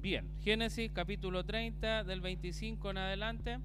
Bien, 0.00 0.26
Génesis 0.40 0.90
capítulo 0.94 1.44
30 1.44 2.04
del 2.04 2.22
25 2.22 2.90
en 2.90 2.96
adelante 2.96 3.58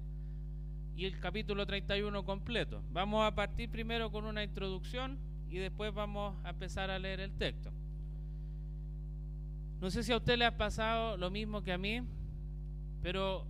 y 0.94 1.06
el 1.06 1.18
capítulo 1.18 1.64
31 1.64 2.26
completo. 2.26 2.82
Vamos 2.92 3.26
a 3.26 3.34
partir 3.34 3.70
primero 3.70 4.12
con 4.12 4.26
una 4.26 4.44
introducción 4.44 5.18
y 5.48 5.56
después 5.56 5.94
vamos 5.94 6.36
a 6.44 6.50
empezar 6.50 6.90
a 6.90 6.98
leer 6.98 7.20
el 7.20 7.32
texto. 7.32 7.72
No 9.80 9.90
sé 9.90 10.02
si 10.02 10.12
a 10.12 10.18
usted 10.18 10.36
le 10.36 10.44
ha 10.44 10.58
pasado 10.58 11.16
lo 11.16 11.30
mismo 11.30 11.62
que 11.62 11.72
a 11.72 11.78
mí, 11.78 12.02
pero 13.02 13.46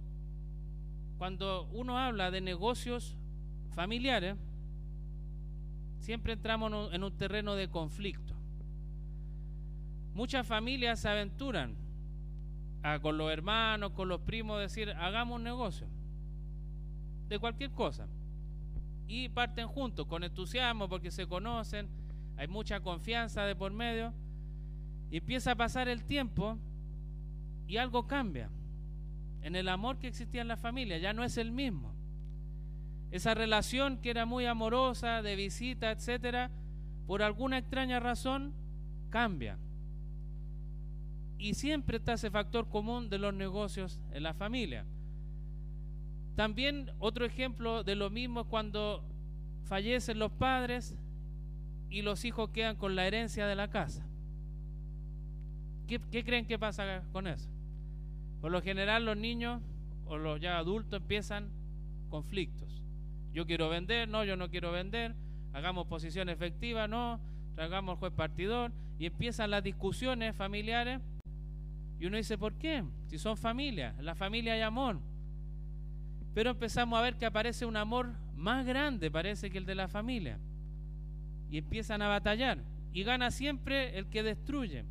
cuando 1.18 1.68
uno 1.72 1.98
habla 1.98 2.30
de 2.30 2.40
negocios 2.40 3.16
familiares, 3.74 4.36
siempre 5.98 6.34
entramos 6.34 6.94
en 6.94 7.02
un 7.02 7.16
terreno 7.16 7.56
de 7.56 7.68
conflicto. 7.68 8.32
Muchas 10.14 10.46
familias 10.46 11.00
se 11.00 11.08
aventuran 11.08 11.85
con 13.00 13.18
los 13.18 13.30
hermanos, 13.30 13.92
con 13.92 14.08
los 14.08 14.20
primos, 14.20 14.60
decir, 14.60 14.90
hagamos 14.90 15.36
un 15.36 15.44
negocio 15.44 15.86
de 17.28 17.38
cualquier 17.38 17.70
cosa. 17.70 18.06
Y 19.08 19.28
parten 19.28 19.68
juntos, 19.68 20.06
con 20.06 20.24
entusiasmo, 20.24 20.88
porque 20.88 21.10
se 21.10 21.26
conocen, 21.26 21.88
hay 22.36 22.48
mucha 22.48 22.80
confianza 22.80 23.42
de 23.44 23.54
por 23.54 23.72
medio. 23.72 24.12
Y 25.10 25.18
empieza 25.18 25.52
a 25.52 25.56
pasar 25.56 25.88
el 25.88 26.04
tiempo 26.04 26.58
y 27.66 27.76
algo 27.76 28.06
cambia. 28.06 28.50
En 29.42 29.54
el 29.54 29.68
amor 29.68 29.98
que 29.98 30.08
existía 30.08 30.42
en 30.42 30.48
la 30.48 30.56
familia, 30.56 30.98
ya 30.98 31.12
no 31.12 31.22
es 31.22 31.38
el 31.38 31.52
mismo. 31.52 31.94
Esa 33.10 33.34
relación 33.34 33.98
que 33.98 34.10
era 34.10 34.26
muy 34.26 34.46
amorosa, 34.46 35.22
de 35.22 35.36
visita, 35.36 35.92
etcétera, 35.92 36.50
por 37.06 37.22
alguna 37.22 37.58
extraña 37.58 38.00
razón, 38.00 38.52
cambia. 39.10 39.58
Y 41.38 41.54
siempre 41.54 41.98
está 41.98 42.14
ese 42.14 42.30
factor 42.30 42.68
común 42.68 43.08
de 43.08 43.18
los 43.18 43.34
negocios 43.34 44.00
en 44.12 44.22
la 44.22 44.34
familia. 44.34 44.84
También 46.34 46.90
otro 46.98 47.24
ejemplo 47.24 47.82
de 47.82 47.94
lo 47.94 48.10
mismo 48.10 48.42
es 48.42 48.46
cuando 48.46 49.02
fallecen 49.64 50.18
los 50.18 50.32
padres 50.32 50.96
y 51.88 52.02
los 52.02 52.24
hijos 52.24 52.50
quedan 52.50 52.76
con 52.76 52.94
la 52.94 53.06
herencia 53.06 53.46
de 53.46 53.54
la 53.54 53.68
casa. 53.68 54.06
¿Qué, 55.86 56.24
creen 56.24 56.46
que 56.46 56.58
pasa 56.58 57.02
con 57.12 57.26
eso? 57.26 57.48
Por 58.40 58.50
lo 58.50 58.60
general 58.60 59.04
los 59.04 59.16
niños 59.16 59.62
o 60.04 60.18
los 60.18 60.40
ya 60.40 60.58
adultos 60.58 61.00
empiezan 61.00 61.48
conflictos. 62.10 62.82
Yo 63.32 63.46
quiero 63.46 63.68
vender, 63.68 64.08
no, 64.08 64.24
yo 64.24 64.36
no 64.36 64.50
quiero 64.50 64.72
vender, 64.72 65.14
hagamos 65.52 65.86
posición 65.86 66.28
efectiva, 66.28 66.88
no, 66.88 67.20
traigamos 67.54 67.94
al 67.94 67.98
juez 67.98 68.12
partidor 68.12 68.72
y 68.98 69.06
empiezan 69.06 69.50
las 69.50 69.62
discusiones 69.62 70.34
familiares 70.34 71.00
y 71.98 72.06
uno 72.06 72.16
dice, 72.16 72.36
¿por 72.36 72.54
qué? 72.54 72.84
Si 73.06 73.18
son 73.18 73.36
familia, 73.36 73.94
la 74.00 74.14
familia 74.14 74.52
hay 74.52 74.60
amor. 74.60 75.00
Pero 76.34 76.50
empezamos 76.50 76.98
a 76.98 77.02
ver 77.02 77.16
que 77.16 77.24
aparece 77.24 77.64
un 77.64 77.76
amor 77.76 78.10
más 78.34 78.66
grande, 78.66 79.10
parece 79.10 79.50
que 79.50 79.58
el 79.58 79.64
de 79.64 79.74
la 79.74 79.88
familia. 79.88 80.38
Y 81.50 81.58
empiezan 81.58 82.02
a 82.02 82.08
batallar. 82.08 82.58
Y 82.92 83.02
gana 83.02 83.30
siempre 83.30 83.98
el 83.98 84.06
que 84.08 84.22
destruye. 84.22 84.84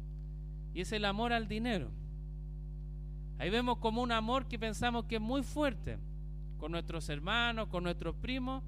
Y 0.74 0.82
es 0.82 0.92
el 0.92 1.06
amor 1.06 1.32
al 1.32 1.48
dinero. 1.48 1.92
Ahí 3.38 3.50
vemos 3.50 3.78
como 3.78 4.02
un 4.02 4.12
amor 4.12 4.48
que 4.48 4.58
pensamos 4.58 5.06
que 5.06 5.16
es 5.16 5.22
muy 5.22 5.44
fuerte 5.44 6.00
con 6.58 6.72
nuestros 6.72 7.08
hermanos, 7.10 7.68
con 7.68 7.84
nuestros 7.84 8.16
primos. 8.16 8.64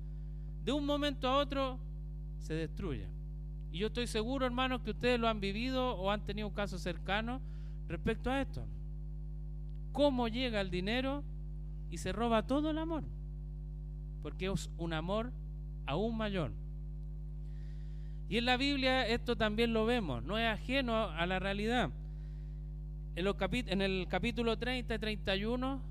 De 0.63 0.71
un 0.71 0.85
momento 0.85 1.27
a 1.27 1.37
otro 1.37 1.79
se 2.39 2.53
destruye. 2.53 3.07
Y 3.71 3.79
yo 3.79 3.87
estoy 3.87 4.05
seguro, 4.05 4.45
hermanos, 4.45 4.81
que 4.81 4.91
ustedes 4.91 5.19
lo 5.19 5.27
han 5.27 5.39
vivido 5.39 5.95
o 5.95 6.11
han 6.11 6.23
tenido 6.23 6.47
un 6.47 6.53
caso 6.53 6.77
cercano 6.77 7.41
respecto 7.87 8.29
a 8.29 8.41
esto. 8.41 8.65
¿Cómo 9.91 10.27
llega 10.27 10.61
el 10.61 10.69
dinero 10.69 11.23
y 11.89 11.97
se 11.97 12.11
roba 12.11 12.43
todo 12.45 12.69
el 12.69 12.77
amor? 12.77 13.03
Porque 14.21 14.47
es 14.47 14.69
un 14.77 14.93
amor 14.93 15.31
aún 15.85 16.17
mayor. 16.17 16.51
Y 18.29 18.37
en 18.37 18.45
la 18.45 18.57
Biblia 18.57 19.07
esto 19.07 19.35
también 19.35 19.73
lo 19.73 19.85
vemos, 19.85 20.23
no 20.23 20.37
es 20.37 20.47
ajeno 20.47 20.95
a 20.95 21.25
la 21.25 21.39
realidad. 21.39 21.91
En, 23.15 23.25
en 23.25 23.81
el 23.81 24.07
capítulo 24.09 24.57
30 24.57 24.93
y 24.93 24.99
31 24.99 25.81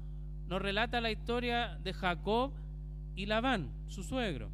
nos 0.49 0.63
relata 0.63 1.01
la 1.01 1.11
historia 1.11 1.79
de 1.83 1.93
Jacob 1.93 2.53
y 3.17 3.27
Labán, 3.27 3.73
su 3.89 4.05
suegro, 4.05 4.51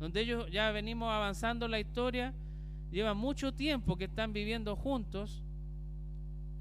donde 0.00 0.22
ellos 0.22 0.50
ya 0.50 0.70
venimos 0.72 1.12
avanzando 1.12 1.68
la 1.68 1.78
historia, 1.78 2.32
llevan 2.90 3.18
mucho 3.18 3.52
tiempo 3.52 3.96
que 3.96 4.04
están 4.04 4.32
viviendo 4.32 4.74
juntos 4.74 5.44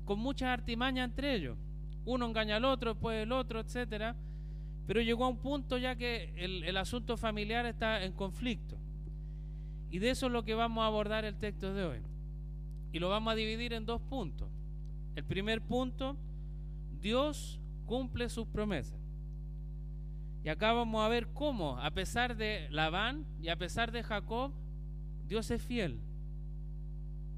con 0.05 0.19
muchas 0.19 0.49
artimañas 0.49 1.09
entre 1.09 1.35
ellos. 1.35 1.57
Uno 2.05 2.25
engaña 2.25 2.57
al 2.57 2.66
otro, 2.66 2.93
después 2.93 3.21
el 3.21 3.31
otro, 3.31 3.59
etcétera. 3.59 4.16
Pero 4.88 5.01
llegó 5.01 5.25
a 5.25 5.29
un 5.29 5.38
punto 5.38 5.77
ya 5.77 5.95
que 5.95 6.31
el, 6.38 6.63
el 6.63 6.77
asunto 6.77 7.17
familiar 7.17 7.66
está 7.66 8.03
en 8.03 8.13
conflicto. 8.13 8.77
Y 9.89 9.99
de 9.99 10.11
eso 10.11 10.27
es 10.27 10.31
lo 10.31 10.43
que 10.43 10.53
vamos 10.53 10.83
a 10.83 10.88
abordar 10.88 11.25
el 11.25 11.35
texto 11.35 11.73
de 11.73 11.83
hoy. 11.85 11.99
Y 12.91 12.99
lo 12.99 13.09
vamos 13.09 13.31
a 13.31 13.35
dividir 13.35 13.73
en 13.73 13.85
dos 13.85 14.01
puntos. 14.01 14.47
El 15.16 15.23
primer 15.23 15.61
punto, 15.61 16.16
Dios 17.01 17.59
cumple 17.85 18.29
sus 18.29 18.47
promesas. 18.47 18.99
Y 20.43 20.49
acá 20.49 20.73
vamos 20.73 21.03
a 21.03 21.07
ver 21.07 21.27
cómo, 21.33 21.79
a 21.79 21.89
pesar 21.91 22.37
de 22.37 22.67
Labán 22.69 23.25
y 23.41 23.49
a 23.49 23.55
pesar 23.55 23.91
de 23.91 24.03
Jacob, 24.03 24.51
Dios 25.27 25.49
es 25.49 25.61
fiel. 25.61 25.99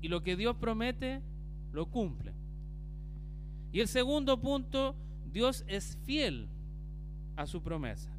Y 0.01 0.09
lo 0.09 0.23
que 0.23 0.35
Dios 0.35 0.57
promete, 0.57 1.21
lo 1.71 1.85
cumple. 1.85 2.33
Y 3.77 3.79
el 3.79 3.87
segundo 3.87 4.41
punto, 4.41 4.95
Dios 5.31 5.63
es 5.67 5.99
fiel 6.03 6.49
a 7.35 7.45
su 7.45 7.61
promesa. 7.61 8.09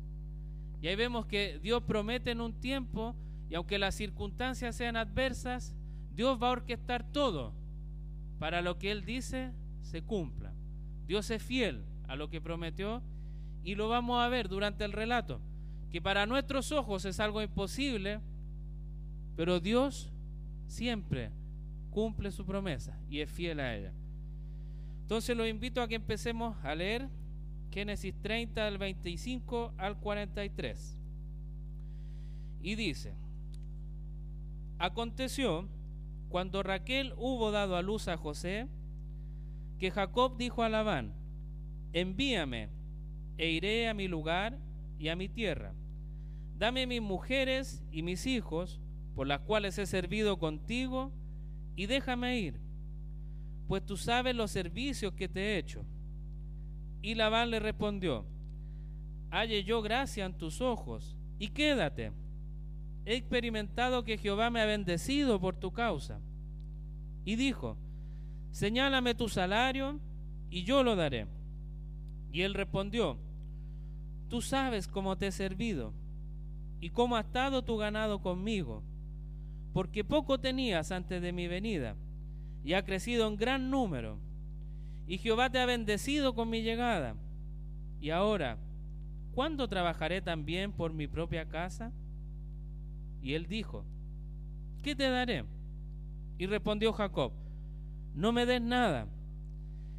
Y 0.81 0.87
ahí 0.87 0.95
vemos 0.95 1.27
que 1.27 1.59
Dios 1.61 1.83
promete 1.83 2.31
en 2.31 2.41
un 2.41 2.53
tiempo 2.53 3.17
y 3.51 3.57
aunque 3.57 3.77
las 3.77 3.97
circunstancias 3.97 4.77
sean 4.77 4.97
adversas, 4.97 5.75
Dios 6.15 6.41
va 6.41 6.47
a 6.47 6.53
orquestar 6.53 7.11
todo 7.11 7.55
para 8.39 8.63
lo 8.63 8.79
que 8.79 8.93
Él 8.93 9.05
dice 9.05 9.51
se 9.83 10.01
cumpla. 10.01 10.53
Dios 11.09 11.29
es 11.29 11.43
fiel 11.43 11.85
a 12.07 12.15
lo 12.15 12.31
que 12.31 12.41
prometió 12.41 13.03
y 13.65 13.75
lo 13.75 13.89
vamos 13.89 14.23
a 14.23 14.29
ver 14.29 14.49
durante 14.49 14.85
el 14.85 14.93
relato, 14.93 15.41
que 15.91 16.01
para 16.01 16.27
nuestros 16.27 16.71
ojos 16.71 17.05
es 17.05 17.19
algo 17.19 17.43
imposible, 17.43 18.21
pero 19.35 19.59
Dios 19.59 20.13
siempre 20.69 21.33
cumple 21.91 22.31
su 22.31 22.47
promesa 22.47 22.97
y 23.11 23.23
es 23.23 23.29
fiel 23.29 23.59
a 23.59 23.75
ella. 23.75 23.98
Entonces 25.09 25.35
los 25.35 25.49
invito 25.49 25.81
a 25.81 25.89
que 25.89 25.95
empecemos 25.95 26.55
a 26.63 26.75
leer 26.75 27.09
Génesis 27.71 28.15
30 28.21 28.67
del 28.67 28.77
25 28.77 29.73
al 29.79 29.97
43. 29.97 30.99
Y 32.61 32.75
dice, 32.75 33.15
aconteció 34.79 35.67
cuando 36.29 36.63
Raquel 36.63 37.15
hubo 37.17 37.51
dado 37.51 37.77
a 37.77 37.81
luz 37.81 38.07
a 38.07 38.19
José, 38.19 38.69
que 39.79 39.91
Jacob 39.91 40.37
dijo 40.37 40.63
a 40.63 40.69
Labán, 40.69 41.15
envíame 41.95 42.69
e 43.39 43.49
iré 43.49 43.89
a 43.89 43.95
mi 43.95 44.09
lugar 44.09 44.59
y 44.99 45.09
a 45.09 45.17
mi 45.17 45.31
tierra. 45.31 45.73
Dame 46.59 46.87
mis 46.87 47.01
mujeres 47.01 47.83
y 47.91 48.03
mis 48.03 48.27
hijos, 48.27 48.79
por 49.15 49.27
las 49.27 49.41
cuales 49.41 49.79
he 49.79 49.87
servido 49.87 50.39
contigo, 50.39 51.13
y 51.77 51.87
déjame 51.87 52.39
ir 52.39 52.68
pues 53.69 53.85
tú 53.85 53.99
sabes 53.99 54.35
los 54.35 54.51
servicios 54.51 55.13
que 55.13 55.29
te 55.29 55.41
he 55.41 55.59
hecho. 55.59 55.85
Y 57.03 57.15
Labán 57.15 57.51
le 57.51 57.61
respondió, 57.61 58.25
halle 59.31 59.63
yo 59.63 59.83
gracia 59.83 60.25
en 60.25 60.33
tus 60.33 60.63
ojos, 60.63 61.15
y 61.39 61.49
quédate. 61.49 62.13
He 63.05 63.15
experimentado 63.15 64.05
que 64.05 64.19
Jehová 64.19 64.49
me 64.51 64.63
ha 64.63 64.65
bendecido 64.65 65.39
por 65.39 65.55
tu 65.55 65.71
causa. 65.71 66.19
Y 67.25 67.37
dijo, 67.37 67.77
señálame 68.51 69.15
tu 69.15 69.29
salario, 69.29 70.01
y 70.51 70.65
yo 70.65 70.83
lo 70.83 70.97
daré. 70.97 71.27
Y 72.33 72.43
él 72.43 72.55
respondió, 72.55 73.19
tú 74.29 74.41
sabes 74.41 74.89
cómo 74.89 75.17
te 75.19 75.27
he 75.27 75.33
servido, 75.33 75.93
y 76.81 76.89
cómo 76.89 77.17
ha 77.17 77.21
estado 77.21 77.63
tu 77.63 77.77
ganado 77.77 78.23
conmigo, 78.23 78.83
porque 79.75 80.05
poco 80.05 80.41
tenías 80.41 80.91
antes 80.91 81.21
de 81.21 81.33
mi 81.33 81.49
venida 81.49 81.97
y 82.69 82.75
ha 82.75 82.85
crecido 82.85 83.27
en 83.27 83.39
gran 83.39 83.71
número. 83.71 84.19
Y 85.07 85.17
Jehová 85.17 85.49
te 85.49 85.59
ha 85.59 85.65
bendecido 85.65 86.35
con 86.35 86.51
mi 86.51 86.61
llegada. 86.61 87.15
Y 87.99 88.11
ahora, 88.11 88.59
¿cuándo 89.35 89.67
trabajaré 89.69 90.21
también 90.21 90.73
por 90.73 90.93
mi 90.93 91.07
propia 91.07 91.49
casa? 91.49 91.93
Y 93.23 93.33
él 93.33 93.47
dijo, 93.47 93.87
¿qué 94.83 94.95
te 94.95 95.09
daré? 95.09 95.47
Y 96.37 96.45
respondió 96.45 96.93
Jacob, 96.93 97.33
no 98.15 98.33
me 98.33 98.45
des 98.45 98.61
nada. 98.61 99.07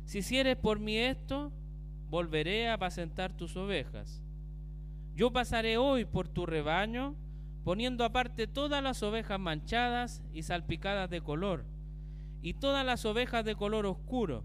Si 0.05 0.19
hicieres 0.19 0.55
por 0.55 0.77
mí 0.77 0.95
esto, 0.95 1.51
volveré 2.11 2.69
a 2.69 2.75
apacentar 2.75 3.35
tus 3.35 3.57
ovejas. 3.57 4.21
Yo 5.15 5.33
pasaré 5.33 5.77
hoy 5.77 6.05
por 6.05 6.27
tu 6.27 6.45
rebaño, 6.45 7.15
poniendo 7.63 8.05
aparte 8.05 8.45
todas 8.45 8.83
las 8.83 9.01
ovejas 9.01 9.39
manchadas 9.39 10.21
y 10.35 10.43
salpicadas 10.43 11.09
de 11.09 11.21
color 11.21 11.65
y 12.41 12.53
todas 12.53 12.85
las 12.85 13.05
ovejas 13.05 13.43
de 13.45 13.55
color 13.55 13.85
oscuro, 13.85 14.43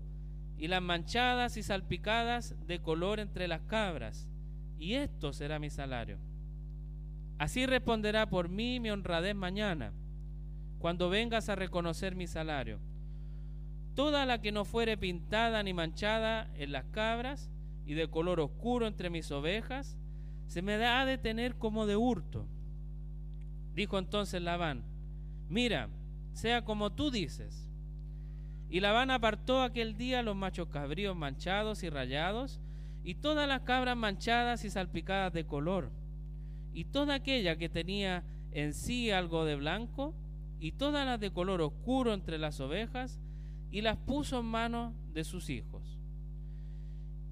y 0.57 0.69
las 0.69 0.83
manchadas 0.83 1.57
y 1.57 1.63
salpicadas 1.63 2.55
de 2.67 2.81
color 2.81 3.21
entre 3.21 3.49
las 3.49 3.63
cabras, 3.63 4.29
y 4.79 4.95
esto 4.95 5.33
será 5.33 5.59
mi 5.59 5.71
salario. 5.71 6.19
Así 7.39 7.67
responderá 7.67 8.29
por 8.29 8.49
mí 8.49 8.81
mi 8.81 8.91
honradez 8.91 9.35
mañana, 9.35 9.93
cuando 10.79 11.09
vengas 11.09 11.49
a 11.49 11.55
reconocer 11.55 12.15
mi 12.15 12.27
salario. 12.27 12.79
Toda 13.95 14.27
la 14.27 14.41
que 14.41 14.53
no 14.53 14.65
fuere 14.65 14.97
pintada 14.97 15.63
ni 15.63 15.73
manchada 15.73 16.51
en 16.55 16.73
las 16.73 16.85
cabras 16.87 17.51
y 17.87 17.95
de 17.95 18.09
color 18.09 18.41
oscuro 18.41 18.87
entre 18.87 19.11
mis 19.11 19.31
ovejas, 19.31 19.97
se 20.47 20.63
me 20.63 20.77
da 20.77 21.05
de 21.05 21.19
tener 21.19 21.57
como 21.57 21.87
de 21.87 21.97
hurto. 21.97 22.47
Dijo 23.75 23.99
entonces 23.99 24.43
Labán, 24.43 24.85
mira, 25.49 25.89
sea 26.33 26.65
como 26.65 26.93
tú 26.93 27.11
dices. 27.11 27.64
Y 28.75 28.81
Labán 28.81 29.13
apartó 29.13 29.63
aquel 29.63 29.97
día 29.97 30.25
los 30.25 30.35
machos 30.35 30.67
cabríos 30.67 31.15
manchados 31.15 31.85
y 31.85 31.91
rayados, 31.91 32.59
y 33.05 33.15
todas 33.15 33.47
las 33.47 33.61
cabras 33.61 33.97
manchadas 33.97 34.65
y 34.65 34.71
salpicadas 34.71 35.33
de 35.33 35.47
color, 35.47 35.93
y 36.73 36.87
toda 36.87 37.15
aquella 37.15 37.55
que 37.55 37.69
tenía 37.69 38.25
en 38.51 38.75
sí 38.75 39.13
algo 39.13 39.45
de 39.45 39.55
blanco, 39.55 40.13
y 40.59 40.73
todas 40.73 41.07
las 41.07 41.21
de 41.21 41.31
color 41.31 41.63
oscuro 41.63 42.15
entre 42.15 42.37
las 42.37 42.59
ovejas, 42.59 43.21
y 43.71 43.81
las 43.83 43.97
puso 43.97 44.41
en 44.41 44.47
manos 44.47 44.93
de 45.13 45.23
sus 45.23 45.51
hijos. 45.51 46.01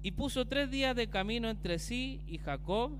Y 0.01 0.11
puso 0.11 0.45
tres 0.45 0.71
días 0.71 0.95
de 0.95 1.09
camino 1.09 1.49
entre 1.49 1.77
sí 1.77 2.21
y 2.25 2.37
Jacob, 2.37 2.93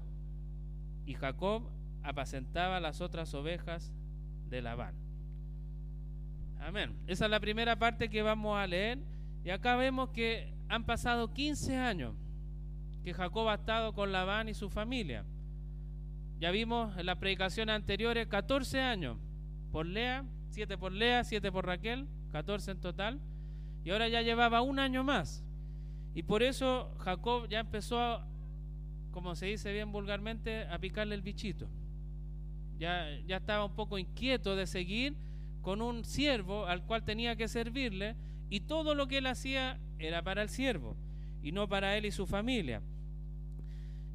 y 1.06 1.14
Jacob 1.14 1.64
apacentaba 2.04 2.82
las 2.82 3.00
otras 3.00 3.34
ovejas 3.36 3.94
de 4.50 4.62
Labán. 4.62 5.03
Amén. 6.66 6.96
Esa 7.08 7.26
es 7.26 7.32
la 7.32 7.42
primera 7.42 7.78
parte 7.78 8.10
que 8.10 8.22
vamos 8.22 8.58
a 8.58 8.66
leer. 8.66 8.98
Y 9.44 9.50
acá 9.50 9.76
vemos 9.76 10.10
que 10.10 10.54
han 10.70 10.86
pasado 10.86 11.34
15 11.34 11.76
años 11.76 12.16
que 13.04 13.14
Jacob 13.14 13.50
ha 13.50 13.56
estado 13.56 13.94
con 13.94 14.14
Labán 14.14 14.48
y 14.48 14.54
su 14.54 14.70
familia. 14.70 15.26
Ya 16.40 16.52
vimos 16.52 16.98
en 16.98 17.06
las 17.06 17.18
predicaciones 17.18 17.76
anteriores 17.76 18.28
14 18.28 18.80
años 18.80 19.18
por 19.74 19.86
Lea, 19.86 20.24
7 20.52 20.78
por 20.78 20.94
Lea, 20.94 21.26
7 21.26 21.52
por 21.52 21.66
Raquel, 21.66 22.08
14 22.32 22.72
en 22.72 22.80
total. 22.80 23.20
Y 23.84 23.90
ahora 23.90 24.08
ya 24.08 24.22
llevaba 24.22 24.62
un 24.62 24.80
año 24.80 25.04
más. 25.04 25.44
Y 26.16 26.24
por 26.24 26.44
eso 26.44 26.96
Jacob 27.00 27.50
ya 27.50 27.60
empezó, 27.60 28.26
como 29.12 29.36
se 29.36 29.48
dice 29.48 29.74
bien 29.74 29.92
vulgarmente, 29.92 30.66
a 30.68 30.80
picarle 30.80 31.16
el 31.16 31.22
bichito. 31.22 31.68
Ya, 32.78 33.06
ya 33.28 33.38
estaba 33.38 33.66
un 33.66 33.76
poco 33.76 33.98
inquieto 33.98 34.56
de 34.56 34.66
seguir 34.66 35.14
con 35.64 35.82
un 35.82 36.04
siervo 36.04 36.68
al 36.68 36.84
cual 36.84 37.04
tenía 37.04 37.36
que 37.36 37.48
servirle 37.48 38.16
y 38.50 38.60
todo 38.60 38.94
lo 38.94 39.08
que 39.08 39.18
él 39.18 39.26
hacía 39.26 39.80
era 39.98 40.22
para 40.22 40.44
el 40.44 40.50
siervo 40.50 40.96
y 41.42 41.52
no 41.54 41.68
para 41.68 41.98
él 41.98 42.06
y 42.06 42.12
su 42.12 42.28
familia. 42.28 42.82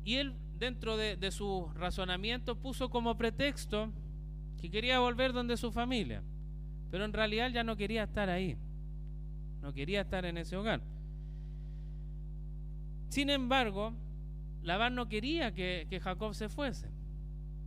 Y 0.04 0.16
él 0.16 0.34
dentro 0.58 0.96
de, 0.96 1.30
su 1.30 1.68
razonamiento 1.74 2.56
puso 2.56 2.90
como 2.90 3.16
pretexto 3.16 3.90
que 4.60 4.70
quería 4.70 5.00
volver 5.00 5.32
donde 5.32 5.56
su 5.56 5.72
familia, 5.72 6.22
pero 6.90 7.04
en 7.04 7.12
realidad 7.12 7.50
ya 7.50 7.64
no 7.64 7.76
quería 7.76 8.04
estar 8.04 8.28
ahí, 8.28 8.56
no 9.62 9.72
quería 9.72 10.02
estar 10.02 10.24
en 10.26 10.36
ese 10.36 10.56
hogar. 10.56 10.82
Sin 13.08 13.30
embargo, 13.30 13.94
Labán 14.62 14.94
no 14.94 15.08
quería 15.08 15.54
que, 15.54 15.86
que 15.88 15.98
Jacob 15.98 16.34
se 16.34 16.48
fuese. 16.50 16.97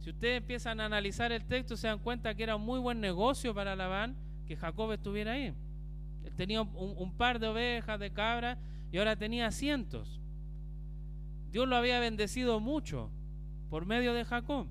Si 0.02 0.10
ustedes 0.10 0.38
empiezan 0.38 0.80
a 0.80 0.86
analizar 0.86 1.32
el 1.32 1.46
texto, 1.46 1.78
se 1.78 1.88
dan 1.88 2.00
cuenta 2.00 2.34
que 2.34 2.42
era 2.42 2.56
un 2.56 2.64
muy 2.64 2.80
buen 2.80 3.00
negocio 3.00 3.54
para 3.54 3.76
Labán 3.76 4.18
que 4.48 4.56
Jacob 4.56 4.92
estuviera 4.92 5.34
ahí. 5.34 5.54
Él 6.24 6.36
tenía 6.36 6.62
un, 6.64 7.14
par 7.16 7.40
de 7.40 7.48
ovejas, 7.48 8.00
de 8.00 8.12
cabras, 8.12 8.58
y 8.92 8.98
ahora 8.98 9.16
tenía 9.16 9.52
cientos. 9.52 10.20
Dios 11.52 11.68
lo 11.68 11.76
había 11.76 12.00
bendecido 12.00 12.60
mucho 12.60 13.12
por 13.70 13.86
medio 13.86 14.14
de 14.14 14.26
Jacob. 14.26 14.68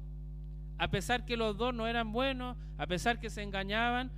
A 0.79 0.91
pesar 0.91 1.25
que 1.25 1.37
los 1.37 1.57
dos 1.57 1.75
no 1.75 1.87
eran 1.87 2.13
buenos, 2.13 2.57
a 2.77 2.87
pesar 2.89 3.21
que 3.21 3.31
se 3.31 3.43
engañaban, 3.43 4.11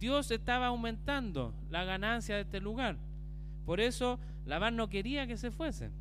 Dios 0.00 0.32
estaba 0.32 0.66
aumentando 0.66 1.54
la 1.70 1.84
ganancia 1.84 2.34
de 2.34 2.40
este 2.40 2.60
lugar. 2.60 2.98
Por 3.64 3.78
eso 3.78 4.18
Labán 4.44 4.74
no 4.74 4.88
quería 4.88 5.28
que 5.28 5.36
se 5.36 5.52
fuese. 5.52 5.92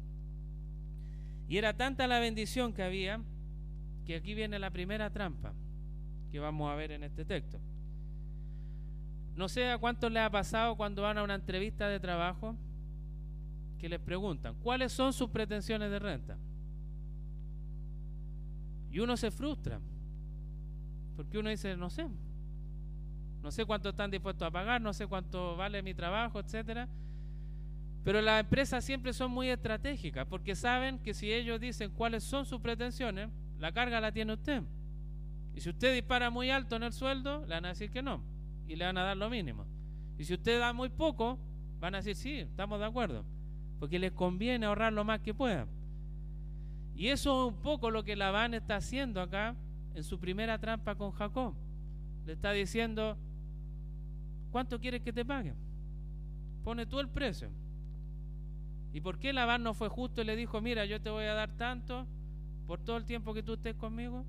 Y 1.48 1.58
era 1.58 1.78
tanta 1.78 2.08
la 2.08 2.20
bendición 2.20 2.74
que 2.74 2.82
había 2.82 3.22
que 4.06 4.16
aquí 4.16 4.34
viene 4.34 4.60
la 4.60 4.70
primera 4.70 5.10
trampa 5.10 5.54
que 6.32 6.40
vamos 6.40 6.72
a 6.72 6.76
ver 6.76 6.92
en 6.92 7.04
este 7.04 7.26
texto. 7.26 7.60
No 9.36 9.50
sé 9.50 9.70
a 9.70 9.78
cuántos 9.78 10.12
les 10.12 10.24
ha 10.24 10.30
pasado 10.30 10.78
cuando 10.78 11.02
van 11.02 11.18
a 11.18 11.24
una 11.24 11.36
entrevista 11.36 11.90
de 11.90 12.00
trabajo 12.00 12.56
que 13.78 13.90
les 13.90 14.00
preguntan, 14.00 14.56
¿cuáles 14.64 14.94
son 14.94 15.12
sus 15.12 15.30
pretensiones 15.30 15.92
de 15.92 16.00
renta? 16.00 16.38
Y 18.90 19.00
uno 19.00 19.18
se 19.18 19.30
frustra, 19.30 19.82
porque 21.18 21.38
uno 21.38 21.50
dice, 21.50 21.76
no 21.76 21.90
sé, 21.90 22.08
no 23.42 23.52
sé 23.52 23.66
cuánto 23.66 23.90
están 23.90 24.10
dispuestos 24.10 24.48
a 24.48 24.52
pagar, 24.52 24.80
no 24.82 24.94
sé 24.94 25.06
cuánto 25.06 25.58
vale 25.58 25.84
mi 25.84 25.94
trabajo, 25.94 26.40
etcétera. 26.40 26.88
Pero 28.06 28.22
las 28.22 28.40
empresas 28.40 28.86
siempre 28.86 29.12
son 29.14 29.32
muy 29.32 29.50
estratégicas, 29.50 30.26
porque 30.28 30.56
saben 30.56 31.00
que 31.00 31.14
si 31.14 31.32
ellos 31.32 31.60
dicen 31.60 31.92
cuáles 31.92 32.24
son 32.24 32.46
sus 32.46 32.62
pretensiones, 32.62 33.30
la 33.60 33.72
carga 33.72 34.00
la 34.02 34.12
tiene 34.12 34.34
usted. 34.34 34.64
Y 35.54 35.62
si 35.62 35.70
usted 35.70 35.94
dispara 35.94 36.30
muy 36.30 36.50
alto 36.50 36.76
en 36.76 36.84
el 36.84 36.94
sueldo, 36.94 37.42
le 37.46 37.56
van 37.56 37.66
a 37.66 37.70
decir 37.70 37.90
que 37.90 38.02
no, 38.02 38.22
y 38.68 38.76
le 38.76 38.86
van 38.86 38.98
a 38.98 39.04
dar 39.04 39.18
lo 39.18 39.30
mínimo. 39.30 39.66
Y 40.18 40.26
si 40.26 40.34
usted 40.34 40.60
da 40.60 40.74
muy 40.74 40.90
poco, 40.90 41.40
van 41.80 41.96
a 41.96 41.98
decir, 42.00 42.16
sí, 42.16 42.40
estamos 42.40 42.80
de 42.80 42.86
acuerdo 42.86 43.26
porque 43.80 44.00
les 44.00 44.12
conviene 44.12 44.66
ahorrar 44.66 44.94
lo 44.94 45.04
más 45.04 45.20
que 45.20 45.34
puedan. 45.34 45.68
Y 46.96 47.08
eso 47.10 47.48
es 47.48 47.54
un 47.54 47.62
poco 47.62 47.92
lo 47.92 48.04
que 48.04 48.16
Labán 48.16 48.54
está 48.54 48.78
haciendo 48.78 49.22
acá 49.22 49.56
en 49.94 50.04
su 50.04 50.20
primera 50.20 50.58
trampa 50.60 50.96
con 50.96 51.12
Jacob. 51.12 51.54
Le 52.26 52.34
está 52.34 52.52
diciendo, 52.52 53.18
¿cuánto 54.52 54.80
quieres 54.80 55.02
que 55.02 55.12
te 55.12 55.26
paguen? 55.26 55.56
Pone 56.64 56.86
tú 56.86 57.00
el 57.00 57.10
precio. 57.10 57.52
¿Y 58.94 59.02
por 59.02 59.20
qué 59.20 59.34
Labán 59.34 59.62
no 59.62 59.74
fue 59.74 59.90
justo 59.90 60.22
y 60.22 60.26
le 60.26 60.38
dijo, 60.38 60.62
mira, 60.62 60.86
yo 60.86 61.02
te 61.02 61.10
voy 61.10 61.26
a 61.26 61.34
dar 61.34 61.52
tanto 61.58 62.08
por 62.68 62.80
todo 62.80 62.98
el 62.98 63.06
tiempo 63.06 63.34
que 63.34 63.44
tú 63.44 63.54
estés 63.54 63.76
conmigo? 63.76 64.26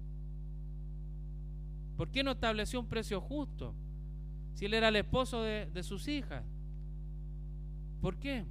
¿Por 1.96 2.10
qué 2.10 2.22
no 2.22 2.32
estableció 2.32 2.78
un 2.80 2.86
precio 2.86 3.20
justo? 3.20 3.74
Si 4.54 4.66
él 4.66 4.74
era 4.74 4.88
el 4.88 4.96
esposo 4.96 5.42
de, 5.42 5.82
sus 5.82 6.08
hijas. 6.08 6.44
¿Por 8.00 8.16
qué? 8.16 8.44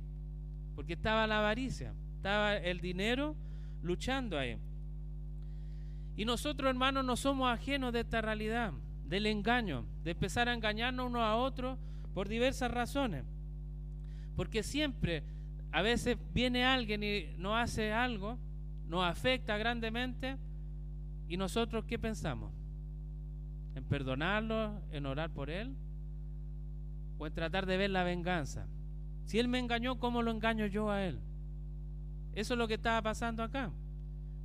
porque 0.75 0.93
estaba 0.93 1.25
la 1.25 1.39
avaricia, 1.39 1.93
estaba 2.17 2.57
el 2.57 2.81
dinero 2.81 3.35
luchando 3.81 4.37
ahí. 4.37 4.57
Y 6.17 6.25
nosotros, 6.25 6.69
hermanos, 6.69 7.03
no 7.05 7.15
somos 7.15 7.49
ajenos 7.49 7.93
de 7.93 8.01
esta 8.01 8.21
realidad, 8.21 8.73
del 9.05 9.25
engaño, 9.25 9.85
de 10.03 10.11
empezar 10.11 10.49
a 10.49 10.53
engañarnos 10.53 11.07
unos 11.07 11.21
a 11.21 11.35
otros 11.35 11.77
por 12.13 12.27
diversas 12.27 12.71
razones. 12.71 13.23
Porque 14.35 14.63
siempre, 14.63 15.23
a 15.71 15.81
veces 15.81 16.17
viene 16.33 16.65
alguien 16.65 17.03
y 17.03 17.27
nos 17.37 17.55
hace 17.55 17.91
algo, 17.91 18.37
nos 18.87 19.03
afecta 19.03 19.57
grandemente, 19.57 20.37
y 21.27 21.37
nosotros, 21.37 21.85
¿qué 21.85 21.97
pensamos? 21.97 22.51
¿En 23.73 23.83
perdonarlo, 23.83 24.81
en 24.91 25.05
orar 25.05 25.31
por 25.31 25.49
él? 25.49 25.75
¿O 27.17 27.27
en 27.27 27.33
tratar 27.33 27.65
de 27.65 27.77
ver 27.77 27.89
la 27.89 28.03
venganza? 28.03 28.67
Si 29.25 29.39
él 29.39 29.47
me 29.47 29.59
engañó, 29.59 29.97
¿cómo 29.97 30.21
lo 30.21 30.31
engaño 30.31 30.67
yo 30.67 30.91
a 30.91 31.03
él? 31.03 31.19
Eso 32.33 32.53
es 32.53 32.57
lo 32.57 32.67
que 32.67 32.75
estaba 32.75 33.01
pasando 33.01 33.41
acá. 33.43 33.71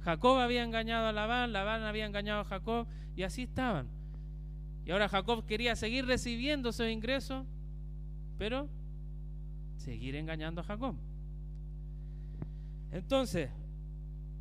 Jacob 0.00 0.38
había 0.38 0.62
engañado 0.62 1.06
a 1.08 1.12
Labán, 1.12 1.52
Labán 1.52 1.82
había 1.82 2.06
engañado 2.06 2.40
a 2.40 2.44
Jacob 2.44 2.86
y 3.14 3.22
así 3.22 3.42
estaban. 3.42 3.88
Y 4.86 4.92
ahora 4.92 5.08
Jacob 5.08 5.44
quería 5.44 5.76
seguir 5.76 6.06
recibiendo 6.06 6.70
esos 6.70 6.88
ingresos, 6.88 7.46
pero 8.38 8.68
seguir 9.76 10.16
engañando 10.16 10.62
a 10.62 10.64
Jacob. 10.64 10.96
Entonces, 12.90 13.50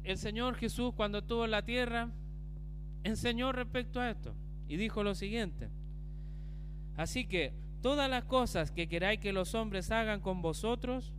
el 0.04 0.18
Señor 0.18 0.56
Jesús 0.56 0.94
cuando 0.96 1.20
estuvo 1.20 1.46
en 1.46 1.52
la 1.52 1.64
tierra 1.64 2.10
enseñó 3.04 3.52
respecto 3.52 4.00
a 4.00 4.10
esto 4.10 4.34
y 4.68 4.78
dijo 4.78 5.04
lo 5.04 5.16
siguiente. 5.16 5.70
Así 6.96 7.26
que 7.26 7.54
Todas 7.82 8.10
las 8.10 8.26
cosas 8.26 8.72
que 8.72 8.90
queráis 8.90 9.20
que 9.22 9.32
los 9.32 9.56
hombres 9.56 9.90
hagan 9.92 10.20
con 10.20 10.42
vosotros, 10.42 11.14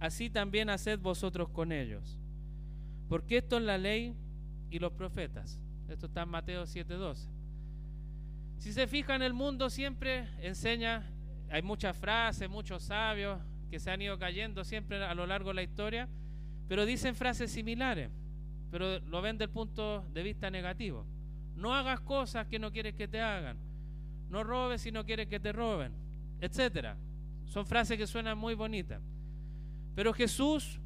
así 0.00 0.30
también 0.30 0.68
haced 0.68 0.98
vosotros 0.98 1.48
con 1.50 1.70
ellos. 1.70 2.18
Porque 3.08 3.38
esto 3.38 3.58
es 3.58 3.62
la 3.62 3.78
ley 3.78 4.16
y 4.68 4.80
los 4.80 4.92
profetas. 4.92 5.60
Esto 5.88 6.06
está 6.06 6.22
en 6.22 6.30
Mateo 6.30 6.66
7:12. 6.66 7.28
Si 8.58 8.72
se 8.72 8.88
fijan, 8.88 9.22
el 9.22 9.32
mundo 9.32 9.70
siempre 9.70 10.28
enseña, 10.40 11.08
hay 11.50 11.62
muchas 11.62 11.96
frases, 11.96 12.50
muchos 12.50 12.82
sabios 12.82 13.40
que 13.70 13.78
se 13.78 13.90
han 13.90 14.02
ido 14.02 14.18
cayendo 14.18 14.64
siempre 14.64 15.04
a 15.04 15.14
lo 15.14 15.26
largo 15.26 15.50
de 15.50 15.54
la 15.54 15.62
historia, 15.62 16.08
pero 16.68 16.86
dicen 16.86 17.14
frases 17.14 17.50
similares, 17.50 18.10
pero 18.70 19.00
lo 19.00 19.22
ven 19.22 19.38
del 19.38 19.50
punto 19.50 20.04
de 20.12 20.22
vista 20.22 20.50
negativo. 20.50 21.06
No 21.54 21.74
hagas 21.74 22.00
cosas 22.00 22.46
que 22.46 22.58
no 22.58 22.72
quieres 22.72 22.94
que 22.94 23.08
te 23.08 23.20
hagan 23.20 23.58
no 24.30 24.44
robes 24.44 24.82
si 24.82 24.92
no 24.92 25.04
quieres 25.04 25.28
que 25.28 25.40
te 25.40 25.52
roben, 25.52 25.92
etcétera. 26.40 26.96
Son 27.46 27.66
frases 27.66 27.96
que 27.96 28.06
suenan 28.06 28.36
muy 28.36 28.54
bonitas. 28.54 29.00
Pero 29.94 30.12
Jesús, 30.12 30.80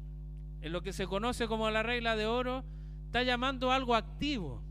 en 0.61 0.71
lo 0.71 0.81
que 0.81 0.93
se 0.93 1.07
conoce 1.07 1.47
como 1.47 1.69
la 1.69 1.83
regla 1.83 2.15
de 2.15 2.27
oro, 2.27 2.63
está 3.05 3.23
llamando 3.23 3.71
algo 3.71 3.95
activo. 3.95 4.61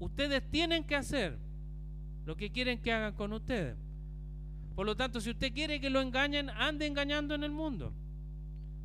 Ustedes 0.00 0.48
tienen 0.50 0.84
que 0.84 0.96
hacer 0.96 1.38
lo 2.26 2.36
que 2.36 2.50
quieren 2.50 2.78
que 2.78 2.92
hagan 2.92 3.14
con 3.14 3.32
ustedes. 3.32 3.76
Por 4.74 4.86
lo 4.86 4.96
tanto, 4.96 5.20
si 5.20 5.30
usted 5.30 5.52
quiere 5.52 5.80
que 5.80 5.90
lo 5.90 6.00
engañen, 6.00 6.50
ande 6.50 6.86
engañando 6.86 7.34
en 7.34 7.44
el 7.44 7.50
mundo. 7.50 7.92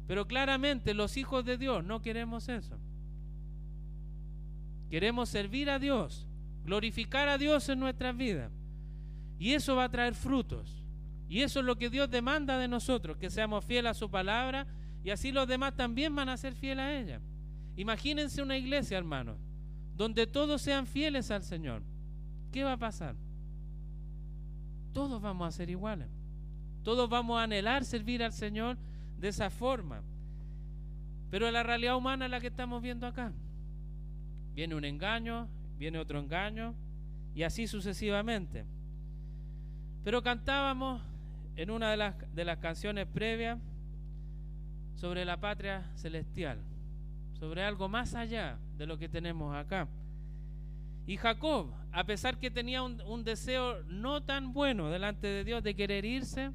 Pero 0.07 0.27
claramente 0.27 0.93
los 0.93 1.17
hijos 1.17 1.45
de 1.45 1.57
Dios 1.57 1.83
no 1.83 2.01
queremos 2.01 2.50
eso. 2.50 2.77
Queremos 4.89 5.29
servir 5.29 5.69
a 5.69 5.79
Dios, 5.79 6.27
glorificar 6.65 7.29
a 7.29 7.38
Dios 7.38 7.67
en 7.69 7.79
nuestras 7.79 8.15
vidas. 8.15 8.51
Y 9.39 9.53
eso 9.53 9.75
va 9.75 9.86
a 9.86 9.89
traer 9.89 10.13
frutos. 10.13 10.83
Y 11.27 11.41
eso 11.41 11.62
es 11.62 11.65
lo 11.65 11.77
que 11.77 11.89
Dios 11.89 12.10
demanda 12.12 12.57
de 12.57 12.67
nosotros, 12.67 13.17
que 13.17 13.29
seamos 13.29 13.65
fieles 13.65 13.91
a 13.91 13.93
su 13.95 14.10
palabra 14.10 14.67
y 15.03 15.10
así 15.10 15.31
los 15.31 15.48
demás 15.48 15.75
también 15.75 16.15
van 16.15 16.29
a 16.29 16.38
ser 16.38 16.55
fieles 16.55 16.83
a 16.83 16.93
ella. 16.93 17.22
Imagínense 17.75 18.41
una 18.41 18.57
iglesia, 18.57 18.98
hermanos, 18.98 19.38
donde 19.95 20.27
todos 20.27 20.62
sean 20.62 20.88
fieles 20.88 21.31
al 21.31 21.43
Señor. 21.43 21.81
¿Qué 22.51 22.63
va 22.63 22.74
a 22.74 22.77
pasar? 22.77 23.15
Todos 24.93 25.22
vamos 25.22 25.48
a 25.48 25.51
ser 25.51 25.69
iguales. 25.69 26.07
Todos 26.83 27.10
vamos 27.10 27.39
a 27.39 27.43
anhelar 27.43 27.83
servir 27.83 28.24
al 28.24 28.31
Señor 28.31 28.77
de 29.24 29.30
esa 29.30 29.50
forma. 29.50 30.01
Pero 31.32 31.50
la 31.50 31.63
realidad 31.63 31.96
humana 31.96 32.25
es 32.25 32.32
la 32.32 32.42
que 32.42 32.48
estamos 32.48 32.82
viendo 32.82 33.08
acá. 33.08 33.32
Viene 34.53 34.75
un 34.75 34.84
engaño, 34.84 35.48
viene 35.77 35.98
otro 35.98 36.20
engaño 36.20 36.75
y 37.34 37.44
así 37.44 37.65
sucesivamente. 37.65 38.65
Pero 40.03 40.22
cantábamos 40.22 41.01
en 41.56 41.72
una 41.72 41.89
de 41.89 41.96
las, 41.96 42.36
de 42.36 42.44
las 42.44 42.58
canciones 42.58 43.08
previas 43.08 43.60
sobre 44.96 45.24
la 45.24 45.39
patria 45.39 45.89
celestial, 45.96 46.60
sobre 47.39 47.63
algo 47.63 47.88
más 47.88 48.15
allá 48.15 48.60
de 48.75 48.86
lo 48.86 48.98
que 48.98 49.08
tenemos 49.08 49.56
acá. 49.56 49.88
Y 51.08 51.15
Jacob, 51.15 51.74
a 51.94 52.03
pesar 52.03 52.38
que 52.39 52.51
tenía 52.51 52.84
un, 52.84 53.00
un, 53.03 53.24
deseo 53.24 53.84
no 53.84 54.22
tan 54.22 54.51
bueno 54.51 54.89
delante 54.89 55.27
de 55.27 55.46
Dios 55.46 55.63
de 55.63 55.75
querer 55.75 56.03
irse 56.03 56.51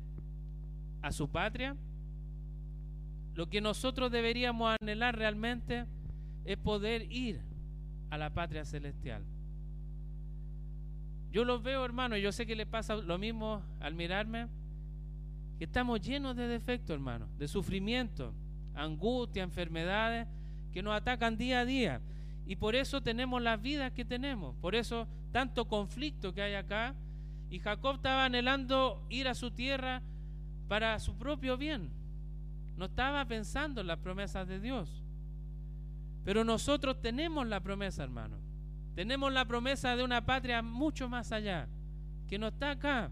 a 1.01 1.13
su 1.13 1.31
patria, 1.31 1.75
lo 3.38 3.49
que 3.49 3.61
nosotros 3.61 4.11
deberíamos 4.11 4.76
anhelar 4.80 5.16
realmente 5.16 5.87
es 6.45 6.57
poder 6.57 7.02
ir 7.12 7.40
a 8.11 8.18
la 8.18 8.35
patria 8.35 8.64
celestial. 8.64 9.25
Yo 11.30 11.45
los 11.45 11.62
veo, 11.62 11.85
hermano, 11.85 12.16
y 12.16 12.23
yo 12.23 12.33
sé 12.33 12.47
que 12.47 12.57
le 12.57 12.66
pasa 12.66 12.97
lo 12.97 13.16
mismo 13.16 13.62
al 13.78 13.95
mirarme, 13.95 14.49
que 15.57 15.66
estamos 15.66 16.00
llenos 16.00 16.35
de 16.35 16.49
defectos, 16.49 16.95
hermano, 16.95 17.28
de 17.38 17.47
sufrimiento, 17.47 18.35
angustia, 18.75 19.45
enfermedades 19.45 20.26
que 20.73 20.83
nos 20.83 20.97
atacan 20.97 21.37
día 21.37 21.61
a 21.61 21.64
día. 21.64 22.00
Y 22.45 22.57
por 22.57 22.75
eso 22.75 23.02
tenemos 23.02 23.40
las 23.40 23.62
vidas 23.62 23.92
que 23.92 24.04
tenemos, 24.04 24.57
por 24.57 24.75
eso 24.75 25.07
tanto 25.30 25.68
conflicto 25.68 26.35
que 26.35 26.42
hay 26.42 26.54
acá. 26.54 26.97
Y 27.50 27.61
Jacob 27.61 27.95
estaba 27.95 28.25
anhelando 28.25 29.07
ir 29.11 29.28
a 29.28 29.37
su 29.37 29.52
tierra 29.52 30.02
para 30.66 30.99
su 30.99 31.16
propio 31.16 31.57
bien. 31.57 31.97
No 32.79 32.85
estaba 32.85 33.25
pensando 33.25 33.81
en 33.81 33.89
las 33.89 33.99
promesas 33.99 34.47
de 34.47 34.61
Dios. 34.61 35.03
Pero 36.25 36.45
nosotros 36.45 37.01
tenemos 37.01 37.45
la 37.49 37.61
promesa, 37.61 38.05
hermano. 38.05 38.39
Tenemos 38.95 39.33
la 39.33 39.45
promesa 39.45 39.97
de 39.97 40.05
una 40.05 40.25
patria 40.25 40.63
mucho 40.63 41.09
más 41.09 41.33
allá, 41.33 41.69
que 42.29 42.39
no 42.39 42.49
está 42.49 42.71
acá, 42.71 43.11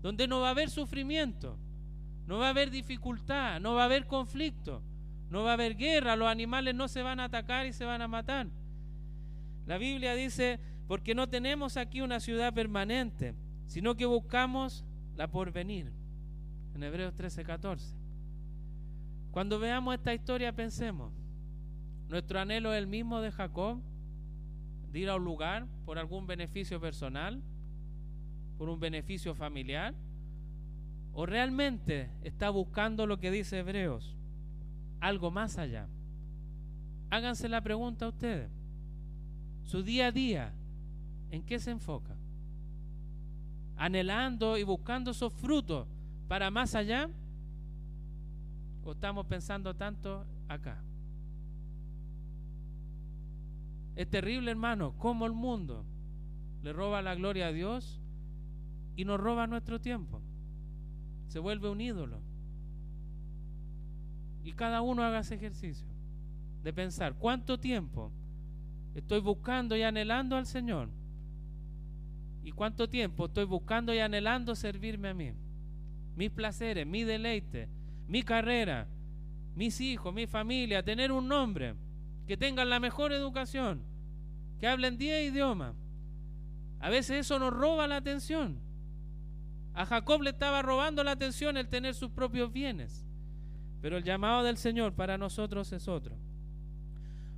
donde 0.00 0.26
no 0.26 0.40
va 0.40 0.48
a 0.48 0.50
haber 0.52 0.70
sufrimiento, 0.70 1.58
no 2.26 2.38
va 2.38 2.46
a 2.46 2.50
haber 2.50 2.70
dificultad, 2.70 3.60
no 3.60 3.74
va 3.74 3.82
a 3.82 3.84
haber 3.84 4.06
conflicto, 4.06 4.82
no 5.28 5.42
va 5.42 5.50
a 5.50 5.54
haber 5.54 5.76
guerra, 5.76 6.16
los 6.16 6.28
animales 6.28 6.74
no 6.74 6.88
se 6.88 7.02
van 7.02 7.20
a 7.20 7.24
atacar 7.24 7.66
y 7.66 7.72
se 7.72 7.84
van 7.84 8.00
a 8.00 8.08
matar. 8.08 8.46
La 9.66 9.76
Biblia 9.76 10.14
dice, 10.14 10.58
porque 10.88 11.14
no 11.14 11.28
tenemos 11.28 11.76
aquí 11.76 12.00
una 12.00 12.18
ciudad 12.18 12.54
permanente, 12.54 13.34
sino 13.66 13.94
que 13.94 14.06
buscamos 14.06 14.86
la 15.16 15.28
porvenir. 15.28 15.92
En 16.74 16.82
Hebreos 16.82 17.14
13, 17.14 17.44
14. 17.44 18.01
Cuando 19.32 19.58
veamos 19.58 19.94
esta 19.94 20.14
historia 20.14 20.52
pensemos, 20.52 21.12
nuestro 22.08 22.38
anhelo 22.38 22.72
es 22.72 22.78
el 22.78 22.86
mismo 22.86 23.20
de 23.20 23.32
Jacob, 23.32 23.82
de 24.92 24.98
ir 25.00 25.10
a 25.10 25.16
un 25.16 25.24
lugar 25.24 25.66
por 25.84 25.98
algún 25.98 26.28
beneficio 26.28 26.80
personal, 26.80 27.42
por 28.56 28.68
un 28.68 28.78
beneficio 28.78 29.34
familiar, 29.34 29.94
¿O 31.14 31.26
realmente 31.26 32.10
está 32.22 32.50
buscando 32.50 33.06
lo 33.06 33.18
que 33.18 33.30
dice 33.30 33.58
Hebreos? 33.58 34.16
Algo 35.00 35.30
más 35.30 35.58
allá. 35.58 35.88
Háganse 37.10 37.48
la 37.48 37.60
pregunta 37.60 38.06
a 38.06 38.08
ustedes. 38.08 38.50
Su 39.64 39.82
día 39.82 40.06
a 40.06 40.12
día, 40.12 40.54
¿en 41.30 41.42
qué 41.44 41.58
se 41.58 41.70
enfoca? 41.70 42.16
¿Anhelando 43.76 44.56
y 44.56 44.62
buscando 44.62 45.10
esos 45.10 45.32
frutos 45.34 45.86
para 46.28 46.50
más 46.50 46.74
allá? 46.74 47.10
¿O 48.84 48.92
estamos 48.92 49.26
pensando 49.26 49.74
tanto 49.74 50.26
acá? 50.48 50.82
Es 53.94 54.08
terrible, 54.08 54.50
hermano, 54.50 54.94
cómo 54.98 55.26
el 55.26 55.32
mundo 55.32 55.84
le 56.62 56.72
roba 56.72 57.02
la 57.02 57.14
gloria 57.14 57.48
a 57.48 57.52
Dios 57.52 58.00
y 58.96 59.04
nos 59.04 59.20
roba 59.20 59.46
nuestro 59.46 59.80
tiempo 59.80 60.22
se 61.32 61.38
vuelve 61.38 61.70
un 61.70 61.80
ídolo. 61.80 62.20
Y 64.44 64.52
cada 64.52 64.82
uno 64.82 65.02
haga 65.02 65.20
ese 65.20 65.36
ejercicio 65.36 65.88
de 66.62 66.70
pensar 66.74 67.14
cuánto 67.14 67.58
tiempo 67.58 68.12
estoy 68.94 69.20
buscando 69.20 69.74
y 69.74 69.82
anhelando 69.82 70.36
al 70.36 70.44
Señor. 70.44 70.90
Y 72.44 72.52
cuánto 72.52 72.86
tiempo 72.86 73.26
estoy 73.26 73.46
buscando 73.46 73.94
y 73.94 74.00
anhelando 74.00 74.54
servirme 74.54 75.08
a 75.08 75.14
mí. 75.14 75.32
Mis 76.16 76.30
placeres, 76.30 76.86
mi 76.86 77.02
deleite, 77.02 77.70
mi 78.12 78.22
carrera, 78.22 78.86
mis 79.54 79.80
hijos, 79.80 80.12
mi 80.12 80.26
familia, 80.26 80.82
tener 80.82 81.10
un 81.10 81.28
nombre, 81.28 81.74
que 82.26 82.36
tengan 82.36 82.68
la 82.68 82.78
mejor 82.78 83.10
educación, 83.10 83.82
que 84.60 84.66
hablen 84.66 84.98
10 84.98 85.32
idiomas. 85.32 85.74
A 86.78 86.90
veces 86.90 87.20
eso 87.20 87.38
nos 87.38 87.54
roba 87.54 87.86
la 87.86 87.96
atención. 87.96 88.60
A 89.72 89.86
Jacob 89.86 90.20
le 90.20 90.28
estaba 90.28 90.60
robando 90.60 91.02
la 91.02 91.12
atención 91.12 91.56
el 91.56 91.70
tener 91.70 91.94
sus 91.94 92.10
propios 92.10 92.52
bienes. 92.52 93.06
Pero 93.80 93.96
el 93.96 94.04
llamado 94.04 94.42
del 94.42 94.58
Señor 94.58 94.92
para 94.92 95.16
nosotros 95.16 95.72
es 95.72 95.88
otro. 95.88 96.14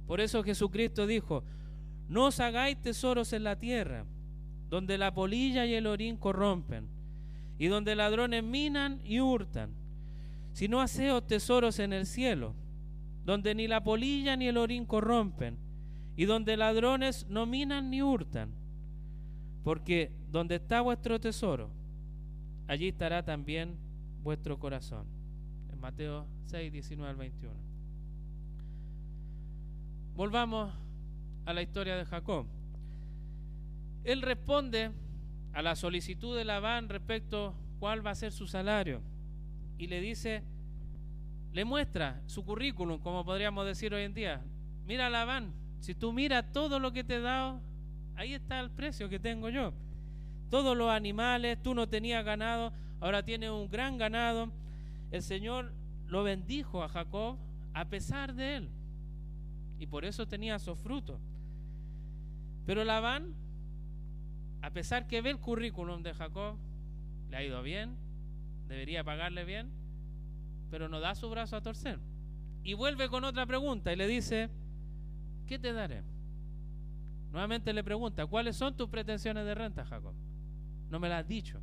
Por 0.08 0.20
eso 0.20 0.42
Jesucristo 0.42 1.06
dijo, 1.06 1.44
no 2.08 2.24
os 2.24 2.40
hagáis 2.40 2.82
tesoros 2.82 3.32
en 3.32 3.44
la 3.44 3.60
tierra, 3.60 4.06
donde 4.70 4.98
la 4.98 5.14
polilla 5.14 5.66
y 5.66 5.74
el 5.74 5.86
orín 5.86 6.16
corrompen, 6.16 6.88
y 7.60 7.68
donde 7.68 7.94
ladrones 7.94 8.42
minan 8.42 9.00
y 9.04 9.20
hurtan, 9.20 9.83
sino 10.54 10.80
haceos 10.80 11.26
tesoros 11.26 11.80
en 11.80 11.92
el 11.92 12.06
cielo, 12.06 12.54
donde 13.24 13.56
ni 13.56 13.66
la 13.66 13.82
polilla 13.82 14.36
ni 14.36 14.46
el 14.46 14.56
orín 14.56 14.86
corrompen, 14.86 15.58
y 16.16 16.26
donde 16.26 16.56
ladrones 16.56 17.26
no 17.28 17.44
minan 17.44 17.90
ni 17.90 18.02
hurtan, 18.02 18.54
porque 19.64 20.12
donde 20.30 20.54
está 20.54 20.80
vuestro 20.80 21.20
tesoro, 21.20 21.70
allí 22.68 22.88
estará 22.88 23.24
también 23.24 23.76
vuestro 24.22 24.60
corazón. 24.60 25.06
En 25.72 25.80
Mateo 25.80 26.24
6, 26.46 26.72
19 26.72 27.10
al 27.10 27.16
21. 27.16 27.52
Volvamos 30.14 30.72
a 31.46 31.52
la 31.52 31.62
historia 31.62 31.96
de 31.96 32.04
Jacob. 32.04 32.46
Él 34.04 34.22
responde 34.22 34.92
a 35.52 35.62
la 35.62 35.74
solicitud 35.74 36.36
de 36.36 36.44
Labán 36.44 36.88
respecto 36.88 37.56
cuál 37.80 38.06
va 38.06 38.12
a 38.12 38.14
ser 38.14 38.30
su 38.30 38.46
salario 38.46 39.02
y 39.78 39.86
le 39.86 40.00
dice, 40.00 40.42
le 41.52 41.64
muestra 41.64 42.20
su 42.26 42.44
currículum, 42.44 42.98
como 42.98 43.24
podríamos 43.24 43.66
decir 43.66 43.94
hoy 43.94 44.02
en 44.02 44.14
día. 44.14 44.42
Mira 44.86 45.10
Labán, 45.10 45.52
si 45.80 45.94
tú 45.94 46.12
miras 46.12 46.52
todo 46.52 46.78
lo 46.78 46.92
que 46.92 47.04
te 47.04 47.16
he 47.16 47.20
dado, 47.20 47.60
ahí 48.16 48.34
está 48.34 48.60
el 48.60 48.70
precio 48.70 49.08
que 49.08 49.18
tengo 49.18 49.48
yo 49.48 49.72
todos 50.54 50.76
los 50.76 50.88
animales, 50.88 51.60
tú 51.60 51.74
no 51.74 51.88
tenías 51.88 52.24
ganado, 52.24 52.72
ahora 53.00 53.24
tienes 53.24 53.50
un 53.50 53.68
gran 53.68 53.98
ganado. 53.98 54.52
El 55.10 55.20
Señor 55.20 55.72
lo 56.06 56.22
bendijo 56.22 56.84
a 56.84 56.88
Jacob 56.88 57.38
a 57.72 57.86
pesar 57.86 58.34
de 58.34 58.58
él. 58.58 58.68
Y 59.80 59.86
por 59.88 60.04
eso 60.04 60.28
tenía 60.28 60.54
esos 60.54 60.78
frutos. 60.78 61.18
Pero 62.66 62.84
Labán, 62.84 63.34
a 64.62 64.70
pesar 64.70 65.08
que 65.08 65.20
ve 65.20 65.30
el 65.30 65.38
currículum 65.38 66.04
de 66.04 66.14
Jacob, 66.14 66.56
le 67.30 67.36
ha 67.36 67.42
ido 67.42 67.60
bien, 67.64 67.96
debería 68.68 69.04
pagarle 69.04 69.44
bien, 69.44 69.70
pero 70.70 70.88
no 70.88 71.00
da 71.00 71.14
su 71.14 71.28
brazo 71.30 71.56
a 71.56 71.62
torcer. 71.62 71.98
Y 72.62 72.74
vuelve 72.74 73.08
con 73.08 73.24
otra 73.24 73.46
pregunta 73.46 73.92
y 73.92 73.96
le 73.96 74.06
dice, 74.06 74.48
¿qué 75.46 75.58
te 75.58 75.72
daré? 75.72 76.02
Nuevamente 77.30 77.72
le 77.72 77.84
pregunta, 77.84 78.26
¿cuáles 78.26 78.56
son 78.56 78.76
tus 78.76 78.88
pretensiones 78.88 79.44
de 79.44 79.54
renta, 79.54 79.84
Jacob? 79.84 80.14
No 80.88 81.00
me 81.00 81.08
lo 81.08 81.16
has 81.16 81.26
dicho. 81.26 81.60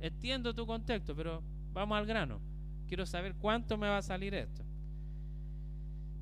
Entiendo 0.00 0.54
tu 0.54 0.66
contexto, 0.66 1.14
pero 1.14 1.42
vamos 1.72 1.96
al 1.96 2.06
grano. 2.06 2.40
Quiero 2.88 3.06
saber 3.06 3.34
cuánto 3.34 3.78
me 3.78 3.88
va 3.88 3.98
a 3.98 4.02
salir 4.02 4.34
esto. 4.34 4.64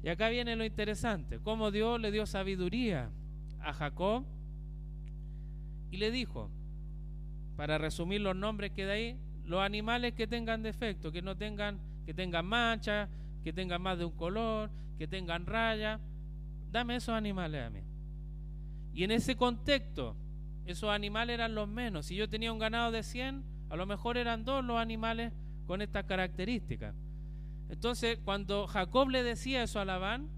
Y 0.03 0.09
acá 0.09 0.29
viene 0.29 0.55
lo 0.55 0.65
interesante, 0.65 1.41
cómo 1.41 1.71
Dios 1.71 1.99
le 1.99 2.11
dio 2.11 2.27
sabiduría 2.27 3.11
a 3.61 3.73
Jacob 3.73 4.27
y 5.91 5.97
le 5.97 6.11
dijo, 6.11 6.51
para 7.57 7.79
resumir 7.79 8.21
los 8.21 8.37
nombres 8.37 8.73
que 8.73 8.85
de 8.85 8.93
ahí, 8.93 9.19
los 9.45 9.61
animales 9.61 10.15
que 10.15 10.27
tengan 10.27 10.63
defecto, 10.63 11.13
que 11.13 11.23
no 11.23 11.37
tengan, 11.37 11.79
que 12.07 12.15
tengan 12.15 12.47
mancha, 12.47 13.09
que 13.43 13.53
tengan 13.53 13.83
más 13.83 13.99
de 13.99 14.05
un 14.05 14.13
color, 14.13 14.71
que 14.99 15.07
tengan 15.07 15.47
raya, 15.47 16.01
dame 16.71 16.97
esos 16.97 17.15
animales 17.15 17.67
a 17.67 17.71
mí. 17.71 17.81
Y 18.95 19.05
en 19.05 19.11
ese 19.11 19.37
contexto, 19.37 20.17
esos 20.65 20.91
animales 20.91 21.35
eran 21.35 21.55
los 21.55 21.69
menos. 21.69 22.07
Si 22.07 22.17
yo 22.17 22.29
tenía 22.29 22.53
un 22.53 22.59
ganado 22.59 22.91
de 22.91 23.03
100, 23.03 23.45
a 23.69 23.77
lo 23.77 23.87
mejor 23.87 24.17
eran 24.17 24.45
dos 24.45 24.65
los 24.65 24.79
animales 24.79 25.33
con 25.67 25.83
estas 25.83 26.05
características. 26.05 26.95
Entonces, 27.69 28.19
cuando 28.25 28.67
Jacob 28.67 29.09
le 29.09 29.23
decía 29.23 29.63
eso 29.63 29.81
a 29.81 29.85
Labán, 29.85 30.29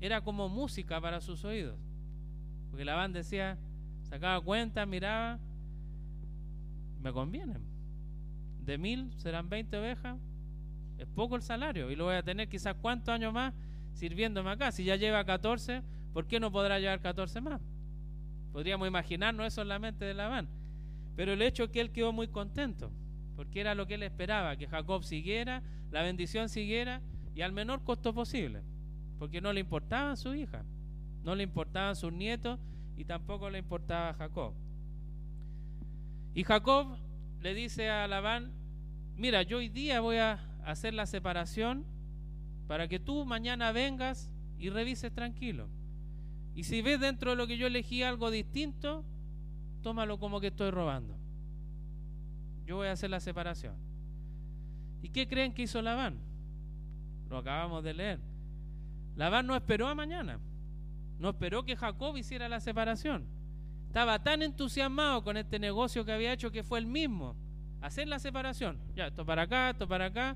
era 0.00 0.20
como 0.20 0.48
música 0.48 1.00
para 1.00 1.20
sus 1.20 1.44
oídos. 1.44 1.78
Porque 2.70 2.84
Labán 2.84 3.12
decía, 3.12 3.58
sacaba 4.02 4.40
cuenta, 4.40 4.84
miraba, 4.86 5.38
me 7.00 7.12
conviene. 7.12 7.71
De 8.64 8.78
mil 8.78 9.12
serán 9.16 9.48
20 9.48 9.76
ovejas, 9.76 10.18
es 10.98 11.06
poco 11.08 11.36
el 11.36 11.42
salario 11.42 11.90
y 11.90 11.96
lo 11.96 12.04
voy 12.04 12.14
a 12.14 12.22
tener 12.22 12.48
quizás 12.48 12.76
cuántos 12.80 13.12
años 13.12 13.32
más 13.32 13.52
sirviéndome 13.92 14.50
acá. 14.50 14.72
Si 14.72 14.84
ya 14.84 14.96
lleva 14.96 15.24
14, 15.24 15.82
¿por 16.12 16.26
qué 16.26 16.38
no 16.40 16.52
podrá 16.52 16.78
llevar 16.78 17.00
14 17.00 17.40
más? 17.40 17.60
Podríamos 18.52 18.86
imaginarnos 18.86 19.46
eso 19.46 19.62
en 19.62 19.68
la 19.68 19.78
mente 19.78 20.04
de 20.04 20.14
Labán. 20.14 20.48
Pero 21.16 21.32
el 21.32 21.42
hecho 21.42 21.64
es 21.64 21.70
que 21.70 21.80
él 21.80 21.90
quedó 21.90 22.12
muy 22.12 22.28
contento, 22.28 22.90
porque 23.36 23.60
era 23.60 23.74
lo 23.74 23.86
que 23.86 23.94
él 23.94 24.02
esperaba, 24.02 24.56
que 24.56 24.68
Jacob 24.68 25.02
siguiera, 25.04 25.62
la 25.90 26.02
bendición 26.02 26.48
siguiera 26.48 27.02
y 27.34 27.42
al 27.42 27.52
menor 27.52 27.82
costo 27.84 28.14
posible, 28.14 28.62
porque 29.18 29.40
no 29.40 29.52
le 29.52 29.60
importaba 29.60 30.16
su 30.16 30.34
hija, 30.34 30.64
no 31.24 31.34
le 31.34 31.42
importaban 31.42 31.96
sus 31.96 32.12
nietos 32.12 32.58
y 32.96 33.04
tampoco 33.04 33.50
le 33.50 33.58
importaba 33.58 34.10
a 34.10 34.14
Jacob. 34.14 34.54
Y 36.34 36.44
Jacob 36.44 36.96
le 37.42 37.54
dice 37.54 37.90
a 37.90 38.06
Labán, 38.06 38.52
mira, 39.16 39.42
yo 39.42 39.58
hoy 39.58 39.68
día 39.68 40.00
voy 40.00 40.16
a 40.18 40.40
hacer 40.64 40.94
la 40.94 41.06
separación 41.06 41.84
para 42.68 42.86
que 42.86 43.00
tú 43.00 43.24
mañana 43.24 43.72
vengas 43.72 44.30
y 44.58 44.70
revises 44.70 45.12
tranquilo. 45.12 45.68
Y 46.54 46.64
si 46.64 46.82
ves 46.82 47.00
dentro 47.00 47.30
de 47.30 47.36
lo 47.36 47.48
que 47.48 47.56
yo 47.56 47.66
elegí 47.66 48.04
algo 48.04 48.30
distinto, 48.30 49.04
tómalo 49.82 50.20
como 50.20 50.40
que 50.40 50.48
estoy 50.48 50.70
robando. 50.70 51.18
Yo 52.64 52.76
voy 52.76 52.86
a 52.86 52.92
hacer 52.92 53.10
la 53.10 53.18
separación. 53.18 53.74
¿Y 55.02 55.08
qué 55.08 55.26
creen 55.26 55.52
que 55.52 55.62
hizo 55.62 55.82
Labán? 55.82 56.20
Lo 57.28 57.38
acabamos 57.38 57.82
de 57.82 57.94
leer. 57.94 58.20
Labán 59.16 59.48
no 59.48 59.56
esperó 59.56 59.88
a 59.88 59.96
mañana. 59.96 60.38
No 61.18 61.30
esperó 61.30 61.64
que 61.64 61.74
Jacob 61.74 62.16
hiciera 62.16 62.48
la 62.48 62.60
separación. 62.60 63.26
Estaba 63.92 64.18
tan 64.22 64.40
entusiasmado 64.40 65.22
con 65.22 65.36
este 65.36 65.58
negocio 65.58 66.02
que 66.02 66.12
había 66.12 66.32
hecho 66.32 66.50
que 66.50 66.62
fue 66.62 66.78
el 66.78 66.86
mismo. 66.86 67.36
Hacer 67.82 68.08
la 68.08 68.18
separación. 68.18 68.78
Ya, 68.96 69.08
esto 69.08 69.26
para 69.26 69.42
acá, 69.42 69.68
esto 69.68 69.86
para 69.86 70.06
acá. 70.06 70.34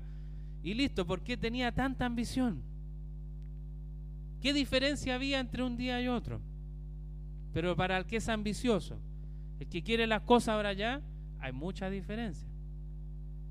Y 0.61 0.75
listo, 0.75 1.07
¿por 1.07 1.23
qué 1.23 1.37
tenía 1.37 1.71
tanta 1.71 2.05
ambición? 2.05 2.61
¿Qué 4.43 4.53
diferencia 4.53 5.15
había 5.15 5.39
entre 5.39 5.63
un 5.63 5.75
día 5.75 5.99
y 5.99 6.07
otro? 6.07 6.39
Pero 7.51 7.75
para 7.75 7.97
el 7.97 8.05
que 8.05 8.17
es 8.17 8.29
ambicioso, 8.29 8.99
el 9.59 9.67
que 9.67 9.81
quiere 9.81 10.05
las 10.05 10.21
cosas 10.21 10.49
ahora 10.49 10.73
ya, 10.73 11.01
hay 11.39 11.51
mucha 11.51 11.89
diferencia. 11.89 12.47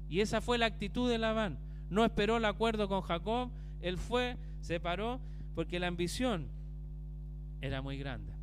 Y 0.08 0.20
esa 0.20 0.40
fue 0.40 0.56
la 0.56 0.66
actitud 0.66 1.10
de 1.10 1.18
Labán. 1.18 1.58
No 1.90 2.04
esperó 2.04 2.36
el 2.36 2.44
acuerdo 2.44 2.86
con 2.86 3.00
Jacob, 3.00 3.50
él 3.80 3.98
fue, 3.98 4.36
se 4.60 4.78
paró, 4.78 5.18
porque 5.56 5.80
la 5.80 5.88
ambición 5.88 6.46
era 7.60 7.82
muy 7.82 7.98
grande. 7.98 8.35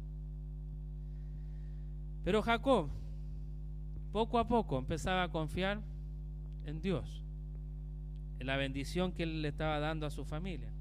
Pero 2.24 2.42
Jacob, 2.42 2.90
poco 4.12 4.40
a 4.40 4.48
poco, 4.48 4.78
empezaba 4.78 5.24
a 5.24 5.30
confiar 5.30 5.82
en 6.66 6.82
Dios, 6.82 7.24
en 8.40 8.48
la 8.48 8.58
bendición 8.58 9.12
que 9.12 9.24
él 9.24 9.42
le 9.42 9.50
estaba 9.50 9.80
dando 9.80 10.06
a 10.06 10.12
su 10.12 10.24
familia. 10.24 10.72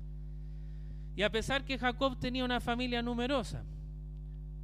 Y 1.16 1.22
a 1.22 1.30
pesar 1.30 1.64
que 1.64 1.78
Jacob 1.78 2.18
tenía 2.18 2.44
una 2.44 2.60
familia 2.60 3.02
numerosa, 3.02 3.64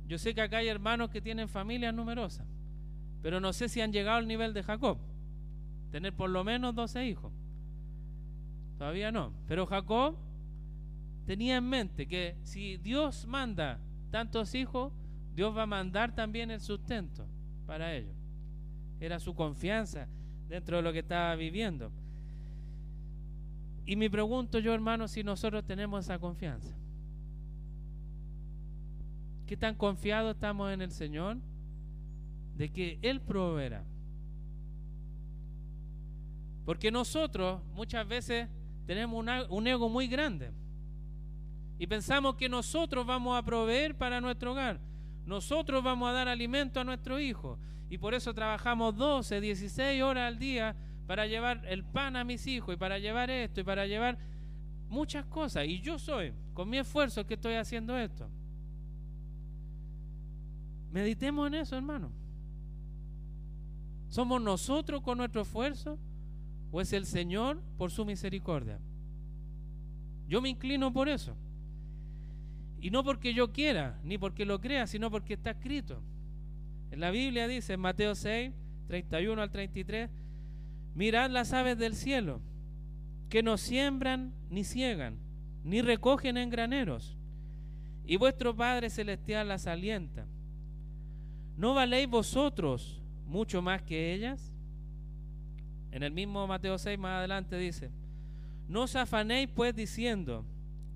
yo 0.07 0.17
sé 0.19 0.35
que 0.35 0.41
acá 0.41 0.59
hay 0.59 0.69
hermanos 0.69 1.11
que 1.11 1.21
tienen 1.21 1.49
familias 1.49 1.93
numerosas, 1.93 2.47
pero 3.21 3.41
no 3.41 3.53
sé 3.53 3.69
si 3.69 3.81
han 3.81 3.93
llegado 3.93 4.19
al 4.19 4.29
nivel 4.29 4.55
de 4.55 4.63
Jacob, 4.63 4.99
tener 5.91 6.15
por 6.15 6.31
lo 6.31 6.45
menos 6.45 6.75
12 6.75 7.07
hijos. 7.07 7.33
Todavía 8.79 9.11
no. 9.11 9.33
Pero 9.47 9.67
Jacob 9.67 10.17
tenía 11.27 11.57
en 11.57 11.69
mente 11.69 12.07
que 12.07 12.37
si 12.43 12.77
Dios 12.79 13.27
manda 13.27 13.81
tantos 14.11 14.55
hijos, 14.55 14.93
Dios 15.39 15.57
va 15.57 15.63
a 15.63 15.67
mandar 15.67 16.13
también 16.13 16.51
el 16.51 16.61
sustento 16.61 17.25
para 17.65 17.95
ellos. 17.95 18.17
Era 18.99 19.21
su 19.21 19.37
confianza 19.37 20.09
dentro 20.49 20.79
de 20.79 20.83
lo 20.83 20.93
que 20.93 20.99
estaba 20.99 21.37
viviendo. 21.37 21.93
Y 23.87 23.95
me 23.95 24.11
pregunto 24.11 24.59
yo, 24.59 24.75
hermano, 24.75 25.07
si 25.07 25.23
nosotros 25.23 25.65
tenemos 25.65 26.05
esa 26.05 26.19
confianza. 26.19 26.75
¿Qué 29.47 29.57
tan 29.57 29.77
confiados 29.77 30.35
estamos 30.35 30.73
en 30.73 30.83
el 30.83 30.91
Señor? 30.91 31.37
De 32.57 32.73
que 32.73 32.99
Él 33.01 33.21
proveerá. 33.21 33.85
Porque 36.65 36.91
nosotros 36.91 37.63
muchas 37.75 38.09
veces 38.09 38.49
tenemos 38.87 39.25
un 39.51 39.67
ego 39.69 39.89
muy 39.89 40.09
grande. 40.09 40.51
Y 41.79 41.87
pensamos 41.87 42.35
que 42.35 42.49
nosotros 42.49 43.07
vamos 43.07 43.39
a 43.39 43.45
proveer 43.45 43.95
para 43.95 44.21
nuestro 44.21 44.51
hogar. 44.51 44.88
Nosotros 45.29 45.85
vamos 45.85 46.09
a 46.09 46.13
dar 46.13 46.27
alimento 46.27 46.81
a 46.81 46.85
nuestro 46.85 47.21
hijo. 47.21 47.59
Y 47.91 47.99
por 47.99 48.15
eso 48.15 48.33
trabajamos 48.33 48.97
12, 48.97 49.43
16 49.43 50.03
horas 50.03 50.27
al 50.27 50.39
día 50.39 50.75
para 51.07 51.27
llevar 51.27 51.67
el 51.67 51.85
pan 51.85 52.17
a 52.17 52.25
mis 52.25 52.47
hijos 52.47 52.75
y 52.75 52.79
para 52.79 52.99
llevar 52.99 53.29
esto 53.29 53.61
y 53.61 53.65
para 53.65 53.87
llevar 53.87 54.17
muchas 54.89 55.27
cosas. 55.27 55.67
Y 55.67 55.81
yo 55.81 55.99
soy, 55.99 56.33
con 56.55 56.71
mi 56.71 56.79
esfuerzo, 56.79 57.27
que 57.27 57.35
estoy 57.35 57.57
haciendo 57.57 57.99
esto. 57.99 58.27
Meditemos 60.91 61.47
en 61.49 61.57
eso, 61.57 61.77
hermano. 61.77 62.11
¿Somos 64.09 64.41
nosotros 64.41 65.03
con 65.03 65.19
nuestro 65.19 65.43
esfuerzo 65.43 65.99
o 66.73 66.81
es 66.81 66.95
el 66.95 67.05
Señor 67.05 67.61
por 67.77 67.91
su 67.91 68.07
misericordia? 68.07 68.81
Yo 70.27 70.41
me 70.41 70.49
inclino 70.49 70.91
por 70.91 71.07
eso. 71.07 71.37
Y 72.81 72.91
no 72.91 73.03
porque 73.05 73.35
yo 73.35 73.53
quiera, 73.53 73.99
ni 74.05 74.19
porque 74.19 74.45
lo 74.45 74.61
crea, 74.61 74.87
sino 74.87 75.11
porque 75.11 75.35
está 75.35 75.51
escrito. 75.51 76.01
En 76.91 77.01
la 77.01 77.11
Biblia 77.11 77.49
dice, 77.49 77.75
en 77.75 77.81
Mateo 77.81 78.15
6, 78.15 78.53
31 78.87 79.43
al 79.43 79.51
33, 79.51 80.11
mirad 80.95 81.31
las 81.31 81.53
aves 81.53 81.77
del 81.79 81.95
cielo, 81.95 82.41
que 83.29 83.43
no 83.43 83.59
siembran 83.59 84.33
ni 84.49 84.65
ciegan, 84.65 85.19
ni 85.65 85.83
recogen 85.83 86.37
en 86.37 86.51
graneros, 86.51 87.17
y 88.07 88.17
vuestro 88.17 88.57
Padre 88.57 88.89
Celestial 88.89 89.49
las 89.49 89.67
alienta. 89.67 90.27
¿No 91.57 91.75
valéis 91.75 92.09
vosotros 92.09 93.03
mucho 93.27 93.61
más 93.61 93.83
que 93.83 94.15
ellas? 94.15 94.53
En 95.91 96.03
el 96.03 96.13
mismo 96.13 96.47
Mateo 96.47 96.79
6 96.79 96.99
más 96.99 97.19
adelante 97.19 97.59
dice, 97.59 97.91
no 98.67 98.83
os 98.83 98.97
afanéis 98.97 99.49
pues 99.55 99.75
diciendo, 99.75 100.45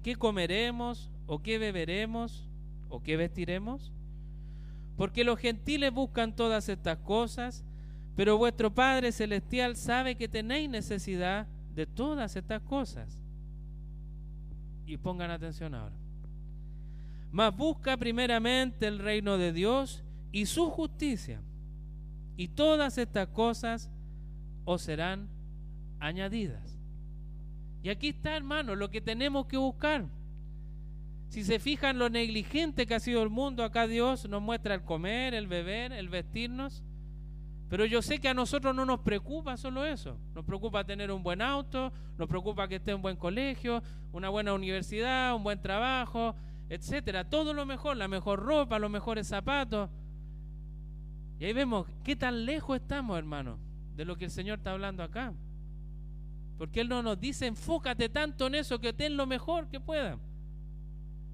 ¿qué 0.03 0.17
comeremos 0.17 1.12
o 1.33 1.39
qué 1.39 1.57
beberemos 1.57 2.47
o 2.91 3.03
qué 3.03 3.17
vestiremos? 3.17 3.91
Porque 4.99 5.25
los 5.25 5.39
gentiles 5.39 5.91
buscan 5.91 6.37
todas 6.37 6.69
estas 6.69 6.99
cosas, 6.99 7.65
pero 8.15 8.37
vuestro 8.37 8.75
Padre 8.75 9.13
Celestial 9.13 9.77
sabe 9.77 10.15
que 10.15 10.29
tenéis 10.29 10.69
necesidad 10.69 11.47
de 11.75 11.87
todas 11.87 12.37
estas 12.37 12.61
cosas. 12.61 13.19
Y 14.85 14.99
pongan 14.99 15.31
atención 15.31 15.75
ahora. 15.75 15.95
Mas 17.31 17.57
busca 17.57 17.97
primeramente 17.97 18.87
el 18.87 18.99
reino 18.99 19.39
de 19.39 19.55
Dios 19.55 20.05
y 20.33 20.45
su 20.45 20.69
justicia. 20.69 21.41
Y 22.37 22.49
todas 22.49 22.99
estas 22.99 23.29
cosas 23.29 23.89
os 24.67 24.83
serán 24.83 25.31
añadidas. 25.99 26.79
Y 27.83 27.89
aquí 27.89 28.09
está, 28.11 28.37
hermano, 28.37 28.75
lo 28.75 28.91
que 28.91 29.01
tenemos 29.01 29.47
que 29.47 29.57
buscar. 29.57 30.05
Si 31.33 31.45
se 31.45 31.59
fijan 31.59 31.99
lo 31.99 32.11
negligente 32.11 32.87
que 32.87 32.95
ha 32.95 33.01
sido 33.01 33.23
el 33.23 33.31
mundo, 33.31 33.65
acá 33.65 33.87
Dios 33.87 34.29
nos 34.29 34.43
muestra 34.43 34.75
el 34.75 34.83
comer, 34.83 35.33
el 35.33 35.47
beber, 35.47 35.91
el 35.91 36.11
vestirnos. 36.11 36.85
Pero 37.71 37.87
yo 37.87 38.03
sé 38.03 38.19
que 38.19 38.29
a 38.29 38.35
nosotros 38.35 38.77
no 38.77 38.85
nos 38.85 39.01
preocupa 39.01 39.57
solo 39.57 39.87
eso. 39.87 40.19
Nos 40.35 40.45
preocupa 40.45 40.85
tener 40.85 41.11
un 41.11 41.23
buen 41.23 41.41
auto, 41.41 41.91
nos 42.19 42.29
preocupa 42.29 42.69
que 42.69 42.75
esté 42.77 42.93
un 42.93 43.01
buen 43.01 43.17
colegio, 43.17 43.83
una 44.13 44.29
buena 44.29 44.53
universidad, 44.53 45.35
un 45.35 45.43
buen 45.43 45.59
trabajo, 45.63 46.37
etcétera. 46.69 47.31
Todo 47.31 47.55
lo 47.55 47.65
mejor, 47.65 47.97
la 47.97 48.09
mejor 48.09 48.41
ropa, 48.41 48.79
los 48.79 48.91
mejores 48.91 49.27
zapatos. 49.27 49.89
Y 51.39 51.47
ahí 51.47 51.55
vemos 51.55 51.87
qué 52.05 52.15
tan 52.15 52.45
lejos 52.45 52.79
estamos, 52.79 53.17
hermano, 53.17 53.59
de 53.97 54.05
lo 54.05 54.17
que 54.17 54.27
el 54.27 54.31
Señor 54.31 54.59
está 54.59 54.73
hablando 54.73 55.03
acá. 55.03 55.33
Porque 56.59 56.83
Él 56.83 56.91
no 56.91 57.03
nos 57.03 57.19
dice, 57.19 57.47
enfócate 57.47 58.11
tanto 58.11 58.49
en 58.49 58.57
eso 58.57 58.79
que 58.79 58.93
ten 58.93 59.17
lo 59.17 59.25
mejor 59.25 59.69
que 59.69 59.81
pueda. 59.81 60.19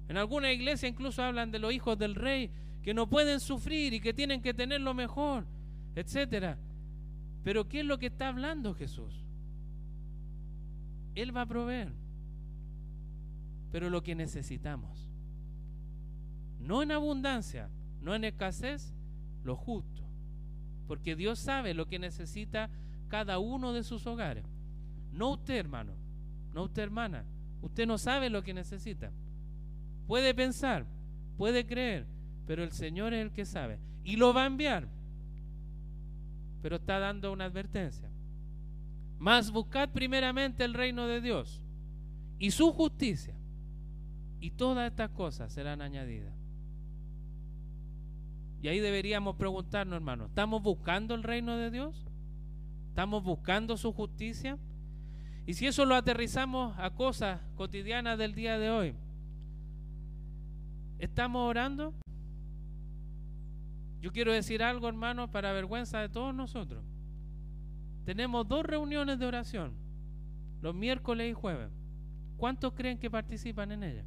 En 0.09 0.17
alguna 0.17 0.51
iglesia 0.51 0.89
incluso 0.89 1.23
hablan 1.23 1.51
de 1.51 1.59
los 1.59 1.71
hijos 1.71 1.97
del 1.97 2.15
rey 2.15 2.49
que 2.81 2.95
no 2.95 3.07
pueden 3.07 3.39
sufrir 3.39 3.93
y 3.93 4.01
que 4.01 4.13
tienen 4.13 4.41
que 4.41 4.55
tener 4.55 4.81
lo 4.81 4.95
mejor, 4.95 5.45
etcétera. 5.95 6.57
Pero 7.43 7.69
¿qué 7.69 7.81
es 7.81 7.85
lo 7.85 7.99
que 7.99 8.07
está 8.07 8.27
hablando 8.27 8.73
Jesús? 8.73 9.23
Él 11.13 11.35
va 11.35 11.43
a 11.43 11.45
proveer. 11.45 11.93
Pero 13.71 13.91
lo 13.91 14.01
que 14.01 14.15
necesitamos. 14.15 15.07
No 16.59 16.81
en 16.81 16.91
abundancia, 16.91 17.69
no 18.01 18.15
en 18.15 18.23
escasez, 18.23 18.95
lo 19.43 19.55
justo. 19.55 20.03
Porque 20.87 21.15
Dios 21.15 21.37
sabe 21.37 21.75
lo 21.75 21.85
que 21.85 21.99
necesita 21.99 22.71
cada 23.09 23.37
uno 23.37 23.73
de 23.73 23.83
sus 23.83 24.07
hogares. 24.07 24.45
No 25.11 25.29
usted, 25.29 25.57
hermano. 25.57 25.93
No 26.51 26.63
usted, 26.63 26.81
hermana. 26.81 27.25
Usted 27.61 27.85
no 27.85 27.99
sabe 27.99 28.31
lo 28.31 28.41
que 28.41 28.55
necesita. 28.55 29.11
Puede 30.09 30.33
pensar, 30.33 30.87
puede 31.37 31.67
creer, 31.67 32.07
pero 32.47 32.63
el 32.63 32.71
Señor 32.71 33.13
es 33.13 33.21
el 33.21 33.31
que 33.31 33.45
sabe. 33.45 33.77
Y 34.03 34.15
lo 34.15 34.33
va 34.33 34.41
a 34.41 34.47
enviar. 34.47 34.87
Pero 36.63 36.77
está 36.77 36.97
dando 36.97 37.31
una 37.31 37.45
advertencia. 37.45 38.09
Más 39.19 39.51
buscad 39.51 39.89
primeramente 39.89 40.63
el 40.63 40.73
reino 40.73 41.05
de 41.05 41.21
Dios 41.21 41.61
y 42.39 42.49
su 42.49 42.73
justicia. 42.73 43.35
Y 44.39 44.49
todas 44.49 44.89
estas 44.89 45.11
cosas 45.11 45.53
serán 45.53 45.79
añadidas. 45.79 46.33
Y 48.63 48.67
ahí 48.67 48.79
deberíamos 48.79 49.35
preguntarnos, 49.35 49.95
hermano, 49.95 50.25
¿estamos 50.25 50.63
buscando 50.63 51.13
el 51.13 51.21
reino 51.21 51.55
de 51.55 51.69
Dios? 51.69 52.07
¿Estamos 52.87 53.23
buscando 53.23 53.77
su 53.77 53.93
justicia? 53.93 54.57
Y 55.45 55.53
si 55.53 55.67
eso 55.67 55.85
lo 55.85 55.93
aterrizamos 55.93 56.73
a 56.79 56.95
cosas 56.95 57.41
cotidianas 57.53 58.17
del 58.17 58.33
día 58.33 58.57
de 58.57 58.71
hoy, 58.71 58.95
¿estamos 60.99 61.49
orando? 61.49 61.93
Yo 64.01 64.11
quiero 64.11 64.31
decir 64.31 64.63
algo, 64.63 64.87
hermano, 64.87 65.29
para 65.31 65.51
vergüenza 65.51 65.99
de 65.99 66.09
todos 66.09 66.33
nosotros. 66.33 66.83
Tenemos 68.05 68.47
dos 68.47 68.65
reuniones 68.65 69.19
de 69.19 69.25
oración, 69.25 69.73
los 70.61 70.73
miércoles 70.73 71.29
y 71.29 71.33
jueves. 71.33 71.69
¿Cuántos 72.37 72.73
creen 72.73 72.97
que 72.97 73.11
participan 73.11 73.71
en 73.71 73.83
ellas? 73.83 74.05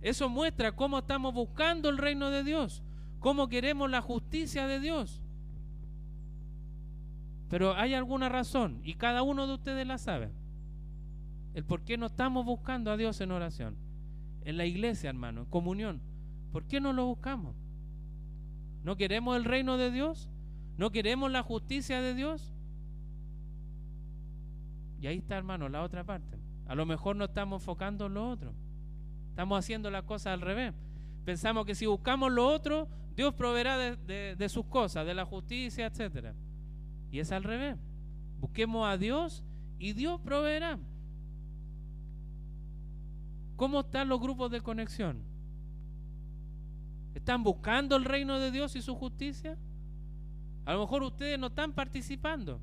Eso 0.00 0.28
muestra 0.28 0.72
cómo 0.72 0.98
estamos 0.98 1.34
buscando 1.34 1.88
el 1.88 1.98
reino 1.98 2.30
de 2.30 2.44
Dios, 2.44 2.82
cómo 3.20 3.48
queremos 3.48 3.90
la 3.90 4.00
justicia 4.00 4.66
de 4.66 4.78
Dios. 4.78 5.22
Pero 7.48 7.74
hay 7.74 7.94
alguna 7.94 8.28
razón, 8.28 8.80
y 8.84 8.94
cada 8.94 9.22
uno 9.22 9.46
de 9.46 9.54
ustedes 9.54 9.86
la 9.86 9.98
sabe, 9.98 10.30
el 11.54 11.64
por 11.64 11.82
qué 11.82 11.96
no 11.96 12.06
estamos 12.06 12.44
buscando 12.44 12.90
a 12.90 12.96
Dios 12.96 13.20
en 13.20 13.32
oración. 13.32 13.83
En 14.44 14.56
la 14.56 14.66
iglesia, 14.66 15.10
hermano, 15.10 15.42
en 15.42 15.46
comunión. 15.46 16.00
¿Por 16.52 16.64
qué 16.66 16.80
no 16.80 16.92
lo 16.92 17.06
buscamos? 17.06 17.56
¿No 18.82 18.96
queremos 18.96 19.36
el 19.36 19.44
reino 19.44 19.76
de 19.76 19.90
Dios? 19.90 20.28
¿No 20.76 20.90
queremos 20.90 21.30
la 21.30 21.42
justicia 21.42 22.00
de 22.00 22.14
Dios? 22.14 22.52
Y 25.00 25.06
ahí 25.06 25.18
está, 25.18 25.36
hermano, 25.36 25.68
la 25.68 25.82
otra 25.82 26.04
parte. 26.04 26.38
A 26.66 26.74
lo 26.74 26.86
mejor 26.86 27.16
no 27.16 27.26
estamos 27.26 27.62
enfocando 27.62 28.06
en 28.06 28.14
lo 28.14 28.28
otro. 28.28 28.54
Estamos 29.30 29.58
haciendo 29.58 29.90
la 29.90 30.02
cosa 30.02 30.32
al 30.32 30.40
revés. 30.40 30.72
Pensamos 31.24 31.66
que 31.66 31.74
si 31.74 31.86
buscamos 31.86 32.30
lo 32.30 32.46
otro, 32.46 32.88
Dios 33.16 33.34
proveerá 33.34 33.78
de, 33.78 34.48
sus 34.48 34.66
cosas, 34.66 35.06
de 35.06 35.14
la 35.14 35.24
justicia, 35.24 35.86
etc. 35.86 36.34
Y 37.10 37.20
es 37.20 37.32
al 37.32 37.44
revés. 37.44 37.76
Busquemos 38.38 38.86
a 38.86 38.96
Dios 38.96 39.44
y 39.78 39.92
Dios 39.92 40.20
proveerá. 40.20 40.78
¿Cómo 43.56 43.80
están 43.80 44.08
los 44.08 44.20
grupos 44.20 44.50
de 44.50 44.60
conexión? 44.60 45.22
¿Están 47.14 47.42
buscando 47.42 47.96
el 47.96 48.04
reino 48.04 48.38
de 48.38 48.50
Dios 48.50 48.74
y 48.74 48.82
su 48.82 48.94
justicia? 48.96 49.56
A 50.64 50.72
lo 50.72 50.80
mejor 50.80 51.02
ustedes 51.02 51.38
no 51.38 51.48
están 51.48 51.72
participando. 51.72 52.60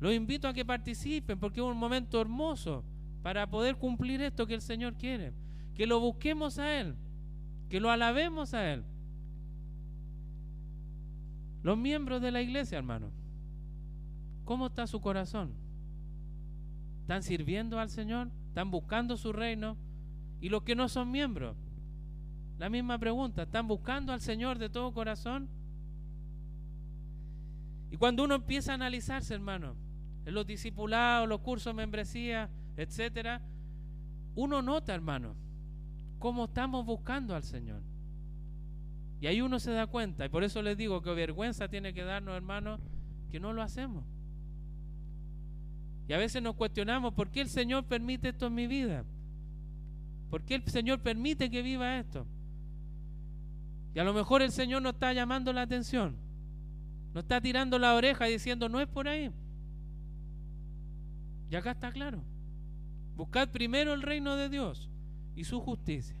Los 0.00 0.12
invito 0.12 0.48
a 0.48 0.54
que 0.54 0.64
participen 0.64 1.38
porque 1.38 1.60
es 1.60 1.66
un 1.66 1.76
momento 1.76 2.20
hermoso 2.20 2.84
para 3.22 3.48
poder 3.48 3.76
cumplir 3.76 4.22
esto 4.22 4.46
que 4.46 4.54
el 4.54 4.62
Señor 4.62 4.94
quiere. 4.94 5.32
Que 5.74 5.86
lo 5.86 6.00
busquemos 6.00 6.58
a 6.58 6.80
Él, 6.80 6.94
que 7.68 7.80
lo 7.80 7.90
alabemos 7.90 8.54
a 8.54 8.72
Él. 8.72 8.84
Los 11.62 11.76
miembros 11.76 12.22
de 12.22 12.30
la 12.30 12.42
iglesia, 12.42 12.78
hermano, 12.78 13.10
¿cómo 14.44 14.66
está 14.66 14.86
su 14.86 15.00
corazón? 15.00 15.52
¿Están 17.00 17.22
sirviendo 17.22 17.78
al 17.78 17.90
Señor? 17.90 18.30
¿Están 18.54 18.70
buscando 18.70 19.16
su 19.16 19.32
reino? 19.32 19.76
¿Y 20.40 20.48
los 20.48 20.62
que 20.62 20.76
no 20.76 20.88
son 20.88 21.10
miembros? 21.10 21.56
La 22.56 22.68
misma 22.68 23.00
pregunta, 23.00 23.42
¿están 23.42 23.66
buscando 23.66 24.12
al 24.12 24.20
Señor 24.20 24.60
de 24.60 24.70
todo 24.70 24.94
corazón? 24.94 25.48
Y 27.90 27.96
cuando 27.96 28.22
uno 28.22 28.36
empieza 28.36 28.70
a 28.70 28.74
analizarse, 28.76 29.34
hermano, 29.34 29.74
en 30.24 30.34
los 30.34 30.46
discipulados, 30.46 31.28
los 31.28 31.40
cursos 31.40 31.72
de 31.72 31.82
membresía, 31.82 32.48
etcétera, 32.76 33.42
uno 34.36 34.62
nota, 34.62 34.94
hermano, 34.94 35.34
cómo 36.20 36.44
estamos 36.44 36.86
buscando 36.86 37.34
al 37.34 37.42
Señor. 37.42 37.82
Y 39.20 39.26
ahí 39.26 39.40
uno 39.40 39.58
se 39.58 39.72
da 39.72 39.88
cuenta, 39.88 40.26
y 40.26 40.28
por 40.28 40.44
eso 40.44 40.62
les 40.62 40.76
digo 40.76 41.02
que 41.02 41.12
vergüenza 41.12 41.66
tiene 41.66 41.92
que 41.92 42.04
darnos, 42.04 42.36
hermano, 42.36 42.78
que 43.32 43.40
no 43.40 43.52
lo 43.52 43.62
hacemos. 43.62 44.04
Y 46.06 46.12
a 46.12 46.18
veces 46.18 46.42
nos 46.42 46.54
cuestionamos, 46.54 47.14
¿por 47.14 47.30
qué 47.30 47.40
el 47.40 47.48
Señor 47.48 47.84
permite 47.84 48.28
esto 48.28 48.46
en 48.46 48.54
mi 48.54 48.66
vida? 48.66 49.04
¿Por 50.30 50.42
qué 50.42 50.56
el 50.56 50.64
Señor 50.64 51.00
permite 51.00 51.50
que 51.50 51.62
viva 51.62 51.98
esto? 51.98 52.26
Y 53.94 53.98
a 53.98 54.04
lo 54.04 54.12
mejor 54.12 54.42
el 54.42 54.50
Señor 54.50 54.82
no 54.82 54.90
está 54.90 55.12
llamando 55.12 55.52
la 55.52 55.62
atención. 55.62 56.16
No 57.14 57.20
está 57.20 57.40
tirando 57.40 57.78
la 57.78 57.94
oreja 57.94 58.24
diciendo, 58.24 58.68
no 58.68 58.80
es 58.80 58.88
por 58.88 59.06
ahí. 59.06 59.30
Y 61.50 61.56
acá 61.56 61.70
está 61.70 61.92
claro. 61.92 62.20
Buscad 63.16 63.48
primero 63.50 63.94
el 63.94 64.02
reino 64.02 64.34
de 64.34 64.48
Dios 64.48 64.90
y 65.36 65.44
su 65.44 65.60
justicia. 65.60 66.16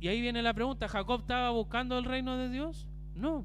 Y 0.00 0.08
ahí 0.08 0.22
viene 0.22 0.42
la 0.42 0.54
pregunta, 0.54 0.88
¿Jacob 0.88 1.20
estaba 1.20 1.50
buscando 1.50 1.98
el 1.98 2.04
reino 2.06 2.38
de 2.38 2.48
Dios? 2.48 2.88
No. 3.14 3.44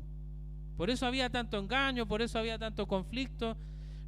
Por 0.78 0.90
eso 0.90 1.06
había 1.06 1.30
tanto 1.30 1.58
engaño, 1.58 2.08
por 2.08 2.22
eso 2.22 2.40
había 2.40 2.58
tanto 2.58 2.88
conflicto. 2.88 3.58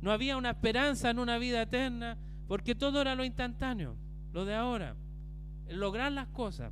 No 0.01 0.11
había 0.11 0.37
una 0.37 0.51
esperanza 0.51 1.09
en 1.09 1.19
una 1.19 1.37
vida 1.37 1.61
eterna, 1.61 2.17
porque 2.47 2.75
todo 2.75 3.01
era 3.01 3.15
lo 3.15 3.25
instantáneo, 3.25 3.95
lo 4.33 4.45
de 4.45 4.55
ahora, 4.55 4.95
lograr 5.69 6.11
las 6.11 6.27
cosas 6.27 6.71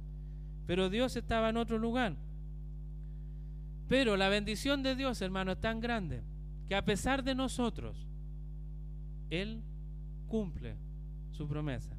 pero 0.65 0.89
Dios 0.89 1.15
estaba 1.15 1.49
en 1.49 1.57
otro 1.57 1.77
lugar. 1.77 2.15
Pero 3.87 4.17
la 4.17 4.29
bendición 4.29 4.81
de 4.81 4.95
Dios, 4.95 5.21
hermano, 5.21 5.51
es 5.51 5.61
tan 5.61 5.79
grande 5.79 6.23
que 6.67 6.75
a 6.75 6.83
pesar 6.83 7.23
de 7.23 7.35
nosotros, 7.35 8.07
Él 9.29 9.61
cumple 10.27 10.75
su 11.31 11.47
promesa. 11.47 11.95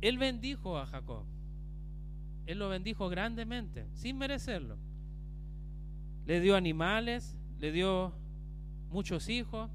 Él 0.00 0.18
bendijo 0.18 0.78
a 0.78 0.86
Jacob. 0.86 1.24
Él 2.46 2.58
lo 2.58 2.68
bendijo 2.68 3.08
grandemente, 3.08 3.86
sin 3.94 4.18
merecerlo. 4.18 4.76
Le 6.26 6.40
dio 6.40 6.54
animales, 6.54 7.38
le 7.58 7.72
dio 7.72 8.14
muchos 8.90 9.28
hijos, 9.28 9.70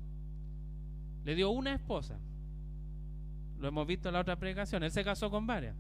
le 1.26 1.36
dio 1.36 1.50
una 1.50 1.74
esposa. 1.74 2.17
Lo 3.60 3.67
hemos 3.67 3.86
visto 3.86 4.10
en 4.10 4.13
la 4.13 4.22
otra 4.22 4.38
predicación. 4.38 4.84
Él 4.84 4.91
se 4.91 5.04
casó 5.04 5.30
con 5.30 5.45
varias 5.45 5.76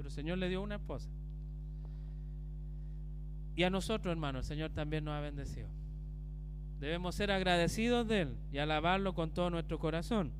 pero 0.00 0.08
el 0.08 0.14
Señor 0.14 0.38
le 0.38 0.48
dio 0.48 0.62
una 0.62 0.76
esposa. 0.76 1.10
Y 3.54 3.64
a 3.64 3.68
nosotros, 3.68 4.10
hermano, 4.10 4.38
el 4.38 4.44
Señor 4.44 4.70
también 4.70 5.04
nos 5.04 5.12
ha 5.12 5.20
bendecido. 5.20 5.68
Debemos 6.78 7.16
ser 7.16 7.30
agradecidos 7.30 8.08
de 8.08 8.22
Él 8.22 8.36
y 8.50 8.56
alabarlo 8.56 9.12
con 9.12 9.30
todo 9.30 9.50
nuestro 9.50 9.78
corazón. 9.78 10.32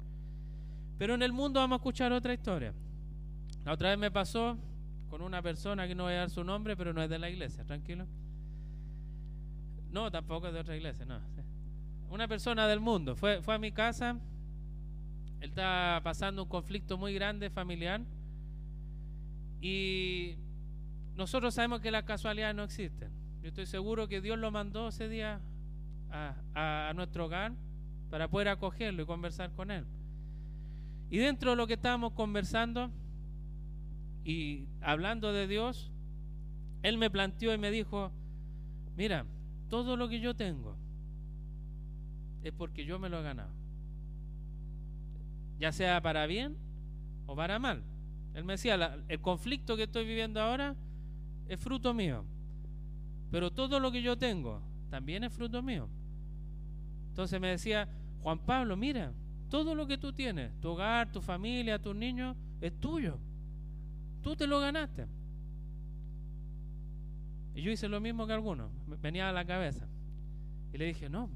Pero 0.96 1.14
en 1.14 1.22
el 1.22 1.34
mundo 1.34 1.60
vamos 1.60 1.76
a 1.76 1.80
escuchar 1.80 2.10
otra 2.10 2.32
historia. 2.32 2.72
La 3.66 3.74
otra 3.74 3.90
vez 3.90 3.98
me 3.98 4.10
pasó 4.10 4.56
con 5.10 5.20
una 5.20 5.42
persona 5.42 5.86
que 5.86 5.94
no 5.94 6.04
voy 6.04 6.14
a 6.14 6.20
dar 6.20 6.30
su 6.30 6.42
nombre, 6.42 6.74
pero 6.74 6.94
no 6.94 7.02
es 7.02 7.10
de 7.10 7.18
la 7.18 7.28
iglesia, 7.28 7.62
tranquilo. 7.62 8.06
No, 9.92 10.10
tampoco 10.10 10.46
es 10.46 10.54
de 10.54 10.60
otra 10.60 10.74
iglesia, 10.74 11.04
no. 11.04 11.20
Una 12.10 12.26
persona 12.26 12.66
del 12.66 12.80
mundo 12.80 13.14
fue, 13.14 13.40
fue 13.40 13.54
a 13.54 13.58
mi 13.58 13.72
casa. 13.72 14.18
Él 15.40 15.48
está 15.50 16.00
pasando 16.02 16.42
un 16.42 16.48
conflicto 16.48 16.98
muy 16.98 17.14
grande 17.14 17.48
familiar 17.48 18.02
y 19.60 20.36
nosotros 21.14 21.54
sabemos 21.54 21.80
que 21.80 21.90
las 21.90 22.04
casualidades 22.04 22.56
no 22.56 22.64
existen. 22.64 23.10
Yo 23.42 23.48
estoy 23.48 23.66
seguro 23.66 24.08
que 24.08 24.20
Dios 24.20 24.38
lo 24.38 24.50
mandó 24.50 24.88
ese 24.88 25.08
día 25.08 25.40
a, 26.10 26.92
nuestro 26.94 27.26
hogar 27.26 27.52
para 28.10 28.28
poder 28.28 28.48
acogerlo 28.48 29.02
y 29.02 29.06
conversar 29.06 29.52
con 29.52 29.70
él. 29.70 29.86
Y 31.10 31.18
dentro 31.18 31.50
de 31.50 31.56
lo 31.56 31.66
que 31.66 31.74
estábamos 31.74 32.12
conversando 32.12 32.90
y 34.24 34.66
hablando 34.80 35.32
de 35.32 35.46
Dios, 35.46 35.90
él 36.82 36.98
me 36.98 37.10
planteó 37.10 37.54
y 37.54 37.58
me 37.58 37.70
dijo, 37.70 38.12
mira, 38.96 39.26
todo 39.68 39.96
lo 39.96 40.08
que 40.08 40.20
yo 40.20 40.34
tengo, 40.34 40.76
es 42.42 42.52
porque 42.52 42.84
yo 42.84 42.98
me 42.98 43.08
lo 43.08 43.20
he 43.20 43.22
ganado. 43.22 43.52
Ya 45.58 45.72
sea 45.72 46.00
para 46.00 46.26
bien 46.26 46.56
o 47.26 47.36
para 47.36 47.58
mal. 47.58 47.82
Él 48.34 48.44
me 48.44 48.54
decía, 48.54 48.98
el 49.08 49.20
conflicto 49.20 49.76
que 49.76 49.84
estoy 49.84 50.06
viviendo 50.06 50.40
ahora 50.40 50.74
es 51.48 51.60
fruto 51.60 51.92
mío. 51.92 52.24
Pero 53.30 53.50
todo 53.50 53.78
lo 53.78 53.92
que 53.92 54.02
yo 54.02 54.16
tengo 54.16 54.62
también 54.88 55.24
es 55.24 55.32
fruto 55.32 55.62
mío. 55.62 55.88
Entonces 57.08 57.40
me 57.40 57.48
decía, 57.48 57.88
Juan 58.22 58.38
Pablo, 58.38 58.76
mira, 58.76 59.12
todo 59.48 59.74
lo 59.74 59.86
que 59.86 59.98
tú 59.98 60.12
tienes, 60.12 60.58
tu 60.60 60.70
hogar, 60.70 61.10
tu 61.12 61.20
familia, 61.20 61.80
tus 61.80 61.94
niños, 61.94 62.36
es 62.60 62.72
tuyo. 62.80 63.18
Tú 64.22 64.36
te 64.36 64.46
lo 64.46 64.60
ganaste. 64.60 65.06
Y 67.54 67.62
yo 67.62 67.70
hice 67.72 67.88
lo 67.88 68.00
mismo 68.00 68.26
que 68.26 68.32
algunos, 68.32 68.70
venía 69.02 69.28
a 69.28 69.32
la 69.32 69.44
cabeza. 69.44 69.86
Y 70.72 70.78
le 70.78 70.86
dije, 70.86 71.08
no, 71.08 71.28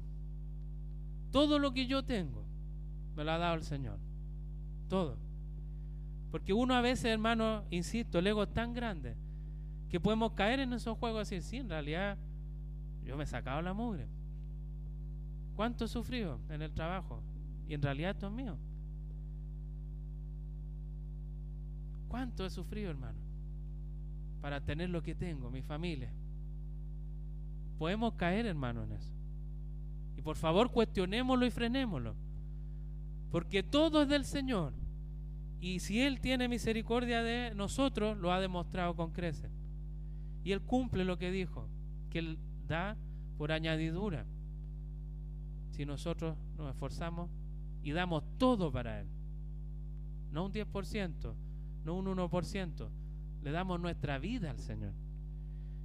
todo 1.35 1.59
lo 1.59 1.73
que 1.73 1.85
yo 1.85 2.01
tengo 2.01 2.45
me 3.13 3.25
lo 3.25 3.31
ha 3.33 3.37
dado 3.37 3.55
el 3.55 3.63
Señor. 3.63 3.99
Todo. 4.87 5.17
Porque 6.31 6.53
uno 6.53 6.73
a 6.75 6.79
veces, 6.79 7.07
hermano, 7.07 7.65
insisto, 7.71 8.19
el 8.19 8.27
ego 8.27 8.43
es 8.43 8.53
tan 8.53 8.73
grande 8.73 9.17
que 9.89 9.99
podemos 9.99 10.31
caer 10.31 10.61
en 10.61 10.71
esos 10.71 10.97
juegos 10.97 11.29
y 11.29 11.35
decir, 11.35 11.49
sí, 11.49 11.57
en 11.57 11.67
realidad 11.67 12.17
yo 13.03 13.17
me 13.17 13.25
he 13.25 13.27
sacado 13.27 13.61
la 13.61 13.73
mugre. 13.73 14.07
¿Cuánto 15.57 15.83
he 15.83 15.87
sufrido 15.89 16.39
en 16.47 16.61
el 16.61 16.71
trabajo? 16.71 17.21
Y 17.67 17.73
en 17.73 17.81
realidad 17.81 18.11
esto 18.11 18.27
es 18.27 18.33
mío. 18.33 18.57
¿Cuánto 22.07 22.45
he 22.45 22.49
sufrido, 22.49 22.91
hermano? 22.91 23.19
Para 24.39 24.61
tener 24.61 24.89
lo 24.89 25.03
que 25.03 25.13
tengo, 25.13 25.51
mi 25.51 25.61
familia. 25.61 26.13
Podemos 27.77 28.13
caer, 28.13 28.45
hermano, 28.45 28.83
en 28.83 28.93
eso. 28.93 29.14
Por 30.25 30.37
favor, 30.37 30.71
cuestionémoslo 30.71 31.45
y 31.45 31.51
frenémoslo. 31.51 32.15
Porque 33.29 33.61
todo 33.61 34.01
es 34.01 34.09
del 34.09 34.25
Señor. 34.25 34.73
Y 35.59 35.81
si 35.81 36.01
Él 36.01 36.19
tiene 36.19 36.47
misericordia 36.47 37.21
de 37.21 37.53
nosotros, 37.53 38.17
lo 38.17 38.33
ha 38.33 38.41
demostrado 38.41 38.95
con 38.95 39.11
creces. 39.11 39.51
Y 40.43 40.51
Él 40.51 40.61
cumple 40.61 41.05
lo 41.05 41.19
que 41.19 41.29
dijo, 41.29 41.69
que 42.09 42.17
Él 42.17 42.39
da 42.67 42.97
por 43.37 43.51
añadidura. 43.51 44.25
Si 45.69 45.85
nosotros 45.85 46.35
nos 46.57 46.71
esforzamos 46.71 47.29
y 47.83 47.91
damos 47.91 48.23
todo 48.39 48.71
para 48.71 49.01
Él. 49.01 49.07
No 50.31 50.45
un 50.45 50.53
10%, 50.53 51.35
no 51.83 51.93
un 51.93 52.05
1%. 52.07 52.89
Le 53.43 53.51
damos 53.51 53.79
nuestra 53.79 54.17
vida 54.17 54.49
al 54.49 54.57
Señor. 54.57 54.93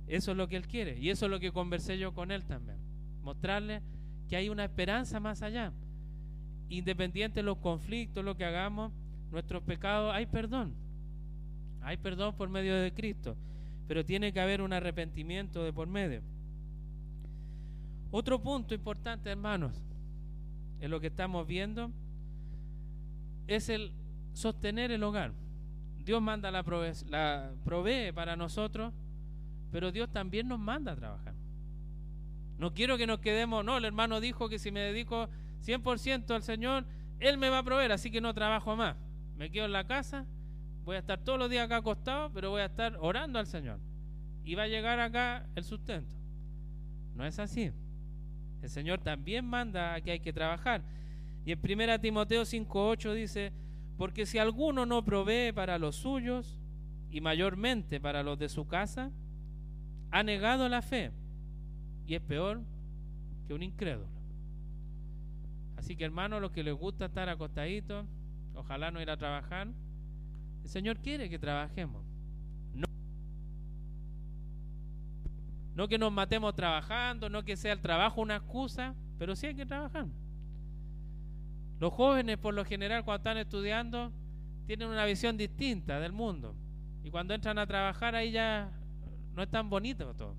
Eso 0.07 0.31
es 0.31 0.37
lo 0.39 0.49
que 0.49 0.57
Él 0.57 0.67
quiere. 0.67 0.99
Y 0.99 1.11
eso 1.11 1.27
es 1.27 1.31
lo 1.31 1.41
que 1.41 1.53
conversé 1.53 1.99
yo 1.99 2.15
con 2.15 2.31
Él 2.31 2.47
también. 2.47 2.79
Mostrarle 3.23 3.83
que 4.31 4.37
hay 4.37 4.49
una 4.49 4.65
esperanza 4.65 5.19
más 5.19 5.43
allá. 5.43 5.73
Independiente 6.69 7.41
de 7.41 7.43
los 7.43 7.59
conflictos, 7.59 8.25
lo 8.25 8.37
que 8.37 8.45
hagamos, 8.45 8.93
nuestros 9.33 9.61
pecados, 9.65 10.15
hay 10.15 10.27
perdón. 10.27 10.73
Hay 11.83 11.97
perdón 11.97 12.37
por 12.37 12.49
medio 12.49 12.77
de 12.77 12.95
Cristo. 12.95 13.37
Pero 13.89 14.05
tiene 14.05 14.33
que 14.33 14.41
haber 14.41 14.63
un 14.63 14.73
arrepentimiento 14.73 15.65
de 15.65 15.73
por 15.73 15.89
medio. 15.89 16.23
Otro 18.13 18.41
punto 18.41 18.73
importante, 18.73 19.31
hermanos, 19.31 19.83
en 20.81 20.93
lo 20.93 21.01
que 21.01 21.09
estamos 21.09 21.45
viendo, 21.45 21.91
es 23.49 23.69
el 23.69 23.91
sostener 24.33 24.93
el 24.93 25.03
hogar. 25.03 25.33
Dios 26.05 26.23
manda 26.23 26.53
la, 26.53 26.65
la 27.09 27.51
provee 27.65 28.13
para 28.13 28.37
nosotros, 28.37 28.93
pero 29.73 29.91
Dios 29.91 30.09
también 30.13 30.47
nos 30.47 30.61
manda 30.61 30.93
a 30.93 30.97
trabajar. 30.97 31.35
No 32.61 32.75
quiero 32.75 32.99
que 32.99 33.07
nos 33.07 33.21
quedemos, 33.21 33.65
no, 33.65 33.79
el 33.79 33.87
hermano 33.87 34.21
dijo 34.21 34.51
que 34.51 34.59
si 34.59 34.71
me 34.71 34.81
dedico 34.81 35.31
100% 35.65 36.31
al 36.35 36.43
Señor, 36.43 36.85
Él 37.19 37.39
me 37.39 37.49
va 37.49 37.61
a 37.61 37.63
proveer, 37.63 37.91
así 37.91 38.11
que 38.11 38.21
no 38.21 38.35
trabajo 38.35 38.77
más. 38.77 38.97
Me 39.39 39.51
quedo 39.51 39.65
en 39.65 39.73
la 39.73 39.87
casa, 39.87 40.27
voy 40.85 40.97
a 40.97 40.99
estar 40.99 41.19
todos 41.25 41.39
los 41.39 41.49
días 41.49 41.65
acá 41.65 41.77
acostado, 41.77 42.31
pero 42.35 42.51
voy 42.51 42.61
a 42.61 42.67
estar 42.67 42.99
orando 43.01 43.39
al 43.39 43.47
Señor. 43.47 43.81
Y 44.45 44.57
va 44.57 44.65
a 44.65 44.69
llegar 44.69 45.01
acá 45.01 45.47
el 45.55 45.65
sustento. 45.65 46.15
No 47.15 47.25
es 47.25 47.39
así. 47.39 47.73
El 48.61 48.69
Señor 48.69 49.01
también 49.01 49.47
manda 49.47 49.95
a 49.95 50.03
que 50.03 50.11
hay 50.11 50.21
que 50.21 50.35
trabajar. 50.35 50.83
Y 51.47 51.53
en 51.53 51.61
1 51.65 51.99
Timoteo 52.01 52.43
5.8 52.43 53.15
dice, 53.15 53.55
porque 53.97 54.27
si 54.27 54.37
alguno 54.37 54.85
no 54.85 55.03
provee 55.03 55.53
para 55.55 55.79
los 55.79 55.97
suyos, 55.97 56.59
y 57.11 57.23
mayormente 57.23 58.01
para 58.01 58.23
los 58.23 58.39
de 58.39 58.51
su 58.51 58.67
casa, 58.67 59.11
ha 60.11 60.23
negado 60.23 60.69
la 60.69 60.83
fe 60.83 61.11
y 62.07 62.15
es 62.15 62.21
peor 62.21 62.61
que 63.47 63.55
un 63.55 63.63
incrédulo. 63.63 64.09
Así 65.77 65.97
que 65.97 66.05
hermanos, 66.05 66.41
los 66.41 66.51
que 66.53 66.63
les 66.63 66.75
gusta 66.75 67.07
estar 67.07 67.29
acostaditos, 67.29 68.07
ojalá 68.55 68.91
no 68.91 69.01
ir 69.01 69.11
a 69.11 69.17
trabajar, 69.17 69.69
el 70.63 70.69
Señor 70.69 70.99
quiere 70.99 71.31
que 71.31 71.39
trabajemos. 71.39 72.05
No, 72.75 72.87
no 75.75 75.89
que 75.89 75.99
nos 75.99 76.13
matemos 76.13 76.55
trabajando, 76.55 77.31
no 77.31 77.45
que 77.45 77.57
sea 77.57 77.73
el 77.73 77.81
trabajo 77.81 78.21
una 78.21 78.37
excusa, 78.37 78.95
pero 79.19 79.35
sí 79.35 79.47
hay 79.47 79.55
que 79.55 79.67
trabajar. 79.67 80.07
Los 81.81 81.93
jóvenes, 81.95 82.37
por 82.37 82.53
lo 82.53 82.65
general, 82.65 83.05
cuando 83.05 83.19
están 83.21 83.39
estudiando, 83.39 84.13
tienen 84.67 84.89
una 84.89 85.07
visión 85.07 85.37
distinta 85.37 85.99
del 85.99 86.13
mundo. 86.13 86.55
Y 87.03 87.11
cuando 87.11 87.33
entran 87.33 87.59
a 87.59 87.67
trabajar, 87.67 88.15
ahí 88.15 88.33
ya 88.33 88.71
no 89.35 89.43
es 89.43 89.49
tan 89.49 89.71
bonito 89.71 90.15
todo. 90.15 90.37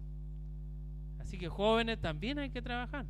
Así 1.32 1.38
que 1.38 1.48
jóvenes 1.48 1.98
también 1.98 2.40
hay 2.40 2.50
que 2.50 2.62
trabajar. 2.62 3.06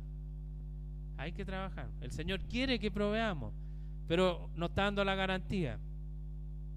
Hay 1.16 1.32
que 1.32 1.44
trabajar. 1.44 1.88
El 2.00 2.12
Señor 2.12 2.40
quiere 2.42 2.78
que 2.78 2.88
proveamos, 2.88 3.52
pero 4.06 4.48
nos 4.54 4.68
está 4.68 4.84
dando 4.84 5.04
la 5.04 5.16
garantía 5.16 5.80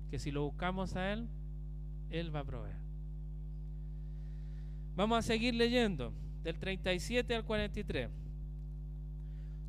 que 0.09 0.17
si 0.17 0.31
lo 0.31 0.41
buscamos 0.41 0.95
a 0.95 1.13
Él, 1.13 1.27
Él 2.09 2.35
va 2.35 2.39
a 2.39 2.45
proveer. 2.45 2.77
Vamos 4.95 5.19
a 5.19 5.21
seguir 5.21 5.53
leyendo 5.53 6.15
del 6.41 6.57
37 6.57 7.35
al 7.35 7.45
43. 7.45 8.09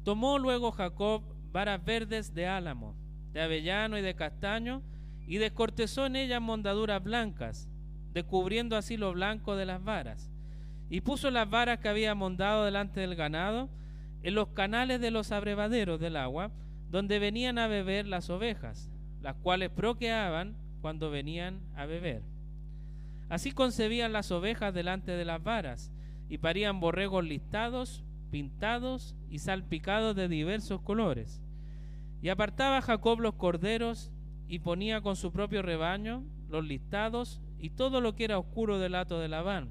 Tomó 0.02 0.38
luego 0.38 0.72
Jacob 0.72 1.24
varas 1.52 1.84
verdes 1.84 2.32
de 2.32 2.46
álamo, 2.46 2.96
de 3.34 3.42
avellano 3.42 3.98
y 3.98 4.00
de 4.00 4.14
castaño, 4.14 4.82
y 5.26 5.36
descortezó 5.36 6.06
en 6.06 6.16
ellas 6.16 6.40
mondaduras 6.40 7.02
blancas, 7.02 7.68
descubriendo 8.14 8.78
así 8.78 8.96
lo 8.96 9.12
blanco 9.12 9.56
de 9.56 9.66
las 9.66 9.84
varas. 9.84 10.30
Y 10.88 11.00
puso 11.00 11.30
las 11.30 11.48
varas 11.48 11.80
que 11.80 11.88
había 11.88 12.14
mondado 12.14 12.64
delante 12.64 13.00
del 13.00 13.16
ganado 13.16 13.68
en 14.22 14.34
los 14.34 14.48
canales 14.48 15.00
de 15.00 15.10
los 15.10 15.32
abrevaderos 15.32 16.00
del 16.00 16.16
agua, 16.16 16.50
donde 16.90 17.18
venían 17.18 17.58
a 17.58 17.66
beber 17.66 18.06
las 18.06 18.30
ovejas, 18.30 18.90
las 19.20 19.36
cuales 19.36 19.70
proqueaban 19.70 20.56
cuando 20.80 21.10
venían 21.10 21.60
a 21.74 21.86
beber. 21.86 22.22
Así 23.28 23.52
concebían 23.52 24.12
las 24.12 24.30
ovejas 24.30 24.72
delante 24.72 25.12
de 25.12 25.24
las 25.24 25.42
varas, 25.42 25.92
y 26.28 26.38
parían 26.38 26.80
borregos 26.80 27.24
listados, 27.24 28.04
pintados 28.30 29.16
y 29.30 29.38
salpicados 29.38 30.16
de 30.16 30.28
diversos 30.28 30.80
colores. 30.80 31.40
Y 32.22 32.28
apartaba 32.28 32.82
Jacob 32.82 33.20
los 33.20 33.34
corderos 33.34 34.10
y 34.48 34.60
ponía 34.60 35.00
con 35.00 35.16
su 35.16 35.32
propio 35.32 35.62
rebaño 35.62 36.24
los 36.48 36.64
listados 36.64 37.40
y 37.58 37.70
todo 37.70 38.00
lo 38.00 38.14
que 38.14 38.24
era 38.24 38.38
oscuro 38.38 38.78
del 38.78 38.94
hato 38.94 39.18
de 39.20 39.28
Labán. 39.28 39.70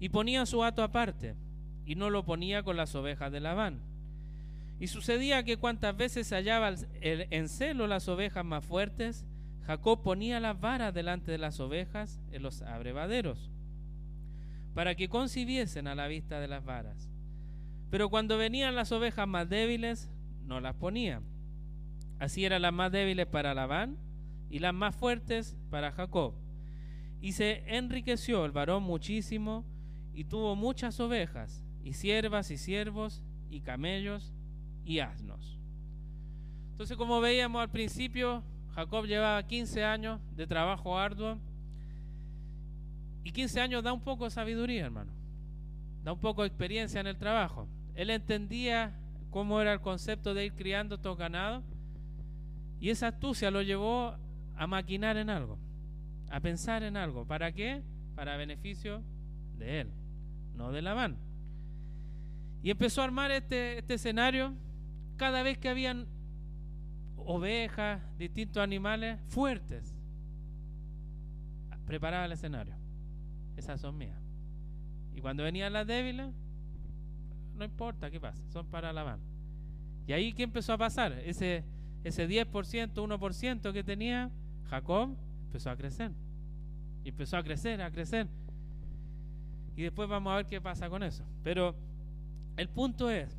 Y 0.00 0.10
ponía 0.10 0.46
su 0.46 0.62
hato 0.62 0.82
aparte 0.82 1.34
y 1.84 1.94
no 1.94 2.10
lo 2.10 2.24
ponía 2.24 2.62
con 2.62 2.76
las 2.76 2.94
ovejas 2.94 3.32
de 3.32 3.40
Labán. 3.40 3.80
Y 4.78 4.86
sucedía 4.88 5.42
que 5.42 5.56
cuantas 5.56 5.96
veces 5.96 6.26
se 6.26 6.36
hallaba 6.36 6.74
en 7.00 7.48
celo 7.48 7.86
las 7.86 8.08
ovejas 8.08 8.44
más 8.44 8.64
fuertes, 8.64 9.26
Jacob 9.66 10.02
ponía 10.02 10.38
las 10.38 10.60
varas 10.60 10.94
delante 10.94 11.32
de 11.32 11.38
las 11.38 11.60
ovejas 11.60 12.20
en 12.30 12.42
los 12.42 12.62
abrevaderos, 12.62 13.50
para 14.74 14.94
que 14.94 15.08
concibiesen 15.08 15.88
a 15.88 15.94
la 15.94 16.06
vista 16.06 16.40
de 16.40 16.48
las 16.48 16.64
varas. 16.64 17.10
Pero 17.90 18.08
cuando 18.08 18.38
venían 18.38 18.74
las 18.74 18.92
ovejas 18.92 19.26
más 19.26 19.48
débiles, 19.48 20.10
no 20.44 20.60
las 20.60 20.74
ponía. 20.74 21.22
Así 22.18 22.44
eran 22.44 22.62
las 22.62 22.72
más 22.72 22.92
débiles 22.92 23.26
para 23.26 23.54
Labán 23.54 23.96
y 24.50 24.58
las 24.58 24.74
más 24.74 24.94
fuertes 24.94 25.56
para 25.70 25.92
Jacob. 25.92 26.34
Y 27.20 27.32
se 27.32 27.64
enriqueció 27.76 28.44
el 28.44 28.52
varón 28.52 28.82
muchísimo 28.84 29.64
y 30.18 30.24
tuvo 30.24 30.56
muchas 30.56 30.98
ovejas 30.98 31.62
y 31.84 31.92
siervas 31.92 32.50
y 32.50 32.58
siervos 32.58 33.22
y 33.50 33.60
camellos 33.60 34.34
y 34.84 34.98
asnos. 34.98 35.60
Entonces, 36.72 36.96
como 36.96 37.20
veíamos 37.20 37.62
al 37.62 37.70
principio, 37.70 38.42
Jacob 38.74 39.06
llevaba 39.06 39.40
15 39.46 39.84
años 39.84 40.20
de 40.34 40.48
trabajo 40.48 40.98
arduo 40.98 41.38
y 43.22 43.30
15 43.30 43.60
años 43.60 43.84
da 43.84 43.92
un 43.92 44.00
poco 44.00 44.24
de 44.24 44.32
sabiduría, 44.32 44.86
hermano. 44.86 45.12
Da 46.02 46.12
un 46.12 46.18
poco 46.18 46.42
de 46.42 46.48
experiencia 46.48 47.00
en 47.00 47.06
el 47.06 47.16
trabajo. 47.16 47.68
Él 47.94 48.10
entendía 48.10 48.98
cómo 49.30 49.60
era 49.60 49.72
el 49.72 49.80
concepto 49.80 50.34
de 50.34 50.46
ir 50.46 50.54
criando 50.54 50.96
estos 50.96 51.16
ganados. 51.16 51.62
Y 52.80 52.90
esa 52.90 53.06
astucia 53.06 53.52
lo 53.52 53.62
llevó 53.62 54.16
a 54.56 54.66
maquinar 54.66 55.16
en 55.16 55.30
algo, 55.30 55.60
a 56.28 56.40
pensar 56.40 56.82
en 56.82 56.96
algo. 56.96 57.24
¿Para 57.24 57.52
qué? 57.52 57.84
Para 58.16 58.36
beneficio 58.36 59.00
de 59.58 59.82
él, 59.82 59.92
no 60.58 60.72
de 60.72 60.82
Labán. 60.82 61.16
Y 62.62 62.70
empezó 62.70 63.00
a 63.00 63.04
armar 63.04 63.30
este, 63.30 63.78
este 63.78 63.94
escenario 63.94 64.52
cada 65.16 65.42
vez 65.42 65.56
que 65.56 65.68
habían 65.68 66.06
ovejas, 67.16 68.02
distintos 68.18 68.62
animales 68.62 69.20
fuertes. 69.28 69.94
Preparaba 71.86 72.26
el 72.26 72.32
escenario. 72.32 72.74
Esas 73.56 73.80
son 73.80 73.96
mías. 73.96 74.20
Y 75.14 75.20
cuando 75.20 75.44
venían 75.44 75.72
las 75.72 75.86
débiles, 75.86 76.28
no 77.54 77.64
importa 77.64 78.10
qué 78.10 78.20
pasa, 78.20 78.42
son 78.50 78.66
para 78.66 78.90
alabar. 78.90 79.18
Y 80.06 80.12
ahí, 80.12 80.32
¿qué 80.32 80.42
empezó 80.42 80.72
a 80.72 80.78
pasar? 80.78 81.12
Ese, 81.24 81.64
ese 82.04 82.28
10%, 82.28 82.92
1% 82.92 83.72
que 83.72 83.84
tenía 83.84 84.30
Jacob 84.68 85.16
empezó 85.44 85.70
a 85.70 85.76
crecer. 85.76 86.12
Y 87.04 87.10
empezó 87.10 87.36
a 87.36 87.42
crecer, 87.42 87.80
a 87.80 87.90
crecer. 87.90 88.28
Y 89.78 89.82
después 89.82 90.08
vamos 90.08 90.32
a 90.32 90.36
ver 90.38 90.46
qué 90.46 90.60
pasa 90.60 90.90
con 90.90 91.04
eso. 91.04 91.24
Pero 91.44 91.76
el 92.56 92.68
punto 92.68 93.10
es 93.10 93.38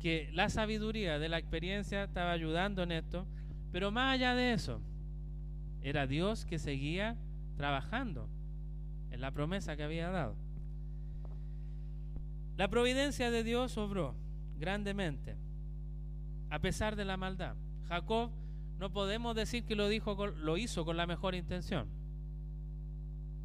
que 0.00 0.28
la 0.32 0.48
sabiduría 0.48 1.20
de 1.20 1.28
la 1.28 1.38
experiencia 1.38 2.02
estaba 2.02 2.32
ayudando 2.32 2.82
en 2.82 2.90
esto. 2.90 3.24
Pero 3.70 3.92
más 3.92 4.14
allá 4.14 4.34
de 4.34 4.52
eso, 4.52 4.80
era 5.80 6.08
Dios 6.08 6.44
que 6.44 6.58
seguía 6.58 7.16
trabajando 7.56 8.28
en 9.12 9.20
la 9.20 9.30
promesa 9.30 9.76
que 9.76 9.84
había 9.84 10.10
dado. 10.10 10.34
La 12.56 12.66
providencia 12.66 13.30
de 13.30 13.44
Dios 13.44 13.78
obró 13.78 14.16
grandemente, 14.58 15.36
a 16.50 16.58
pesar 16.58 16.96
de 16.96 17.04
la 17.04 17.16
maldad. 17.16 17.54
Jacob 17.86 18.32
no 18.80 18.90
podemos 18.90 19.36
decir 19.36 19.62
que 19.62 19.76
lo, 19.76 19.86
dijo, 19.86 20.26
lo 20.26 20.56
hizo 20.56 20.84
con 20.84 20.96
la 20.96 21.06
mejor 21.06 21.36
intención. 21.36 21.88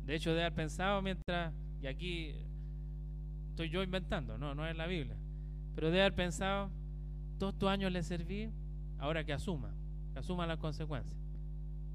De 0.07 0.15
hecho, 0.15 0.33
de 0.33 0.41
haber 0.41 0.55
pensado 0.55 1.03
mientras, 1.03 1.53
y 1.85 1.87
aquí 1.87 2.35
estoy 3.51 3.69
yo 3.69 3.83
inventando, 3.83 4.39
no, 4.39 4.55
no 4.55 4.65
es 4.65 4.75
la 4.75 4.87
Biblia, 4.87 5.15
pero 5.75 5.91
de 5.91 6.01
haber 6.01 6.15
pensado, 6.15 6.71
todos 7.37 7.53
estos 7.53 7.69
años 7.69 7.91
le 7.91 8.01
serví, 8.01 8.49
ahora 8.97 9.23
que 9.23 9.33
asuma, 9.33 9.69
que 10.11 10.17
asuma 10.17 10.47
las 10.47 10.57
consecuencias. 10.57 11.15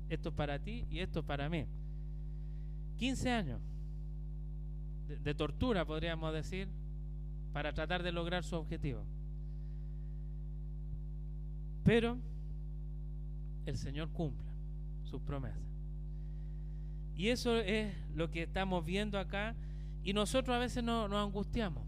Esto 0.09 0.29
es 0.29 0.35
para 0.37 0.61
ti 0.61 0.87
y 0.91 1.01
esto 1.01 1.19
es 1.21 1.25
para 1.27 1.49
mí. 1.49 1.67
15 2.99 3.31
años 3.33 3.61
de 5.09 5.35
tortura, 5.35 5.85
podríamos 5.85 6.33
decir, 6.35 6.69
para 7.53 7.73
tratar 7.73 8.05
de 8.05 8.13
lograr 8.13 8.45
su 8.45 8.55
objetivo. 8.55 9.03
Pero 11.83 12.17
el 13.67 13.77
Señor 13.77 14.09
cumple 14.11 14.47
sus 15.03 15.21
promesas. 15.21 15.59
Y 17.17 17.31
eso 17.31 17.57
es 17.57 17.93
lo 18.15 18.31
que 18.31 18.45
estamos 18.45 18.85
viendo 18.85 19.19
acá. 19.19 19.57
Y 20.03 20.13
nosotros 20.13 20.57
a 20.57 20.59
veces 20.59 20.83
no, 20.83 21.09
nos 21.09 21.27
angustiamos 21.27 21.85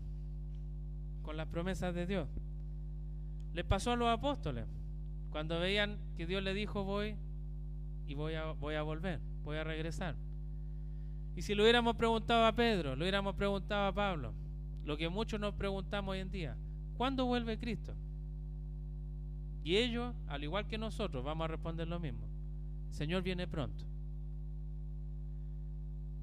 con 1.23 1.37
las 1.37 1.47
promesas 1.49 1.95
de 1.95 2.07
Dios. 2.07 2.29
Les 3.55 3.65
pasó 3.65 3.93
a 3.93 3.97
los 3.97 4.09
apóstoles. 4.09 4.67
Cuando 5.31 5.59
veían 5.59 5.99
que 6.17 6.27
Dios 6.27 6.43
le 6.43 6.53
dijo 6.53 6.85
voy 6.85 7.17
y 8.07 8.15
voy 8.15 8.35
a, 8.35 8.53
voy 8.53 8.75
a 8.75 8.83
volver, 8.83 9.21
voy 9.45 9.57
a 9.57 9.65
regresar. 9.65 10.17
Y 11.35 11.43
si 11.43 11.55
lo 11.55 11.63
hubiéramos 11.63 11.97
preguntado 11.97 12.45
a 12.45 12.53
Pedro, 12.53 12.95
lo 12.95 13.05
hubiéramos 13.05 13.35
preguntado 13.35 13.87
a 13.87 13.95
Pablo, 13.95 14.35
lo 14.85 14.97
que 14.97 15.09
muchos 15.09 15.41
nos 15.41 15.55
preguntamos 15.55 16.13
hoy 16.13 16.19
en 16.19 16.31
día, 16.31 16.57
¿cuándo 16.97 17.25
vuelve 17.25 17.59
Cristo? 17.59 17.95
Y 19.65 19.77
ellos, 19.77 20.15
al 20.27 20.45
igual 20.45 20.67
que 20.67 20.77
nosotros, 20.77 21.25
vamos 21.25 21.45
a 21.45 21.49
responder 21.49 21.89
lo 21.89 22.01
mismo. 22.01 22.27
Señor 22.91 23.23
viene 23.23 23.47
pronto. 23.47 23.85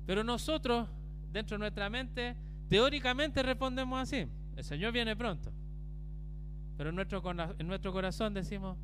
Pero 0.06 0.24
nosotros, 0.24 0.88
dentro 1.32 1.56
de 1.56 1.60
nuestra 1.60 1.90
mente, 1.90 2.36
teóricamente 2.70 3.44
respondemos 3.44 4.00
así. 4.00 4.28
El 4.56 4.64
Señor 4.64 4.92
viene 4.92 5.16
pronto. 5.16 5.52
Pero 6.78 6.90
en 6.90 6.96
nuestro, 6.96 7.22
en 7.58 7.68
nuestro 7.68 7.92
corazón 7.92 8.34
decimos, 8.34 8.78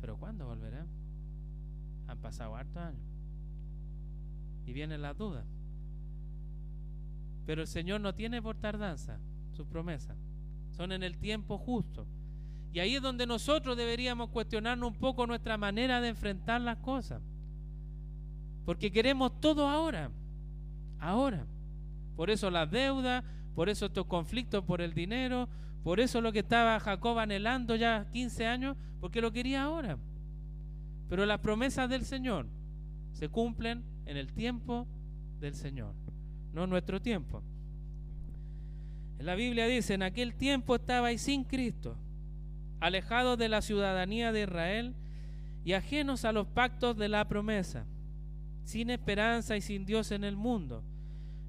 ¿pero 0.00 0.16
cuándo 0.16 0.46
volverá? 0.46 0.86
Han 2.08 2.18
pasado 2.18 2.56
hartos 2.56 2.82
años. 2.82 3.02
Y 4.66 4.72
vienen 4.72 5.02
las 5.02 5.16
dudas. 5.16 5.44
Pero 7.46 7.62
el 7.62 7.66
Señor 7.66 8.00
no 8.00 8.14
tiene 8.14 8.40
por 8.40 8.56
tardanza 8.56 9.18
sus 9.52 9.66
promesas. 9.66 10.16
Son 10.70 10.92
en 10.92 11.02
el 11.02 11.18
tiempo 11.18 11.58
justo. 11.58 12.06
Y 12.72 12.80
ahí 12.80 12.96
es 12.96 13.02
donde 13.02 13.26
nosotros 13.26 13.76
deberíamos 13.76 14.30
cuestionarnos 14.30 14.88
un 14.90 14.96
poco 14.96 15.26
nuestra 15.26 15.56
manera 15.56 16.00
de 16.00 16.08
enfrentar 16.08 16.60
las 16.60 16.78
cosas. 16.78 17.22
Porque 18.64 18.90
queremos 18.90 19.40
todo 19.40 19.68
ahora. 19.68 20.10
Ahora. 20.98 21.46
Por 22.16 22.30
eso 22.30 22.50
las 22.50 22.70
deudas, 22.70 23.24
por 23.54 23.68
eso 23.68 23.86
estos 23.86 24.06
conflictos 24.06 24.64
por 24.64 24.80
el 24.80 24.94
dinero, 24.94 25.48
por 25.82 26.00
eso 26.00 26.20
lo 26.20 26.32
que 26.32 26.40
estaba 26.40 26.80
Jacob 26.80 27.18
anhelando 27.18 27.76
ya 27.76 28.06
15 28.12 28.46
años, 28.46 28.76
porque 29.00 29.20
lo 29.20 29.32
quería 29.32 29.64
ahora. 29.64 29.98
Pero 31.08 31.26
las 31.26 31.40
promesas 31.40 31.88
del 31.90 32.04
Señor 32.04 32.46
se 33.12 33.28
cumplen 33.28 33.84
en 34.06 34.16
el 34.16 34.32
tiempo 34.32 34.86
del 35.40 35.54
Señor 35.54 35.94
no 36.54 36.66
nuestro 36.66 37.02
tiempo. 37.02 37.42
En 39.18 39.26
la 39.26 39.34
Biblia 39.34 39.66
dice, 39.66 39.94
en 39.94 40.02
aquel 40.02 40.34
tiempo 40.34 40.76
estabais 40.76 41.20
sin 41.20 41.44
Cristo, 41.44 41.96
alejados 42.80 43.36
de 43.38 43.48
la 43.48 43.60
ciudadanía 43.60 44.32
de 44.32 44.42
Israel 44.42 44.94
y 45.64 45.72
ajenos 45.72 46.24
a 46.24 46.32
los 46.32 46.46
pactos 46.46 46.96
de 46.96 47.08
la 47.08 47.26
promesa, 47.26 47.86
sin 48.64 48.90
esperanza 48.90 49.56
y 49.56 49.60
sin 49.60 49.84
Dios 49.84 50.12
en 50.12 50.24
el 50.24 50.36
mundo. 50.36 50.84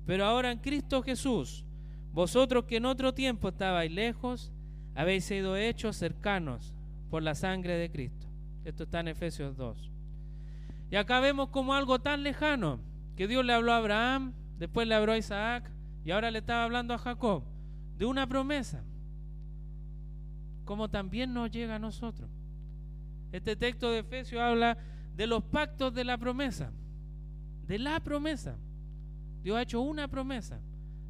Pero 0.05 0.25
ahora 0.25 0.51
en 0.51 0.59
Cristo 0.59 1.01
Jesús, 1.01 1.65
vosotros 2.13 2.65
que 2.65 2.77
en 2.77 2.85
otro 2.85 3.13
tiempo 3.13 3.49
estabais 3.49 3.91
lejos, 3.91 4.51
habéis 4.93 5.25
sido 5.25 5.57
hechos 5.57 5.97
cercanos 5.97 6.73
por 7.09 7.23
la 7.23 7.35
sangre 7.35 7.73
de 7.73 7.91
Cristo. 7.91 8.27
Esto 8.63 8.83
está 8.83 9.01
en 9.01 9.09
Efesios 9.09 9.57
2. 9.57 9.91
Y 10.91 10.95
acá 10.95 11.19
vemos 11.19 11.49
como 11.49 11.73
algo 11.73 11.99
tan 11.99 12.23
lejano 12.23 12.79
que 13.15 13.27
Dios 13.27 13.43
le 13.43 13.53
habló 13.53 13.73
a 13.73 13.77
Abraham, 13.77 14.33
después 14.57 14.87
le 14.87 14.95
habló 14.95 15.13
a 15.13 15.17
Isaac 15.17 15.69
y 16.03 16.11
ahora 16.11 16.31
le 16.31 16.39
estaba 16.39 16.63
hablando 16.63 16.93
a 16.93 16.97
Jacob 16.97 17.43
de 17.97 18.05
una 18.05 18.27
promesa, 18.27 18.83
como 20.65 20.89
también 20.89 21.33
nos 21.33 21.51
llega 21.51 21.75
a 21.75 21.79
nosotros. 21.79 22.29
Este 23.31 23.55
texto 23.55 23.91
de 23.91 23.99
Efesios 23.99 24.41
habla 24.41 24.77
de 25.15 25.27
los 25.27 25.43
pactos 25.43 25.93
de 25.93 26.03
la 26.03 26.17
promesa, 26.17 26.71
de 27.67 27.79
la 27.79 27.99
promesa. 27.99 28.57
Dios 29.45 29.57
ha 29.57 29.61
hecho 29.61 29.79
una 29.79 30.07
promesa. 30.07 30.59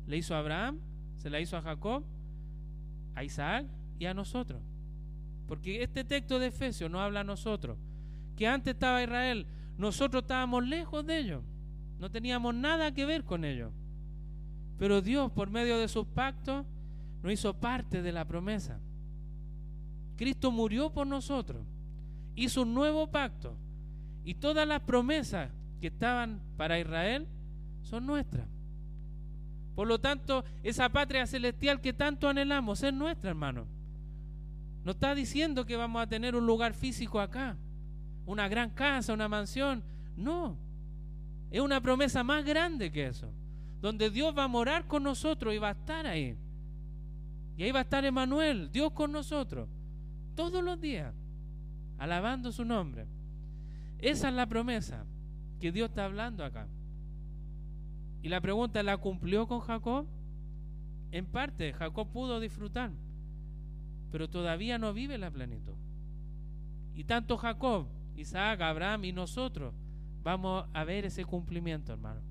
Le 0.07 0.17
hizo 0.17 0.35
a 0.35 0.39
Abraham, 0.39 0.81
se 1.15 1.29
la 1.29 1.39
hizo 1.39 1.55
a 1.55 1.61
Jacob, 1.61 2.03
a 3.15 3.23
Isaac 3.23 3.65
y 3.97 4.07
a 4.07 4.13
nosotros. 4.13 4.61
Porque 5.47 5.81
este 5.81 6.03
texto 6.03 6.37
de 6.37 6.47
Efesios 6.47 6.91
no 6.91 6.99
habla 6.99 7.21
a 7.21 7.23
nosotros. 7.23 7.77
Que 8.35 8.45
antes 8.45 8.73
estaba 8.73 9.01
Israel, 9.01 9.47
nosotros 9.77 10.23
estábamos 10.23 10.67
lejos 10.67 11.05
de 11.05 11.17
ellos. 11.17 11.43
No 11.97 12.11
teníamos 12.11 12.53
nada 12.53 12.93
que 12.93 13.05
ver 13.05 13.23
con 13.23 13.45
ello. 13.45 13.71
Pero 14.77 15.01
Dios, 15.01 15.31
por 15.31 15.49
medio 15.49 15.79
de 15.79 15.87
sus 15.87 16.05
pactos, 16.05 16.65
nos 17.23 17.31
hizo 17.31 17.53
parte 17.53 18.01
de 18.01 18.11
la 18.11 18.25
promesa. 18.25 18.81
Cristo 20.17 20.51
murió 20.51 20.91
por 20.91 21.07
nosotros, 21.07 21.65
hizo 22.35 22.63
un 22.63 22.73
nuevo 22.73 23.07
pacto. 23.07 23.55
Y 24.25 24.33
todas 24.33 24.67
las 24.67 24.81
promesas 24.81 25.51
que 25.79 25.87
estaban 25.87 26.41
para 26.57 26.77
Israel 26.77 27.29
son 27.85 28.05
nuestras. 28.05 28.47
Por 29.75 29.87
lo 29.87 29.99
tanto, 29.99 30.43
esa 30.63 30.89
patria 30.89 31.27
celestial 31.27 31.81
que 31.81 31.93
tanto 31.93 32.29
anhelamos 32.29 32.81
es 32.83 32.93
nuestra, 32.93 33.29
hermano. 33.29 33.67
No 34.83 34.91
está 34.91 35.15
diciendo 35.15 35.65
que 35.65 35.75
vamos 35.75 36.01
a 36.01 36.07
tener 36.07 36.35
un 36.35 36.45
lugar 36.45 36.73
físico 36.73 37.19
acá, 37.19 37.57
una 38.25 38.47
gran 38.47 38.69
casa, 38.69 39.13
una 39.13 39.27
mansión. 39.27 39.83
No, 40.15 40.57
es 41.51 41.59
una 41.59 41.81
promesa 41.81 42.23
más 42.23 42.45
grande 42.45 42.91
que 42.91 43.07
eso, 43.07 43.31
donde 43.81 44.09
Dios 44.09 44.37
va 44.37 44.45
a 44.45 44.47
morar 44.47 44.87
con 44.87 45.03
nosotros 45.03 45.53
y 45.53 45.57
va 45.57 45.69
a 45.69 45.71
estar 45.71 46.07
ahí. 46.07 46.37
Y 47.57 47.63
ahí 47.63 47.71
va 47.71 47.79
a 47.79 47.83
estar 47.83 48.03
Emanuel, 48.05 48.71
Dios 48.71 48.91
con 48.91 49.11
nosotros, 49.11 49.67
todos 50.35 50.63
los 50.63 50.79
días, 50.79 51.13
alabando 51.97 52.51
su 52.51 52.63
nombre. 52.63 53.07
Esa 53.99 54.29
es 54.29 54.33
la 54.33 54.45
promesa 54.45 55.05
que 55.59 55.71
Dios 55.71 55.89
está 55.89 56.05
hablando 56.05 56.43
acá. 56.43 56.67
Y 58.25 58.29
la 58.29 58.41
pregunta, 58.41 58.81
¿la 58.81 58.97
cumplió 58.97 59.45
con 59.45 59.59
Jacob? 59.59 60.07
En 61.11 61.27
parte, 61.27 61.73
Jacob 61.73 62.09
pudo 62.11 62.39
disfrutar, 62.39 62.89
pero 64.11 64.27
todavía 64.27 64.79
no 64.79 64.93
vive 64.93 65.19
la 65.19 65.29
plenitud. 65.29 65.75
Y 66.95 67.03
tanto 67.03 67.37
Jacob, 67.37 67.85
Isaac, 68.15 68.61
Abraham 68.61 69.05
y 69.05 69.11
nosotros 69.11 69.75
vamos 70.23 70.65
a 70.73 70.83
ver 70.83 71.05
ese 71.05 71.23
cumplimiento, 71.23 71.93
hermano. 71.93 72.21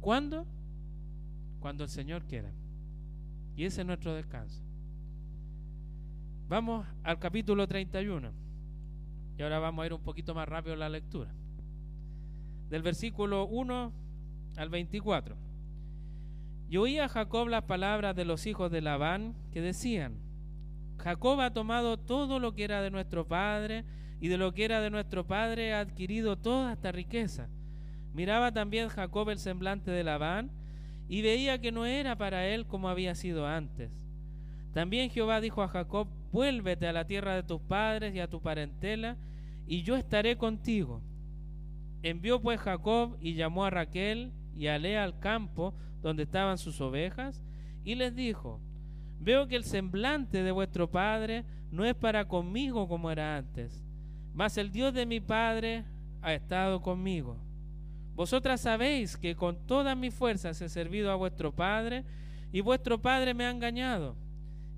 ¿Cuándo? 0.00 0.46
Cuando 1.60 1.84
el 1.84 1.90
Señor 1.90 2.24
quiera. 2.24 2.50
Y 3.56 3.66
ese 3.66 3.82
es 3.82 3.86
nuestro 3.86 4.14
descanso. 4.14 4.62
Vamos 6.48 6.86
al 7.02 7.18
capítulo 7.18 7.68
31. 7.68 8.32
Y 9.36 9.42
ahora 9.42 9.58
vamos 9.58 9.82
a 9.82 9.86
ir 9.88 9.92
un 9.92 10.02
poquito 10.02 10.34
más 10.34 10.48
rápido 10.48 10.74
la 10.74 10.88
lectura. 10.88 11.34
Del 12.70 12.80
versículo 12.80 13.44
1 13.44 14.03
al 14.56 14.68
24. 14.68 15.36
Y 16.68 16.76
oía 16.76 17.08
Jacob 17.08 17.48
las 17.48 17.64
palabras 17.64 18.16
de 18.16 18.24
los 18.24 18.46
hijos 18.46 18.70
de 18.70 18.80
Labán 18.80 19.34
que 19.52 19.60
decían, 19.60 20.18
Jacob 20.98 21.40
ha 21.40 21.52
tomado 21.52 21.98
todo 21.98 22.38
lo 22.38 22.54
que 22.54 22.64
era 22.64 22.82
de 22.82 22.90
nuestro 22.90 23.26
padre 23.26 23.84
y 24.20 24.28
de 24.28 24.38
lo 24.38 24.54
que 24.54 24.64
era 24.64 24.80
de 24.80 24.90
nuestro 24.90 25.26
padre 25.26 25.74
ha 25.74 25.80
adquirido 25.80 26.36
toda 26.36 26.72
esta 26.72 26.92
riqueza. 26.92 27.48
Miraba 28.14 28.52
también 28.52 28.88
Jacob 28.88 29.28
el 29.30 29.38
semblante 29.38 29.90
de 29.90 30.04
Labán 30.04 30.50
y 31.08 31.22
veía 31.22 31.60
que 31.60 31.72
no 31.72 31.84
era 31.84 32.16
para 32.16 32.46
él 32.46 32.66
como 32.66 32.88
había 32.88 33.14
sido 33.14 33.46
antes. 33.46 33.90
También 34.72 35.10
Jehová 35.10 35.40
dijo 35.40 35.62
a 35.62 35.68
Jacob, 35.68 36.08
vuélvete 36.32 36.86
a 36.86 36.92
la 36.92 37.06
tierra 37.06 37.34
de 37.34 37.42
tus 37.42 37.60
padres 37.60 38.14
y 38.14 38.20
a 38.20 38.28
tu 38.28 38.40
parentela, 38.40 39.16
y 39.66 39.82
yo 39.82 39.96
estaré 39.96 40.36
contigo. 40.36 41.00
Envió 42.02 42.40
pues 42.40 42.60
Jacob 42.60 43.16
y 43.20 43.34
llamó 43.34 43.64
a 43.64 43.70
Raquel 43.70 44.32
y 44.56 44.66
a 44.68 44.78
Lea 44.78 45.04
al 45.04 45.18
campo 45.18 45.74
donde 46.02 46.24
estaban 46.24 46.58
sus 46.58 46.80
ovejas, 46.80 47.42
y 47.84 47.94
les 47.94 48.14
dijo, 48.14 48.60
veo 49.20 49.46
que 49.46 49.56
el 49.56 49.64
semblante 49.64 50.42
de 50.42 50.50
vuestro 50.50 50.90
padre 50.90 51.44
no 51.70 51.84
es 51.84 51.94
para 51.94 52.28
conmigo 52.28 52.88
como 52.88 53.10
era 53.10 53.36
antes, 53.36 53.82
mas 54.34 54.56
el 54.58 54.70
Dios 54.70 54.92
de 54.94 55.06
mi 55.06 55.20
padre 55.20 55.84
ha 56.22 56.34
estado 56.34 56.82
conmigo. 56.82 57.36
Vosotras 58.14 58.60
sabéis 58.60 59.16
que 59.16 59.34
con 59.34 59.66
todas 59.66 59.96
mis 59.96 60.14
fuerzas 60.14 60.60
he 60.60 60.68
servido 60.68 61.10
a 61.10 61.16
vuestro 61.16 61.52
padre, 61.52 62.04
y 62.52 62.60
vuestro 62.60 63.00
padre 63.00 63.34
me 63.34 63.44
ha 63.44 63.50
engañado, 63.50 64.14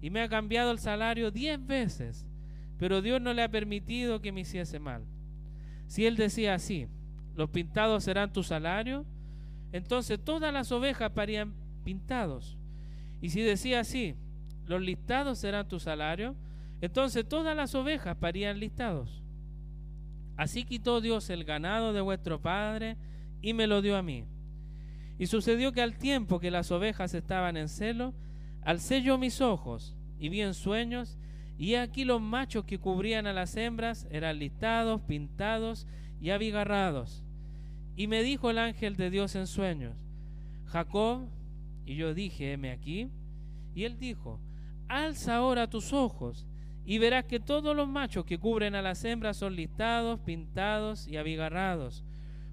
y 0.00 0.10
me 0.10 0.22
ha 0.22 0.28
cambiado 0.28 0.70
el 0.70 0.78
salario 0.78 1.30
diez 1.30 1.64
veces, 1.64 2.26
pero 2.78 3.02
Dios 3.02 3.20
no 3.20 3.34
le 3.34 3.42
ha 3.42 3.50
permitido 3.50 4.20
que 4.20 4.32
me 4.32 4.40
hiciese 4.40 4.78
mal. 4.78 5.04
Si 5.86 6.06
él 6.06 6.16
decía 6.16 6.54
así, 6.54 6.88
los 7.34 7.50
pintados 7.50 8.04
serán 8.04 8.32
tu 8.32 8.42
salario, 8.42 9.04
entonces 9.72 10.18
todas 10.22 10.52
las 10.52 10.72
ovejas 10.72 11.10
parían 11.12 11.54
pintados. 11.84 12.56
Y 13.20 13.30
si 13.30 13.42
decía 13.42 13.80
así, 13.80 14.14
los 14.66 14.80
listados 14.80 15.38
serán 15.38 15.68
tu 15.68 15.78
salario, 15.80 16.34
entonces 16.80 17.26
todas 17.28 17.56
las 17.56 17.74
ovejas 17.74 18.16
parían 18.16 18.58
listados. 18.58 19.22
Así 20.36 20.64
quitó 20.64 21.00
Dios 21.00 21.30
el 21.30 21.44
ganado 21.44 21.92
de 21.92 22.00
vuestro 22.00 22.40
padre 22.40 22.96
y 23.40 23.54
me 23.54 23.66
lo 23.66 23.80
dio 23.80 23.96
a 23.96 24.02
mí. 24.02 24.24
Y 25.18 25.26
sucedió 25.26 25.72
que 25.72 25.80
al 25.80 25.96
tiempo 25.96 26.40
que 26.40 26.50
las 26.50 26.70
ovejas 26.70 27.14
estaban 27.14 27.56
en 27.56 27.68
celo, 27.68 28.12
alcé 28.62 29.00
yo 29.02 29.16
mis 29.16 29.40
ojos 29.40 29.96
y 30.18 30.28
vi 30.28 30.42
en 30.42 30.54
sueños, 30.54 31.16
y 31.58 31.74
aquí 31.76 32.04
los 32.04 32.20
machos 32.20 32.64
que 32.64 32.78
cubrían 32.78 33.26
a 33.26 33.32
las 33.32 33.56
hembras 33.56 34.06
eran 34.10 34.38
listados, 34.38 35.00
pintados 35.02 35.86
y 36.20 36.30
abigarrados. 36.30 37.25
Y 37.96 38.08
me 38.08 38.22
dijo 38.22 38.50
el 38.50 38.58
ángel 38.58 38.96
de 38.96 39.08
Dios 39.08 39.34
en 39.36 39.46
sueños, 39.46 39.96
Jacob, 40.66 41.26
y 41.86 41.96
yo 41.96 42.12
dije, 42.12 42.52
heme 42.52 42.70
aquí. 42.70 43.08
Y 43.74 43.84
él 43.84 43.98
dijo, 43.98 44.38
alza 44.88 45.36
ahora 45.36 45.70
tus 45.70 45.92
ojos 45.92 46.46
y 46.84 46.98
verás 46.98 47.24
que 47.24 47.40
todos 47.40 47.74
los 47.74 47.88
machos 47.88 48.24
que 48.24 48.38
cubren 48.38 48.74
a 48.74 48.82
las 48.82 49.04
hembras 49.04 49.38
son 49.38 49.56
listados, 49.56 50.20
pintados 50.20 51.08
y 51.08 51.16
abigarrados, 51.16 52.04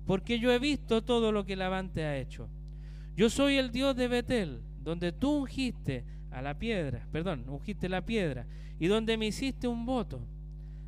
porque 0.08 0.40
yo 0.40 0.52
he 0.52 0.60
visto 0.60 1.04
todo 1.04 1.32
lo 1.32 1.46
que 1.46 1.56
Labán 1.56 1.90
te 1.90 2.04
ha 2.04 2.18
hecho. 2.18 2.50
Yo 3.16 3.30
soy 3.30 3.58
el 3.58 3.72
Dios 3.72 3.96
de 3.96 4.08
Betel, 4.08 4.62
donde 4.82 5.12
tú 5.12 5.42
ungiste 5.42 6.04
a 6.32 6.42
la 6.42 6.58
piedra, 6.58 7.06
perdón, 7.12 7.46
ungiste 7.48 7.90
la 7.90 8.06
piedra, 8.06 8.48
y 8.80 8.88
donde 8.88 9.18
me 9.18 9.28
hiciste 9.28 9.68
un 9.68 9.86
voto. 9.86 10.20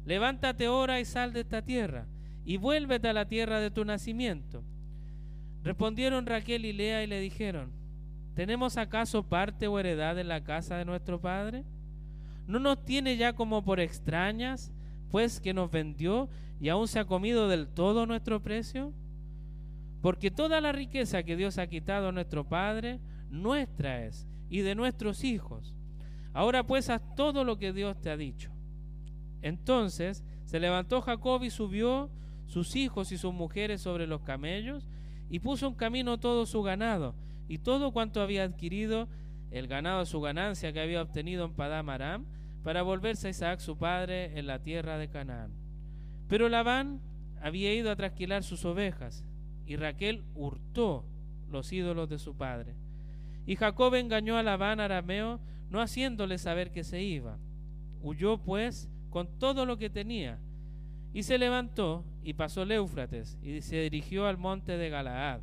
Levántate 0.06 0.66
ahora 0.66 1.00
y 1.00 1.06
sal 1.06 1.34
de 1.34 1.42
esta 1.42 1.62
tierra 1.62 2.08
y 2.46 2.58
vuélvete 2.58 3.08
a 3.08 3.14
la 3.14 3.28
tierra 3.28 3.60
de 3.60 3.72
tu 3.72 3.84
nacimiento. 3.84 4.64
Respondieron 5.64 6.28
Raquel 6.28 6.66
y 6.66 6.74
Lea 6.74 7.04
y 7.04 7.08
le 7.08 7.20
dijeron, 7.20 7.72
¿tenemos 8.36 8.78
acaso 8.78 9.24
parte 9.24 9.68
o 9.68 9.80
heredad 9.80 10.20
en 10.20 10.28
la 10.28 10.44
casa 10.44 10.78
de 10.78 10.86
nuestro 10.86 11.20
padre? 11.20 11.64
¿No 12.46 12.60
nos 12.60 12.86
tiene 12.86 13.18
ya 13.18 13.34
como 13.34 13.64
por 13.64 13.80
extrañas, 13.80 14.72
pues 15.10 15.40
que 15.40 15.56
nos 15.56 15.72
vendió 15.72 16.30
y 16.62 16.70
aún 16.70 16.88
se 16.88 17.00
ha 17.00 17.06
comido 17.06 17.50
del 17.50 17.68
todo 17.68 18.06
nuestro 18.06 18.44
precio? 18.44 18.94
Porque 20.02 20.30
toda 20.30 20.62
la 20.62 20.72
riqueza 20.72 21.24
que 21.24 21.36
Dios 21.36 21.58
ha 21.58 21.66
quitado 21.66 22.10
a 22.10 22.12
nuestro 22.12 22.48
Padre, 22.48 23.00
nuestra 23.32 24.06
es, 24.06 24.28
y 24.52 24.60
de 24.60 24.76
nuestros 24.76 25.24
hijos. 25.24 25.74
Ahora 26.32 26.64
pues 26.64 26.92
haz 26.92 27.02
todo 27.16 27.44
lo 27.44 27.58
que 27.58 27.74
Dios 27.74 28.00
te 28.02 28.12
ha 28.12 28.18
dicho. 28.18 28.52
Entonces 29.42 30.24
se 30.44 30.60
levantó 30.60 31.02
Jacob 31.02 31.44
y 31.44 31.50
subió 31.50 32.12
sus 32.46 32.76
hijos 32.76 33.12
y 33.12 33.18
sus 33.18 33.34
mujeres 33.34 33.82
sobre 33.82 34.08
los 34.08 34.22
camellos, 34.22 34.88
y 35.30 35.40
puso 35.40 35.68
en 35.68 35.76
camino 35.76 36.20
todo 36.20 36.46
su 36.46 36.62
ganado, 36.62 37.16
y 37.48 37.60
todo 37.60 37.92
cuanto 37.92 38.22
había 38.22 38.44
adquirido, 38.44 39.08
el 39.52 39.68
ganado 39.68 40.06
su 40.06 40.22
ganancia 40.22 40.74
que 40.74 40.82
había 40.82 41.02
obtenido 41.02 41.46
en 41.46 41.54
Padam 41.54 41.90
Aram, 41.90 42.26
para 42.64 42.82
volverse 42.82 43.28
a 43.28 43.30
Isaac 43.32 43.60
su 43.60 43.78
padre 43.78 44.40
en 44.40 44.48
la 44.48 44.64
tierra 44.64 44.98
de 44.98 45.08
Canaán. 45.08 45.54
Pero 46.28 46.50
Labán 46.50 47.00
había 47.42 47.74
ido 47.74 47.92
a 47.92 47.96
trasquilar 47.96 48.44
sus 48.44 48.66
ovejas, 48.66 49.24
y 49.68 49.76
Raquel 49.76 50.24
hurtó 50.34 51.06
los 51.50 51.72
ídolos 51.72 52.10
de 52.10 52.20
su 52.20 52.36
padre. 52.36 52.76
Y 53.46 53.56
Jacob 53.56 53.94
engañó 53.96 54.38
a 54.38 54.44
Labán 54.44 54.80
arameo, 54.80 55.40
no 55.70 55.82
haciéndole 55.82 56.38
saber 56.38 56.72
que 56.72 56.84
se 56.84 57.04
iba. 57.04 57.38
Huyó 58.02 58.40
pues 58.40 58.90
con 59.10 59.28
todo 59.40 59.66
lo 59.66 59.78
que 59.78 59.90
tenía, 59.90 60.40
y 61.16 61.24
se 61.24 61.38
levantó 61.38 62.04
y 62.26 62.34
pasó 62.34 62.64
el 62.64 62.74
Éufrates 62.74 63.40
y 63.42 63.62
se 63.62 63.80
dirigió 63.84 64.28
al 64.28 64.38
monte 64.38 64.78
de 64.78 64.90
Galaad. 64.90 65.40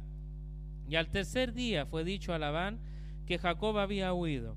Y 0.86 0.96
al 0.96 1.08
tercer 1.08 1.54
día 1.54 1.86
fue 1.86 2.04
dicho 2.04 2.34
a 2.34 2.38
Labán 2.38 2.78
que 3.24 3.38
Jacob 3.38 3.78
había 3.78 4.12
huido. 4.12 4.54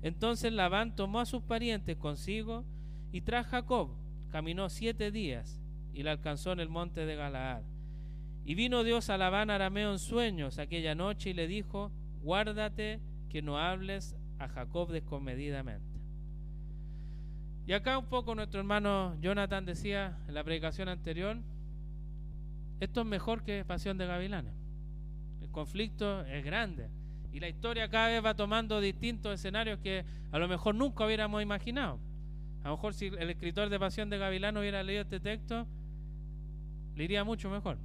Entonces 0.00 0.52
Labán 0.52 0.94
tomó 0.94 1.18
a 1.18 1.26
sus 1.26 1.42
parientes 1.42 1.96
consigo 1.96 2.64
y 3.10 3.22
tras 3.22 3.48
Jacob 3.48 3.96
caminó 4.30 4.68
siete 4.68 5.10
días 5.10 5.60
y 5.92 6.04
le 6.04 6.10
alcanzó 6.10 6.52
en 6.52 6.60
el 6.60 6.68
monte 6.68 7.04
de 7.04 7.16
Galaad. 7.16 7.64
Y 8.44 8.54
vino 8.54 8.84
Dios 8.84 9.10
a 9.10 9.18
Labán 9.18 9.50
arameo 9.50 9.90
en 9.90 9.98
sueños 9.98 10.60
aquella 10.60 10.94
noche 10.94 11.30
y 11.30 11.34
le 11.34 11.48
dijo, 11.48 11.90
guárdate 12.22 13.00
que 13.28 13.42
no 13.42 13.58
hables 13.58 14.14
a 14.38 14.46
Jacob 14.46 14.92
descomedidamente. 14.92 15.93
Y 17.66 17.72
acá 17.72 17.96
un 17.98 18.06
poco 18.06 18.34
nuestro 18.34 18.60
hermano 18.60 19.16
Jonathan 19.20 19.64
decía 19.64 20.18
en 20.28 20.34
la 20.34 20.44
predicación 20.44 20.88
anterior, 20.88 21.38
esto 22.80 23.00
es 23.00 23.06
mejor 23.06 23.42
que 23.42 23.64
Pasión 23.64 23.96
de 23.96 24.06
Gavilanes. 24.06 24.52
El 25.40 25.50
conflicto 25.50 26.20
es 26.26 26.44
grande 26.44 26.90
y 27.32 27.40
la 27.40 27.48
historia 27.48 27.88
cada 27.88 28.08
vez 28.08 28.24
va 28.24 28.34
tomando 28.34 28.80
distintos 28.80 29.32
escenarios 29.32 29.78
que 29.80 30.04
a 30.30 30.38
lo 30.38 30.46
mejor 30.46 30.74
nunca 30.74 31.06
hubiéramos 31.06 31.42
imaginado. 31.42 31.98
A 32.62 32.68
lo 32.68 32.76
mejor 32.76 32.94
si 32.94 33.06
el 33.06 33.30
escritor 33.30 33.70
de 33.70 33.80
Pasión 33.80 34.10
de 34.10 34.18
Gavilanes 34.18 34.60
hubiera 34.60 34.82
leído 34.82 35.02
este 35.02 35.20
texto, 35.20 35.66
le 36.94 37.04
iría 37.04 37.24
mucho 37.24 37.48
mejor. 37.48 37.78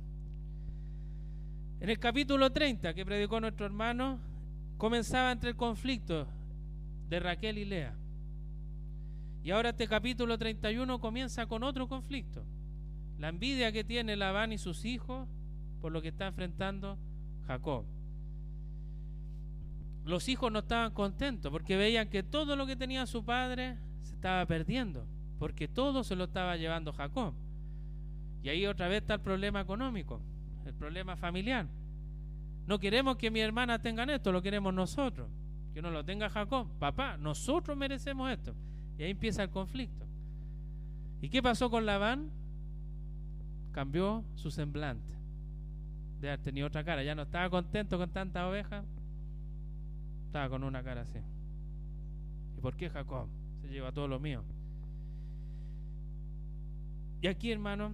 En 1.79 1.89
el 1.89 1.99
capítulo 1.99 2.51
30 2.51 2.93
que 2.93 3.05
predicó 3.05 3.39
nuestro 3.39 3.65
hermano, 3.65 4.19
comenzaba 4.77 5.31
entre 5.31 5.51
el 5.51 5.55
conflicto 5.55 6.27
de 7.07 7.19
Raquel 7.19 7.57
y 7.57 7.65
Lea. 7.65 7.98
Y 9.43 9.51
ahora 9.51 9.69
este 9.69 9.87
capítulo 9.87 10.37
31 10.37 10.99
comienza 10.99 11.45
con 11.45 11.63
otro 11.63 11.87
conflicto. 11.87 12.43
La 13.17 13.29
envidia 13.29 13.71
que 13.71 13.83
tiene 13.83 14.15
Labán 14.15 14.51
y 14.51 14.57
sus 14.57 14.85
hijos 14.85 15.27
por 15.81 15.91
lo 15.91 16.01
que 16.01 16.09
está 16.09 16.27
enfrentando 16.27 16.97
Jacob. 17.47 17.85
Los 20.05 20.27
hijos 20.27 20.51
no 20.51 20.59
estaban 20.59 20.91
contentos 20.91 21.51
porque 21.51 21.77
veían 21.77 22.09
que 22.09 22.23
todo 22.23 22.55
lo 22.55 22.65
que 22.65 22.75
tenía 22.75 23.05
su 23.05 23.23
padre 23.23 23.77
se 24.01 24.15
estaba 24.15 24.45
perdiendo, 24.45 25.05
porque 25.37 25.67
todo 25.67 26.03
se 26.03 26.15
lo 26.15 26.25
estaba 26.25 26.57
llevando 26.57 26.91
Jacob. 26.93 27.33
Y 28.41 28.49
ahí 28.49 28.65
otra 28.65 28.87
vez 28.87 29.01
está 29.01 29.15
el 29.15 29.21
problema 29.21 29.61
económico, 29.61 30.21
el 30.65 30.73
problema 30.73 31.15
familiar. 31.15 31.67
No 32.65 32.79
queremos 32.79 33.17
que 33.17 33.31
mi 33.31 33.39
hermana 33.39 33.81
tengan 33.81 34.09
esto, 34.09 34.31
lo 34.31 34.41
queremos 34.41 34.73
nosotros. 34.73 35.29
Que 35.73 35.81
no 35.81 35.91
lo 35.91 36.03
tenga 36.03 36.29
Jacob. 36.29 36.67
Papá, 36.79 37.17
nosotros 37.17 37.77
merecemos 37.77 38.31
esto. 38.31 38.55
Y 38.99 39.03
ahí 39.03 39.11
empieza 39.11 39.43
el 39.43 39.49
conflicto. 39.49 40.05
¿Y 41.21 41.29
qué 41.29 41.41
pasó 41.41 41.69
con 41.69 41.85
Labán? 41.85 42.29
Cambió 43.71 44.25
su 44.35 44.51
semblante. 44.51 45.13
De 46.19 46.29
haber 46.29 46.63
otra 46.65 46.83
cara. 46.83 47.01
Ya 47.01 47.15
no 47.15 47.21
estaba 47.21 47.49
contento 47.49 47.97
con 47.97 48.09
tantas 48.09 48.43
ovejas. 48.43 48.85
Estaba 50.25 50.49
con 50.49 50.65
una 50.65 50.83
cara 50.83 51.01
así. 51.01 51.19
¿Y 52.57 52.61
por 52.61 52.75
qué 52.75 52.89
Jacob 52.89 53.29
se 53.61 53.69
lleva 53.69 53.93
todo 53.93 54.09
lo 54.09 54.19
mío? 54.19 54.43
Y 57.21 57.27
aquí, 57.27 57.53
hermano, 57.53 57.93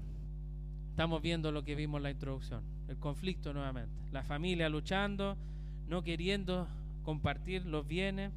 estamos 0.89 1.22
viendo 1.22 1.51
lo 1.51 1.64
que 1.64 1.76
vimos 1.76 1.99
en 1.99 2.03
la 2.03 2.12
introducción. 2.12 2.64
El 2.88 2.97
conflicto 2.97 3.53
nuevamente. 3.53 3.93
La 4.12 4.24
familia 4.24 4.70
luchando, 4.70 5.38
no 5.88 6.01
queriendo 6.01 6.68
compartir 7.03 7.64
los 7.68 7.88
bienes. 7.88 8.32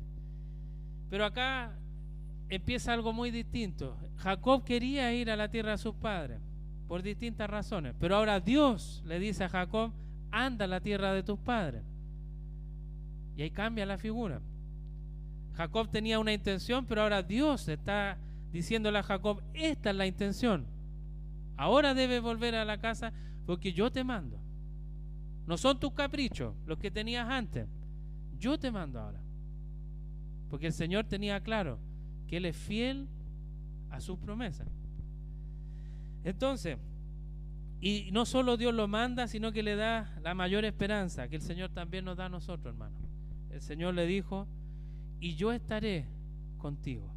Pero 1.08 1.24
acá 1.24 1.72
empieza 2.48 2.92
algo 2.92 3.12
muy 3.12 3.30
distinto. 3.30 3.96
Jacob 4.16 4.64
quería 4.64 5.12
ir 5.12 5.30
a 5.30 5.36
la 5.36 5.50
tierra 5.50 5.72
de 5.72 5.78
sus 5.78 5.94
padres 5.94 6.40
por 6.86 7.02
distintas 7.02 7.48
razones, 7.48 7.94
pero 7.98 8.16
ahora 8.16 8.40
Dios 8.40 9.02
le 9.06 9.18
dice 9.18 9.44
a 9.44 9.48
Jacob, 9.48 9.92
anda 10.30 10.64
a 10.64 10.68
la 10.68 10.80
tierra 10.80 11.12
de 11.12 11.22
tus 11.22 11.38
padres. 11.38 11.82
Y 13.36 13.42
ahí 13.42 13.50
cambia 13.50 13.86
la 13.86 13.98
figura. 13.98 14.40
Jacob 15.54 15.90
tenía 15.90 16.18
una 16.18 16.32
intención, 16.32 16.86
pero 16.86 17.02
ahora 17.02 17.22
Dios 17.22 17.68
está 17.68 18.16
diciéndole 18.50 18.98
a 18.98 19.02
Jacob, 19.02 19.42
esta 19.54 19.90
es 19.90 19.96
la 19.96 20.06
intención. 20.06 20.66
Ahora 21.56 21.94
debes 21.94 22.22
volver 22.22 22.54
a 22.54 22.64
la 22.64 22.78
casa 22.78 23.12
porque 23.44 23.72
yo 23.72 23.90
te 23.90 24.04
mando. 24.04 24.38
No 25.46 25.56
son 25.56 25.80
tus 25.80 25.92
caprichos, 25.92 26.54
los 26.66 26.78
que 26.78 26.90
tenías 26.90 27.28
antes. 27.28 27.66
Yo 28.38 28.58
te 28.58 28.70
mando 28.70 29.00
ahora. 29.00 29.20
Porque 30.48 30.68
el 30.68 30.72
Señor 30.72 31.04
tenía 31.04 31.40
claro 31.40 31.78
que 32.28 32.36
Él 32.36 32.44
es 32.44 32.56
fiel 32.56 33.08
a 33.90 34.00
sus 34.00 34.18
promesas. 34.18 34.68
Entonces, 36.24 36.78
y 37.80 38.10
no 38.12 38.26
solo 38.26 38.56
Dios 38.56 38.74
lo 38.74 38.88
manda, 38.88 39.28
sino 39.28 39.52
que 39.52 39.62
le 39.62 39.76
da 39.76 40.18
la 40.22 40.34
mayor 40.34 40.64
esperanza 40.64 41.28
que 41.28 41.36
el 41.36 41.42
Señor 41.42 41.70
también 41.70 42.04
nos 42.04 42.16
da 42.16 42.26
a 42.26 42.28
nosotros, 42.28 42.74
hermano. 42.74 42.96
El 43.50 43.62
Señor 43.62 43.94
le 43.94 44.06
dijo, 44.06 44.46
y 45.20 45.34
yo 45.34 45.52
estaré 45.52 46.06
contigo. 46.58 47.14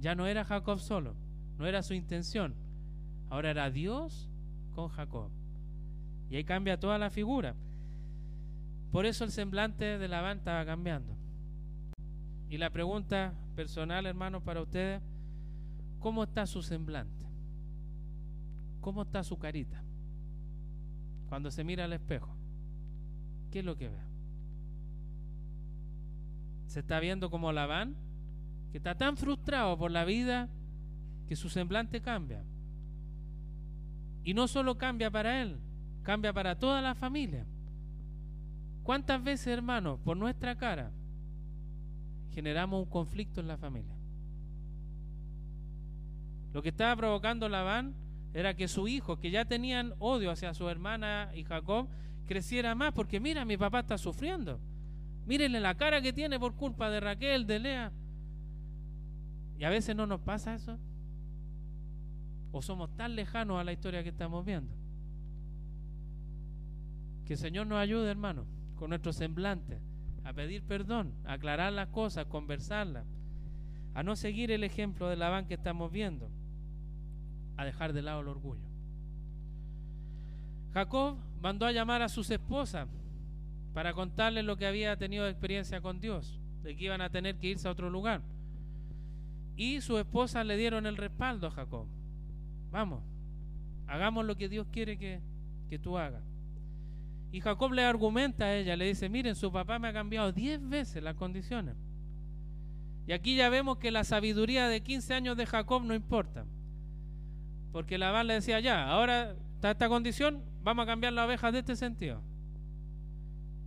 Ya 0.00 0.14
no 0.14 0.26
era 0.26 0.44
Jacob 0.44 0.78
solo, 0.80 1.14
no 1.58 1.66
era 1.66 1.82
su 1.82 1.94
intención. 1.94 2.54
Ahora 3.28 3.50
era 3.50 3.70
Dios 3.70 4.28
con 4.74 4.88
Jacob. 4.88 5.30
Y 6.30 6.36
ahí 6.36 6.44
cambia 6.44 6.80
toda 6.80 6.98
la 6.98 7.10
figura. 7.10 7.54
Por 8.90 9.06
eso 9.06 9.24
el 9.24 9.30
semblante 9.30 9.98
de 9.98 10.08
Labán 10.08 10.38
estaba 10.38 10.64
cambiando. 10.64 11.16
Y 12.52 12.58
la 12.58 12.68
pregunta 12.68 13.32
personal, 13.56 14.04
hermano, 14.04 14.44
para 14.44 14.60
ustedes, 14.60 15.00
¿cómo 15.98 16.24
está 16.24 16.46
su 16.46 16.62
semblante? 16.62 17.24
¿Cómo 18.82 19.04
está 19.04 19.24
su 19.24 19.38
carita? 19.38 19.82
Cuando 21.30 21.50
se 21.50 21.64
mira 21.64 21.86
al 21.86 21.94
espejo, 21.94 22.36
¿qué 23.50 23.60
es 23.60 23.64
lo 23.64 23.74
que 23.74 23.88
ve? 23.88 23.98
¿Se 26.66 26.80
está 26.80 27.00
viendo 27.00 27.30
como 27.30 27.52
Labán? 27.52 27.96
Que 28.70 28.76
está 28.76 28.96
tan 28.96 29.16
frustrado 29.16 29.78
por 29.78 29.90
la 29.90 30.04
vida 30.04 30.50
que 31.28 31.36
su 31.36 31.48
semblante 31.48 32.02
cambia. 32.02 32.44
Y 34.24 34.34
no 34.34 34.46
solo 34.46 34.76
cambia 34.76 35.10
para 35.10 35.40
él, 35.40 35.58
cambia 36.02 36.34
para 36.34 36.58
toda 36.58 36.82
la 36.82 36.94
familia. 36.94 37.46
¿Cuántas 38.82 39.24
veces, 39.24 39.46
hermano, 39.46 39.96
por 40.04 40.18
nuestra 40.18 40.54
cara, 40.58 40.92
generamos 42.32 42.82
un 42.82 42.90
conflicto 42.90 43.40
en 43.40 43.48
la 43.48 43.56
familia. 43.56 43.94
Lo 46.52 46.62
que 46.62 46.70
estaba 46.70 46.96
provocando 46.96 47.48
Labán 47.48 47.94
era 48.34 48.54
que 48.54 48.68
su 48.68 48.88
hijo, 48.88 49.18
que 49.18 49.30
ya 49.30 49.44
tenían 49.44 49.94
odio 49.98 50.30
hacia 50.30 50.54
su 50.54 50.68
hermana 50.68 51.30
y 51.34 51.44
Jacob, 51.44 51.88
creciera 52.26 52.74
más, 52.74 52.92
porque 52.92 53.20
mira, 53.20 53.44
mi 53.44 53.56
papá 53.56 53.80
está 53.80 53.98
sufriendo. 53.98 54.58
Mírenle 55.26 55.60
la 55.60 55.76
cara 55.76 56.00
que 56.02 56.12
tiene 56.12 56.38
por 56.38 56.54
culpa 56.56 56.90
de 56.90 57.00
Raquel, 57.00 57.46
de 57.46 57.58
Lea. 57.58 57.92
Y 59.58 59.64
a 59.64 59.70
veces 59.70 59.94
no 59.94 60.06
nos 60.06 60.20
pasa 60.20 60.54
eso. 60.54 60.78
O 62.50 62.60
somos 62.60 62.94
tan 62.96 63.14
lejanos 63.14 63.58
a 63.58 63.64
la 63.64 63.72
historia 63.72 64.02
que 64.02 64.08
estamos 64.08 64.44
viendo. 64.44 64.74
Que 67.26 67.34
el 67.34 67.38
Señor 67.38 67.66
nos 67.66 67.78
ayude, 67.78 68.10
hermano, 68.10 68.46
con 68.76 68.90
nuestro 68.90 69.12
semblante 69.12 69.80
a 70.24 70.32
pedir 70.32 70.62
perdón, 70.62 71.14
a 71.24 71.34
aclarar 71.34 71.72
las 71.72 71.88
cosas, 71.88 72.26
a 72.26 72.28
conversarlas, 72.28 73.04
a 73.94 74.02
no 74.02 74.16
seguir 74.16 74.50
el 74.50 74.64
ejemplo 74.64 75.08
de 75.08 75.16
Labán 75.16 75.46
que 75.46 75.54
estamos 75.54 75.90
viendo, 75.90 76.30
a 77.56 77.64
dejar 77.64 77.92
de 77.92 78.02
lado 78.02 78.20
el 78.20 78.28
orgullo. 78.28 78.72
Jacob 80.72 81.16
mandó 81.40 81.66
a 81.66 81.72
llamar 81.72 82.02
a 82.02 82.08
sus 82.08 82.30
esposas 82.30 82.88
para 83.74 83.92
contarles 83.92 84.44
lo 84.44 84.56
que 84.56 84.66
había 84.66 84.96
tenido 84.96 85.24
de 85.24 85.30
experiencia 85.30 85.80
con 85.80 86.00
Dios, 86.00 86.38
de 86.62 86.76
que 86.76 86.84
iban 86.84 87.00
a 87.00 87.10
tener 87.10 87.36
que 87.36 87.48
irse 87.48 87.68
a 87.68 87.72
otro 87.72 87.90
lugar. 87.90 88.22
Y 89.56 89.80
sus 89.80 89.98
esposas 89.98 90.46
le 90.46 90.56
dieron 90.56 90.86
el 90.86 90.96
respaldo 90.96 91.46
a 91.46 91.50
Jacob. 91.50 91.86
Vamos, 92.70 93.02
hagamos 93.86 94.24
lo 94.24 94.36
que 94.36 94.48
Dios 94.48 94.66
quiere 94.72 94.98
que, 94.98 95.20
que 95.68 95.78
tú 95.78 95.98
hagas. 95.98 96.22
Y 97.32 97.40
Jacob 97.40 97.72
le 97.72 97.82
argumenta 97.82 98.44
a 98.44 98.54
ella, 98.54 98.76
le 98.76 98.84
dice, 98.86 99.08
miren, 99.08 99.34
su 99.34 99.50
papá 99.50 99.78
me 99.78 99.88
ha 99.88 99.92
cambiado 99.92 100.32
diez 100.32 100.60
veces 100.68 101.02
las 101.02 101.14
condiciones. 101.14 101.74
Y 103.06 103.12
aquí 103.12 103.36
ya 103.36 103.48
vemos 103.48 103.78
que 103.78 103.90
la 103.90 104.04
sabiduría 104.04 104.68
de 104.68 104.82
15 104.82 105.14
años 105.14 105.36
de 105.38 105.46
Jacob 105.46 105.82
no 105.82 105.94
importa. 105.94 106.44
Porque 107.72 107.96
Labán 107.96 108.26
le 108.26 108.34
decía, 108.34 108.60
ya, 108.60 108.86
ahora 108.86 109.34
está 109.54 109.70
esta 109.70 109.88
condición, 109.88 110.44
vamos 110.62 110.82
a 110.84 110.86
cambiar 110.86 111.14
las 111.14 111.26
ovejas 111.26 111.54
de 111.54 111.60
este 111.60 111.74
sentido. 111.74 112.22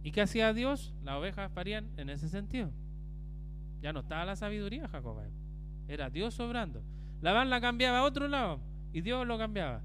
¿Y 0.04 0.12
qué 0.12 0.22
hacía 0.22 0.54
Dios? 0.54 0.94
Las 1.04 1.16
ovejas 1.16 1.50
parían 1.50 1.90
en 1.98 2.12
ese 2.12 2.30
sentido. 2.30 2.72
Ya 3.82 3.92
no 3.92 4.02
estaba 4.02 4.26
la 4.26 4.36
sabiduría 4.36 4.88
Jacob. 4.88 5.18
Era 5.88 6.12
Dios 6.12 6.36
sobrando. 6.36 6.84
Labán 7.22 7.50
la 7.50 7.60
cambiaba 7.60 8.00
a 8.00 8.04
otro 8.04 8.28
lado 8.28 8.60
y 8.94 9.02
Dios 9.02 9.26
lo 9.26 9.40
cambiaba. 9.40 9.82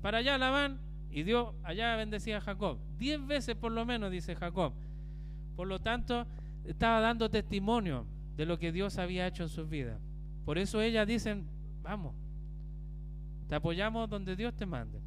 Para 0.00 0.18
allá 0.18 0.38
Labán 0.38 0.80
y 1.12 1.22
Dios 1.24 1.54
allá 1.62 1.94
bendecía 1.96 2.38
a 2.38 2.40
Jacob. 2.40 2.78
Diez 2.98 3.24
veces 3.24 3.54
por 3.54 3.70
lo 3.70 3.84
menos, 3.84 4.10
dice 4.10 4.34
Jacob. 4.34 4.72
Por 5.54 5.68
lo 5.68 5.78
tanto, 5.78 6.26
estaba 6.64 7.00
dando 7.00 7.28
testimonio 7.28 8.06
de 8.36 8.46
lo 8.46 8.58
que 8.58 8.72
Dios 8.72 8.98
había 8.98 9.26
hecho 9.26 9.42
en 9.42 9.50
sus 9.50 9.68
vidas. 9.68 10.00
Por 10.46 10.56
eso 10.56 10.80
ellas 10.80 11.06
dicen, 11.06 11.46
vamos, 11.82 12.14
te 13.46 13.54
apoyamos 13.54 14.08
donde 14.08 14.34
Dios 14.34 14.56
te 14.56 14.64
mande. 14.64 15.00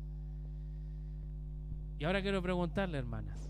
Y 1.97 2.05
ahora 2.05 2.21
quiero 2.21 2.39
preguntarle, 2.41 2.99
hermanas, 2.99 3.49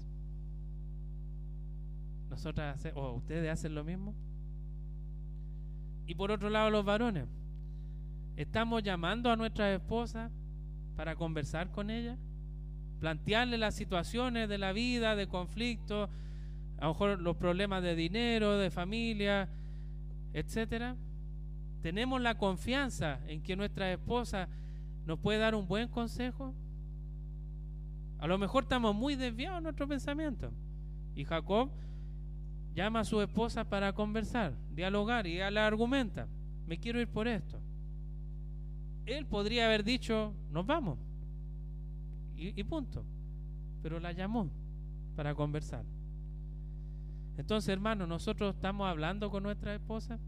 ¿nosotras 2.29 2.87
o 2.95 3.11
ustedes 3.13 3.51
hacen 3.51 3.75
lo 3.75 3.83
mismo? 3.83 4.15
Y 6.07 6.15
por 6.15 6.31
otro 6.31 6.49
lado, 6.49 6.69
los 6.69 6.85
varones, 6.85 7.27
¿estamos 8.37 8.81
llamando 8.81 9.29
a 9.29 9.35
nuestras 9.35 9.75
esposas 9.75 10.31
para 10.95 11.15
conversar 11.15 11.69
con 11.71 11.89
ellas? 11.89 12.17
Plantearle 12.99 13.57
las 13.57 13.75
situaciones 13.75 14.49
de 14.49 14.57
la 14.57 14.73
vida, 14.73 15.15
de 15.15 15.27
conflicto, 15.27 16.09
a 16.77 16.85
lo 16.85 16.93
mejor 16.93 17.21
los 17.21 17.37
problemas 17.37 17.83
de 17.83 17.95
dinero, 17.95 18.57
de 18.57 18.71
familia, 18.71 19.49
etcétera. 20.33 20.95
Tenemos 21.81 22.21
la 22.21 22.37
confianza 22.37 23.19
en 23.27 23.41
que 23.41 23.55
nuestra 23.55 23.91
esposa 23.91 24.49
nos 25.05 25.19
puede 25.19 25.39
dar 25.39 25.55
un 25.55 25.67
buen 25.67 25.87
consejo. 25.87 26.53
A 28.19 28.27
lo 28.27 28.37
mejor 28.37 28.63
estamos 28.63 28.95
muy 28.95 29.15
desviados 29.15 29.59
en 29.59 29.63
nuestro 29.63 29.87
pensamiento. 29.87 30.51
Y 31.15 31.25
Jacob 31.25 31.69
llama 32.73 33.01
a 33.01 33.05
su 33.05 33.21
esposa 33.21 33.69
para 33.69 33.93
conversar, 33.93 34.53
dialogar 34.71 35.27
y 35.27 35.35
ella 35.35 35.51
le 35.51 35.59
argumenta, 35.61 36.27
me 36.65 36.77
quiero 36.77 36.99
ir 36.99 37.07
por 37.07 37.27
esto. 37.27 37.61
Él 39.05 39.25
podría 39.25 39.65
haber 39.65 39.83
dicho, 39.83 40.33
nos 40.49 40.65
vamos 40.65 40.97
y, 42.37 42.63
punto. 42.63 43.05
Pero 43.81 43.99
la 43.99 44.11
llamó 44.11 44.49
para 45.15 45.33
conversar. 45.35 45.85
Entonces, 47.37 47.69
hermano, 47.69 48.07
nosotros 48.07 48.55
estamos 48.55 48.87
hablando 48.87 49.29
con 49.29 49.43
nuestra 49.43 49.75
esposa. 49.75 50.19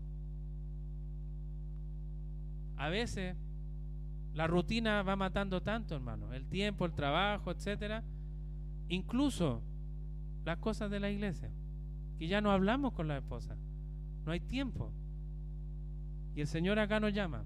A 2.78 2.90
veces 2.90 3.36
la 4.34 4.48
rutina 4.48 5.02
va 5.04 5.16
matando 5.16 5.62
tanto, 5.62 5.96
hermano. 5.96 6.34
El 6.34 6.46
tiempo, 6.46 6.86
el 6.86 6.94
trabajo, 6.94 7.52
etcétera. 7.52 8.04
Incluso 8.90 9.62
las 10.46 10.58
cosas 10.60 10.92
de 10.92 11.00
la 11.00 11.10
iglesia. 11.10 11.50
Que 12.20 12.28
ya 12.28 12.42
no 12.42 12.52
hablamos 12.52 12.94
con 12.94 13.08
la 13.08 13.18
esposa. 13.18 13.56
No 14.26 14.32
hay 14.32 14.40
tiempo. 14.40 14.92
Y 16.36 16.42
el 16.42 16.48
Señor 16.48 16.78
acá 16.80 17.00
nos 17.00 17.14
llama 17.14 17.44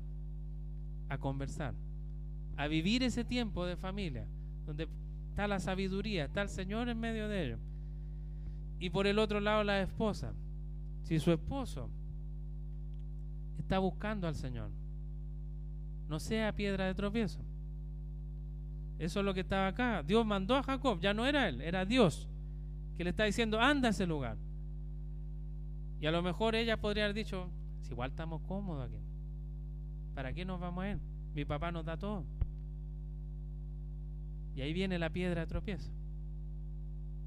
a 1.07 1.17
conversar, 1.17 1.73
a 2.55 2.67
vivir 2.67 3.03
ese 3.03 3.25
tiempo 3.25 3.65
de 3.65 3.75
familia 3.75 4.25
donde 4.71 4.87
está 5.29 5.47
la 5.47 5.59
sabiduría, 5.59 6.25
está 6.25 6.41
el 6.41 6.49
Señor 6.49 6.87
en 6.87 6.99
medio 6.99 7.27
de 7.27 7.45
ellos. 7.45 7.59
Y 8.79 8.89
por 8.89 9.05
el 9.05 9.19
otro 9.19 9.39
lado 9.39 9.63
la 9.63 9.81
esposa. 9.81 10.33
Si 11.03 11.19
su 11.19 11.31
esposo 11.31 11.89
está 13.59 13.79
buscando 13.79 14.27
al 14.27 14.35
Señor, 14.35 14.69
no 16.07 16.19
sea 16.19 16.55
piedra 16.55 16.85
de 16.85 16.95
tropiezo. 16.95 17.41
Eso 18.97 19.19
es 19.19 19.25
lo 19.25 19.33
que 19.33 19.41
estaba 19.41 19.67
acá. 19.67 20.03
Dios 20.03 20.25
mandó 20.25 20.55
a 20.55 20.63
Jacob, 20.63 20.99
ya 21.01 21.13
no 21.13 21.25
era 21.25 21.49
él, 21.49 21.61
era 21.61 21.85
Dios, 21.85 22.29
que 22.95 23.03
le 23.03 23.09
está 23.09 23.25
diciendo, 23.25 23.59
anda 23.59 23.89
a 23.89 23.91
ese 23.91 24.05
lugar. 24.05 24.37
Y 25.99 26.05
a 26.05 26.11
lo 26.11 26.21
mejor 26.21 26.55
ella 26.55 26.77
podría 26.77 27.05
haber 27.05 27.15
dicho, 27.15 27.49
si 27.81 27.91
igual 27.91 28.11
estamos 28.11 28.41
cómodos 28.43 28.87
aquí, 28.87 28.99
¿para 30.15 30.33
qué 30.33 30.45
nos 30.45 30.59
vamos 30.59 30.83
a 30.83 30.89
ir? 30.91 30.99
Mi 31.33 31.45
papá 31.45 31.71
nos 31.71 31.85
da 31.85 31.97
todo. 31.97 32.25
Y 34.55 34.61
ahí 34.61 34.73
viene 34.73 34.99
la 34.99 35.09
piedra 35.09 35.41
de 35.41 35.47
tropiezo. 35.47 35.91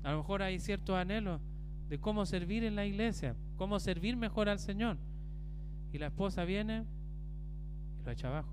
A 0.03 0.12
lo 0.12 0.18
mejor 0.18 0.43
hay 0.43 0.59
cierto 0.59 0.97
anhelo 0.97 1.41
de 1.89 1.99
cómo 1.99 2.27
servir 2.27 2.64
en 2.64 2.77
la 2.77 2.85
iglesia, 2.85 3.37
cómo 3.57 3.81
servir 3.81 4.16
mejor 4.16 4.49
al 4.49 4.59
Señor. 4.59 4.99
Y 5.93 5.99
la 5.99 6.07
esposa 6.07 6.45
viene 6.45 6.85
y 8.01 8.05
lo 8.05 8.11
echa 8.11 8.29
abajo. 8.29 8.53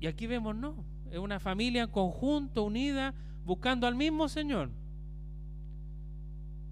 Y 0.00 0.06
aquí 0.06 0.26
vemos, 0.26 0.56
no, 0.56 0.84
es 1.10 1.18
una 1.18 1.40
familia 1.40 1.82
en 1.82 1.90
conjunto, 1.90 2.64
unida, 2.64 3.14
buscando 3.44 3.86
al 3.86 3.94
mismo 3.94 4.28
Señor. 4.28 4.70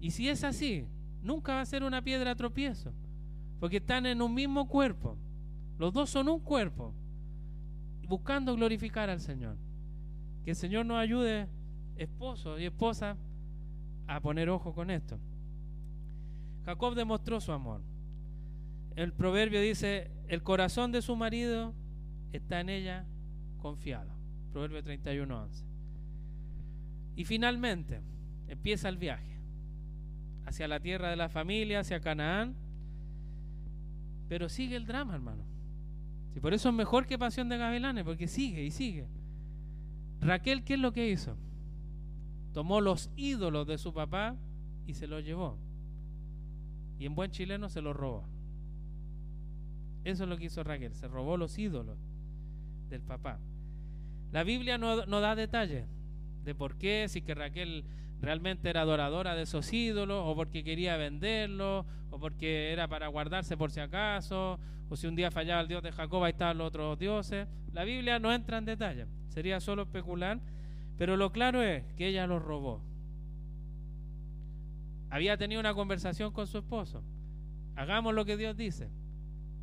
Y 0.01 0.11
si 0.11 0.29
es 0.29 0.43
así, 0.43 0.87
nunca 1.21 1.53
va 1.53 1.61
a 1.61 1.65
ser 1.65 1.83
una 1.83 2.01
piedra 2.01 2.35
tropiezo, 2.35 2.91
porque 3.59 3.77
están 3.77 4.05
en 4.05 4.21
un 4.21 4.33
mismo 4.33 4.67
cuerpo. 4.67 5.17
Los 5.77 5.93
dos 5.93 6.09
son 6.09 6.29
un 6.29 6.39
cuerpo, 6.39 6.93
buscando 8.09 8.55
glorificar 8.55 9.09
al 9.09 9.19
Señor. 9.19 9.55
Que 10.43 10.49
el 10.51 10.55
Señor 10.55 10.85
nos 10.85 10.97
ayude, 10.97 11.47
esposo 11.95 12.59
y 12.59 12.65
esposa, 12.65 13.15
a 14.07 14.19
poner 14.19 14.49
ojo 14.49 14.73
con 14.73 14.89
esto. 14.89 15.19
Jacob 16.65 16.95
demostró 16.95 17.39
su 17.39 17.51
amor. 17.51 17.81
El 18.95 19.13
proverbio 19.13 19.61
dice, 19.61 20.11
el 20.27 20.41
corazón 20.41 20.91
de 20.91 21.03
su 21.03 21.15
marido 21.15 21.75
está 22.33 22.59
en 22.59 22.69
ella 22.69 23.05
confiado. 23.59 24.11
Proverbio 24.51 24.83
31, 24.83 25.43
11. 25.43 25.65
Y 27.15 27.25
finalmente 27.25 28.01
empieza 28.47 28.89
el 28.89 28.97
viaje 28.97 29.37
hacia 30.45 30.67
la 30.67 30.79
tierra 30.79 31.11
de 31.11 31.15
la 31.15 31.29
familia, 31.29 31.81
hacia 31.81 31.99
Canaán. 31.99 32.55
Pero 34.27 34.49
sigue 34.49 34.75
el 34.75 34.87
drama, 34.87 35.13
hermano. 35.13 35.58
Y 36.39 36.41
por 36.41 36.53
eso 36.53 36.69
es 36.69 36.75
mejor 36.75 37.05
que 37.05 37.19
Pasión 37.19 37.49
de 37.49 37.57
Gavilanes, 37.57 38.05
porque 38.05 38.25
sigue 38.25 38.63
y 38.63 38.71
sigue. 38.71 39.09
Raquel, 40.21 40.63
¿qué 40.63 40.75
es 40.75 40.79
lo 40.79 40.93
que 40.93 41.09
hizo? 41.09 41.35
Tomó 42.53 42.79
los 42.79 43.11
ídolos 43.17 43.67
de 43.67 43.77
su 43.77 43.93
papá 43.93 44.37
y 44.87 44.93
se 44.93 45.05
los 45.05 45.25
llevó. 45.25 45.57
Y 46.97 47.05
en 47.05 47.13
buen 47.13 47.31
chileno 47.31 47.67
se 47.67 47.81
los 47.81 47.93
robó. 47.93 48.23
Eso 50.05 50.23
es 50.23 50.29
lo 50.29 50.37
que 50.37 50.45
hizo 50.45 50.63
Raquel, 50.63 50.93
se 50.93 51.09
robó 51.09 51.35
los 51.35 51.59
ídolos 51.59 51.97
del 52.87 53.01
papá. 53.01 53.37
La 54.31 54.45
Biblia 54.45 54.77
no, 54.77 55.05
no 55.07 55.19
da 55.19 55.35
detalles 55.35 55.89
de 56.45 56.55
por 56.55 56.77
qué, 56.77 57.07
si 57.09 57.21
que 57.21 57.35
Raquel 57.35 57.83
realmente 58.21 58.69
era 58.69 58.81
adoradora 58.81 59.35
de 59.35 59.43
esos 59.43 59.71
ídolos, 59.71 60.23
o 60.25 60.35
porque 60.35 60.63
quería 60.63 60.97
venderlos, 60.97 61.85
o 62.09 62.19
porque 62.19 62.71
era 62.71 62.87
para 62.87 63.07
guardarse 63.07 63.57
por 63.57 63.71
si 63.71 63.79
acaso, 63.79 64.59
o 64.89 64.95
si 64.95 65.07
un 65.07 65.15
día 65.15 65.31
fallaba 65.31 65.61
el 65.61 65.67
Dios 65.67 65.83
de 65.83 65.91
Jacob, 65.91 66.23
ahí 66.23 66.31
estaban 66.31 66.57
los 66.57 66.67
otros 66.67 66.97
dioses. 66.99 67.47
La 67.71 67.83
Biblia 67.83 68.19
no 68.19 68.33
entra 68.33 68.57
en 68.57 68.65
detalle, 68.65 69.05
sería 69.29 69.59
solo 69.59 69.83
especular, 69.83 70.39
pero 70.97 71.15
lo 71.15 71.31
claro 71.31 71.61
es 71.61 71.83
que 71.95 72.07
ella 72.07 72.27
los 72.27 72.41
robó. 72.41 72.81
Había 75.09 75.37
tenido 75.37 75.59
una 75.59 75.73
conversación 75.73 76.31
con 76.31 76.45
su 76.47 76.59
esposo. 76.59 77.03
Hagamos 77.75 78.13
lo 78.13 78.25
que 78.25 78.37
Dios 78.37 78.55
dice. 78.55 78.89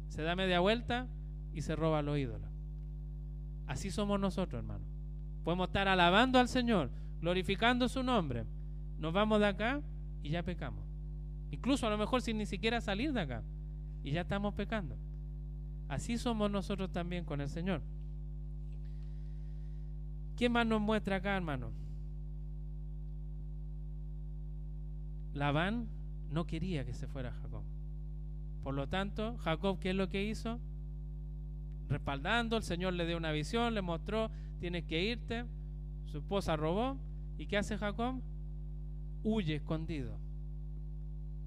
Se 0.09 0.23
da 0.23 0.35
media 0.35 0.61
vuelta 0.61 1.09
y 1.53 1.63
se 1.63 1.77
roba 1.77 2.03
los 2.03 2.19
ídolos. 2.19 2.51
Así 3.67 3.91
somos 3.91 4.19
nosotros, 4.19 4.61
hermano. 4.61 4.85
Podemos 5.45 5.69
estar 5.69 5.89
alabando 5.89 6.39
al 6.39 6.49
Señor, 6.49 6.91
glorificando 7.27 7.89
su 7.89 8.05
nombre. 8.05 8.45
Nos 9.01 9.13
vamos 9.13 9.41
de 9.41 9.47
acá 9.47 9.83
y 10.23 10.31
ya 10.31 10.45
pecamos. 10.45 10.85
Incluso 11.51 11.85
a 11.85 11.91
lo 11.91 11.99
mejor 11.99 12.23
sin 12.23 12.39
ni 12.39 12.47
siquiera 12.47 12.81
salir 12.81 13.13
de 13.13 13.21
acá. 13.21 13.43
Y 14.05 14.13
ya 14.13 14.21
estamos 14.21 14.55
pecando. 14.55 14.97
Así 15.89 16.19
somos 16.19 16.49
nosotros 16.53 16.93
también 16.93 17.25
con 17.25 17.41
el 17.41 17.49
Señor. 17.49 17.83
¿Quién 20.37 20.53
más 20.53 20.69
nos 20.69 20.81
muestra 20.81 21.17
acá, 21.17 21.37
hermano? 21.37 21.73
Labán 25.35 25.89
no 26.31 26.47
quería 26.47 26.85
que 26.85 26.95
se 26.95 27.09
fuera 27.09 27.33
Jacob. 27.33 27.65
Por 28.63 28.75
lo 28.75 28.87
tanto, 28.89 29.37
Jacob, 29.39 29.81
¿qué 29.81 29.91
es 29.91 29.97
lo 29.97 30.09
que 30.09 30.23
hizo? 30.23 30.61
Respaldando, 31.89 32.57
el 32.57 32.63
Señor 32.63 32.93
le 32.93 33.05
dio 33.05 33.17
una 33.17 33.33
visión, 33.33 33.75
le 33.75 33.83
mostró, 33.83 34.31
tienes 34.61 34.85
que 34.85 35.03
irte. 35.03 35.45
Su 36.05 36.19
esposa 36.19 36.55
robó. 36.55 37.01
¿Y 37.39 37.47
qué 37.47 37.57
hace 37.57 37.77
Jacob? 37.77 38.21
Huye 39.23 39.57
escondido, 39.57 40.19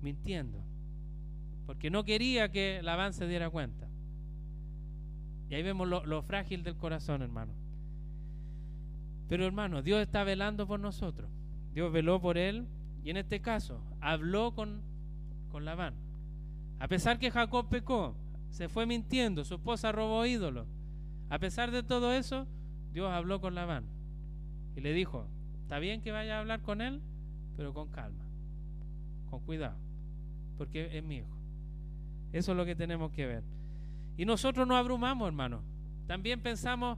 mintiendo, 0.01 0.63
porque 1.65 1.89
no 1.89 2.03
quería 2.03 2.51
que 2.51 2.81
Labán 2.83 3.13
se 3.13 3.27
diera 3.27 3.49
cuenta. 3.49 3.87
Y 5.49 5.55
ahí 5.55 5.63
vemos 5.63 5.87
lo, 5.87 6.21
frágil 6.21 6.63
del 6.63 6.75
corazón, 6.75 7.21
hermano. 7.21 7.53
Pero 9.27 9.45
hermano, 9.45 9.81
Dios 9.81 10.01
está 10.01 10.23
velando 10.23 10.67
por 10.67 10.79
nosotros. 10.79 11.29
Dios 11.73 11.91
veló 11.91 12.19
por 12.21 12.37
él 12.37 12.67
y 13.03 13.09
en 13.09 13.17
este 13.17 13.41
caso 13.41 13.81
habló 14.01 14.53
con, 14.53 14.81
con 15.51 15.65
Labán. 15.65 15.95
A 16.79 16.87
pesar 16.87 17.17
que 17.17 17.31
Jacob 17.31 17.67
pecó, 17.69 18.15
se 18.49 18.69
fue 18.69 18.85
mintiendo, 18.85 19.43
su 19.43 19.55
esposa 19.55 19.91
robó 19.91 20.25
ídolos. 20.25 20.67
A 21.29 21.39
pesar 21.39 21.71
de 21.71 21.83
todo 21.83 22.13
eso, 22.13 22.47
Dios 22.91 23.11
habló 23.11 23.39
con 23.41 23.55
Labán 23.55 23.85
y 24.75 24.81
le 24.81 24.93
dijo, 24.93 25.27
está 25.69 25.77
bien 25.77 26.01
que 26.01 26.11
vaya 26.11 26.37
a 26.37 26.39
hablar 26.39 26.63
con 26.63 26.81
él, 26.81 26.99
pero 27.55 27.75
con 27.75 27.91
calma, 27.91 28.23
con 29.29 29.39
cuidado, 29.41 29.77
porque 30.57 30.97
es 30.97 31.03
mi 31.03 31.17
hijo. 31.17 31.29
Eso 32.33 32.53
es 32.53 32.57
lo 32.57 32.65
que 32.65 32.75
tenemos 32.75 33.11
que 33.11 33.27
ver. 33.27 33.43
Y 34.17 34.25
nosotros 34.25 34.67
nos 34.67 34.77
abrumamos, 34.77 35.27
hermano. 35.27 35.61
También 36.07 36.41
pensamos 36.41 36.97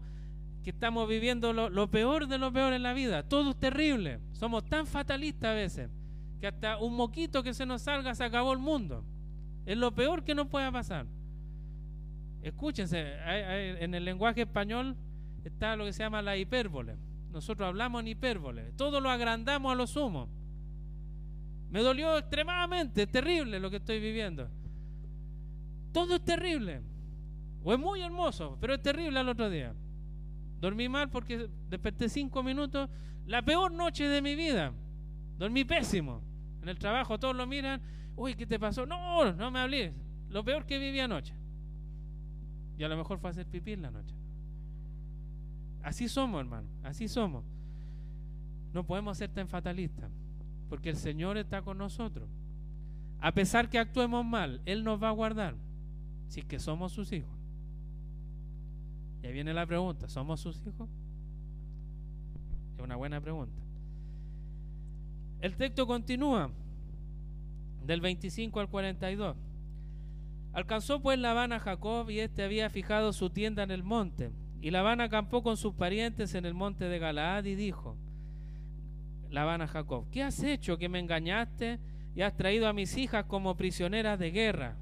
que 0.64 0.70
estamos 0.70 1.10
viviendo 1.10 1.52
lo, 1.52 1.92
peor 1.92 2.30
de 2.30 2.38
lo 2.38 2.54
peor 2.54 2.72
en 2.72 2.84
la 2.84 2.94
vida. 2.94 3.24
Todo 3.24 3.50
es 3.50 3.58
terrible. 3.58 4.22
Somos 4.32 4.64
tan 4.64 4.88
fatalistas 4.88 5.50
a 5.50 5.54
veces 5.54 5.90
que 6.40 6.48
hasta 6.48 6.78
un 6.78 6.96
moquito 6.96 7.44
que 7.44 7.54
se 7.54 7.66
nos 7.66 7.82
salga 7.82 8.16
se 8.16 8.24
acabó 8.24 8.54
el 8.54 8.60
mundo. 8.60 9.04
Es 9.66 9.78
lo 9.78 9.94
peor 9.94 10.24
que 10.24 10.34
nos 10.34 10.48
pueda 10.48 10.72
pasar. 10.72 11.08
Escúchense, 12.42 13.18
en 13.84 13.94
el 13.94 14.06
lenguaje 14.06 14.44
español 14.44 14.96
está 15.44 15.76
lo 15.76 15.84
que 15.84 15.92
se 15.92 16.04
llama 16.04 16.22
la 16.22 16.38
hipérbole. 16.38 17.11
Nosotros 17.32 17.68
hablamos 17.68 18.02
en 18.02 18.10
hipérbole. 18.10 18.74
Todo 18.74 19.00
lo 19.00 19.10
agrandamos 19.10 19.72
a 19.72 19.76
lo 19.76 19.88
sumo. 19.88 20.28
Me 21.70 21.82
dolió 21.82 22.18
extremadamente, 22.18 23.08
terrible 23.08 23.60
lo 23.60 23.70
que 23.70 23.78
estoy 23.78 24.00
viviendo. 24.00 24.50
Todo 25.94 26.16
es 26.16 26.26
terrible. 26.26 26.82
O 27.64 27.74
es 27.74 27.80
muy 27.80 28.02
hermoso, 28.02 28.58
pero 28.60 28.74
es 28.74 28.82
terrible 28.82 29.20
al 29.20 29.30
otro 29.30 29.50
día. 29.50 29.74
Dormí 30.60 30.90
mal 30.90 31.10
porque 31.10 31.50
desperté 31.70 32.10
cinco 32.10 32.44
minutos. 32.44 32.90
La 33.26 33.42
peor 33.42 33.72
noche 33.72 34.08
de 34.08 34.22
mi 34.22 34.36
vida. 34.36 34.74
Dormí 35.38 35.64
pésimo. 35.64 36.22
En 36.62 36.70
el 36.70 36.78
trabajo 36.78 37.18
todos 37.18 37.36
lo 37.36 37.48
miran. 37.48 37.82
Uy, 38.16 38.36
¿qué 38.36 38.46
te 38.46 38.60
pasó? 38.60 38.86
No, 38.86 39.32
no 39.32 39.52
me 39.52 39.60
hablé. 39.60 39.94
Lo 40.30 40.44
peor 40.44 40.66
que 40.66 40.78
viví 40.78 41.00
anoche. 41.00 41.34
Y 42.78 42.84
a 42.84 42.90
lo 42.90 42.98
mejor 42.98 43.20
fue 43.20 43.30
hacer 43.30 43.46
pipí 43.46 43.74
en 43.74 43.84
la 43.84 43.92
noche. 43.92 44.16
Así 45.84 46.08
somos, 46.08 46.40
hermano. 46.42 46.68
Así 46.84 47.08
somos. 47.08 47.44
No 48.74 48.86
podemos 48.86 49.18
ser 49.18 49.30
tan 49.30 49.48
fatalistas. 49.48 50.12
Porque 50.70 50.90
el 50.90 50.96
Señor 50.96 51.38
está 51.38 51.62
con 51.62 51.78
nosotros. 51.78 52.30
A 53.20 53.34
pesar 53.34 53.70
que 53.70 53.78
actuemos 53.78 54.26
mal, 54.26 54.62
Él 54.66 54.84
nos 54.84 55.02
va 55.02 55.10
a 55.10 55.14
guardar. 55.14 55.56
Si 56.28 56.40
es 56.40 56.46
que 56.46 56.60
somos 56.60 56.92
sus 56.94 57.12
hijos. 57.12 57.42
Y 59.22 59.28
ahí 59.28 59.34
viene 59.34 59.54
la 59.54 59.66
pregunta, 59.66 60.08
¿somos 60.08 60.40
sus 60.40 60.66
hijos? 60.66 60.90
Es 62.76 62.82
una 62.82 62.96
buena 62.96 63.22
pregunta. 63.22 63.62
El 65.42 65.56
texto 65.56 65.86
continúa 65.86 66.52
del 67.86 68.02
25 68.02 68.60
al 68.60 68.70
42. 68.70 69.36
Alcanzó 70.54 71.02
pues 71.02 71.20
Labán 71.20 71.54
a 71.54 71.60
Jacob 71.60 72.10
y 72.10 72.20
éste 72.20 72.44
había 72.44 72.70
fijado 72.70 73.14
su 73.14 73.30
tienda 73.30 73.64
en 73.64 73.72
el 73.72 73.84
monte. 73.84 74.32
Y 74.62 74.70
Labán 74.70 75.02
acampó 75.02 75.42
con 75.42 75.58
sus 75.58 75.74
parientes 75.74 76.36
en 76.36 76.46
el 76.46 76.54
monte 76.54 76.86
de 76.86 77.00
Galaad 77.00 77.46
y 77.46 77.56
dijo, 77.56 77.98
Labán 79.32 79.62
a 79.62 79.68
Jacob, 79.68 80.06
¿qué 80.12 80.22
has 80.22 80.44
hecho 80.44 80.78
que 80.78 80.88
me 80.88 81.00
engañaste 81.00 81.80
y 82.14 82.22
has 82.22 82.36
traído 82.38 82.68
a 82.68 82.74
mis 82.74 82.96
hijas 82.98 83.26
como 83.26 83.58
prisioneras 83.58 84.20
de 84.20 84.30
guerra? 84.30 84.78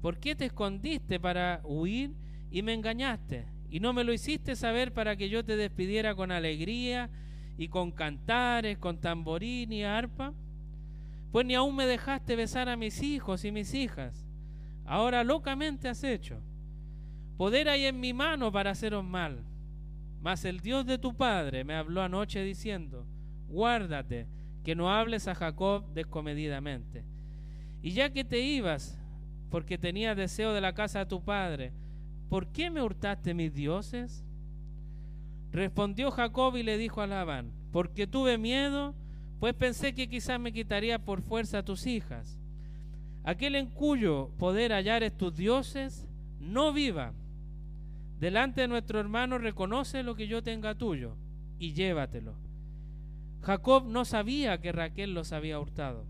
¿Por 0.00 0.18
qué 0.18 0.34
te 0.34 0.46
escondiste 0.46 1.20
para 1.20 1.60
huir 1.64 2.14
y 2.50 2.62
me 2.62 2.72
engañaste? 2.72 3.44
Y 3.68 3.80
no 3.80 3.92
me 3.92 4.04
lo 4.04 4.14
hiciste 4.14 4.56
saber 4.56 4.94
para 4.94 5.16
que 5.16 5.28
yo 5.28 5.44
te 5.44 5.56
despidiera 5.56 6.14
con 6.14 6.30
alegría 6.32 7.10
y 7.58 7.68
con 7.68 7.90
cantares, 7.90 8.78
con 8.78 8.98
tamborín 8.98 9.72
y 9.72 9.84
arpa. 9.84 10.32
Pues 11.32 11.44
ni 11.44 11.54
aún 11.54 11.76
me 11.76 11.86
dejaste 11.86 12.34
besar 12.34 12.70
a 12.70 12.76
mis 12.76 13.02
hijos 13.02 13.44
y 13.44 13.52
mis 13.52 13.74
hijas. 13.74 14.26
Ahora 14.86 15.22
locamente 15.24 15.88
has 15.88 16.02
hecho. 16.04 16.40
Poder 17.36 17.68
hay 17.68 17.84
en 17.84 18.00
mi 18.00 18.12
mano 18.12 18.50
para 18.50 18.70
haceros 18.70 19.04
mal. 19.04 19.44
Mas 20.22 20.44
el 20.44 20.60
Dios 20.60 20.86
de 20.86 20.98
tu 20.98 21.14
padre 21.14 21.64
me 21.64 21.74
habló 21.74 22.02
anoche 22.02 22.42
diciendo, 22.42 23.06
guárdate 23.48 24.26
que 24.64 24.74
no 24.74 24.90
hables 24.90 25.28
a 25.28 25.34
Jacob 25.34 25.84
descomedidamente. 25.94 27.04
Y 27.82 27.92
ya 27.92 28.10
que 28.10 28.24
te 28.24 28.40
ibas, 28.40 28.98
porque 29.50 29.78
tenías 29.78 30.16
deseo 30.16 30.52
de 30.52 30.60
la 30.60 30.74
casa 30.74 31.00
de 31.00 31.06
tu 31.06 31.22
padre, 31.22 31.72
¿por 32.28 32.48
qué 32.48 32.70
me 32.70 32.82
hurtaste 32.82 33.34
mis 33.34 33.54
dioses? 33.54 34.24
Respondió 35.52 36.10
Jacob 36.10 36.56
y 36.56 36.62
le 36.62 36.78
dijo 36.78 37.00
a 37.00 37.06
Labán, 37.06 37.52
porque 37.70 38.06
tuve 38.06 38.38
miedo, 38.38 38.94
pues 39.38 39.54
pensé 39.54 39.94
que 39.94 40.08
quizás 40.08 40.40
me 40.40 40.52
quitaría 40.52 40.98
por 40.98 41.22
fuerza 41.22 41.58
a 41.58 41.64
tus 41.64 41.86
hijas. 41.86 42.36
Aquel 43.22 43.54
en 43.54 43.66
cuyo 43.66 44.30
poder 44.38 44.72
hallares 44.72 45.16
tus 45.16 45.34
dioses, 45.36 46.08
no 46.40 46.72
viva. 46.72 47.12
Delante 48.18 48.62
de 48.62 48.68
nuestro 48.68 48.98
hermano 48.98 49.38
reconoce 49.38 50.02
lo 50.02 50.14
que 50.14 50.26
yo 50.26 50.42
tenga 50.42 50.74
tuyo 50.74 51.16
y 51.58 51.74
llévatelo. 51.74 52.34
Jacob 53.42 53.86
no 53.86 54.04
sabía 54.04 54.60
que 54.60 54.72
Raquel 54.72 55.14
los 55.14 55.32
había 55.32 55.60
hurtado. 55.60 56.06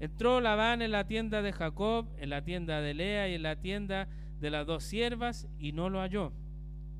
Entró 0.00 0.40
Labán 0.40 0.82
en 0.82 0.92
la 0.92 1.06
tienda 1.06 1.42
de 1.42 1.52
Jacob, 1.52 2.06
en 2.18 2.30
la 2.30 2.44
tienda 2.44 2.80
de 2.80 2.94
Lea 2.94 3.28
y 3.28 3.34
en 3.34 3.42
la 3.42 3.56
tienda 3.56 4.08
de 4.38 4.50
las 4.50 4.66
dos 4.66 4.84
siervas 4.84 5.48
y 5.58 5.72
no 5.72 5.90
lo 5.90 6.00
halló. 6.00 6.32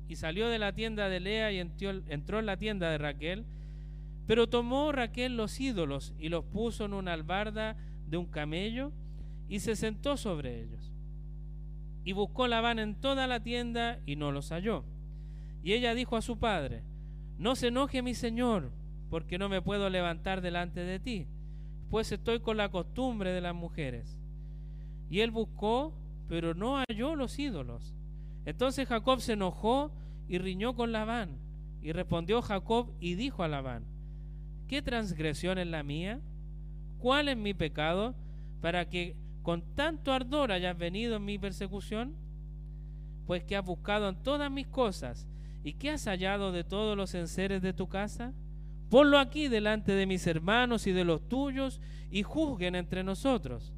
Y 0.07 0.15
salió 0.15 0.49
de 0.49 0.59
la 0.59 0.73
tienda 0.73 1.07
de 1.07 1.19
Lea 1.19 1.51
y 1.51 1.59
entró 1.59 2.39
en 2.39 2.45
la 2.45 2.57
tienda 2.57 2.89
de 2.89 2.97
Raquel. 2.97 3.45
Pero 4.27 4.47
tomó 4.47 4.91
Raquel 4.91 5.37
los 5.37 5.59
ídolos 5.59 6.13
y 6.19 6.29
los 6.29 6.43
puso 6.45 6.85
en 6.85 6.93
una 6.93 7.13
albarda 7.13 7.77
de 8.07 8.17
un 8.17 8.25
camello 8.25 8.91
y 9.47 9.59
se 9.59 9.75
sentó 9.75 10.17
sobre 10.17 10.61
ellos. 10.61 10.88
Y 12.03 12.13
buscó 12.13 12.47
Labán 12.47 12.79
en 12.79 12.95
toda 12.95 13.27
la 13.27 13.41
tienda 13.41 13.99
y 14.05 14.15
no 14.15 14.31
los 14.31 14.51
halló. 14.51 14.83
Y 15.63 15.73
ella 15.73 15.93
dijo 15.93 16.15
a 16.15 16.21
su 16.21 16.39
padre, 16.39 16.83
no 17.37 17.55
se 17.55 17.67
enoje 17.67 18.01
mi 18.01 18.13
señor, 18.13 18.71
porque 19.09 19.37
no 19.37 19.49
me 19.49 19.61
puedo 19.61 19.89
levantar 19.89 20.41
delante 20.41 20.81
de 20.81 20.99
ti 20.99 21.27
pues 21.89 22.11
estoy 22.11 22.39
con 22.39 22.57
la 22.57 22.69
costumbre 22.69 23.31
de 23.31 23.41
las 23.41 23.55
mujeres. 23.55 24.17
Y 25.09 25.21
él 25.21 25.31
buscó, 25.31 25.93
pero 26.27 26.53
no 26.53 26.77
halló 26.77 27.15
los 27.15 27.37
ídolos. 27.39 27.95
Entonces 28.45 28.87
Jacob 28.87 29.21
se 29.21 29.33
enojó 29.33 29.91
y 30.27 30.37
riñó 30.37 30.75
con 30.75 30.91
Labán. 30.91 31.37
Y 31.81 31.91
respondió 31.91 32.41
Jacob 32.41 32.91
y 32.99 33.15
dijo 33.15 33.43
a 33.43 33.47
Labán, 33.47 33.85
¿qué 34.67 34.81
transgresión 34.81 35.57
es 35.57 35.67
la 35.67 35.81
mía? 35.81 36.19
¿Cuál 36.99 37.29
es 37.29 37.37
mi 37.37 37.53
pecado 37.53 38.13
para 38.61 38.89
que 38.89 39.15
con 39.49 39.63
tanto 39.73 40.13
ardor 40.13 40.51
hayas 40.51 40.77
venido 40.77 41.15
en 41.15 41.25
mi 41.25 41.39
persecución? 41.39 42.13
Pues 43.25 43.43
que 43.43 43.55
has 43.55 43.65
buscado 43.65 44.07
en 44.07 44.21
todas 44.21 44.51
mis 44.51 44.67
cosas 44.67 45.25
y 45.63 45.73
que 45.73 45.89
has 45.89 46.05
hallado 46.05 46.51
de 46.51 46.63
todos 46.63 46.95
los 46.95 47.15
enseres 47.15 47.63
de 47.63 47.73
tu 47.73 47.89
casa. 47.89 48.31
Ponlo 48.91 49.17
aquí 49.17 49.47
delante 49.47 49.93
de 49.93 50.05
mis 50.05 50.27
hermanos 50.27 50.85
y 50.85 50.91
de 50.91 51.03
los 51.03 51.27
tuyos 51.27 51.81
y 52.11 52.21
juzguen 52.21 52.75
entre 52.75 53.03
nosotros. 53.03 53.73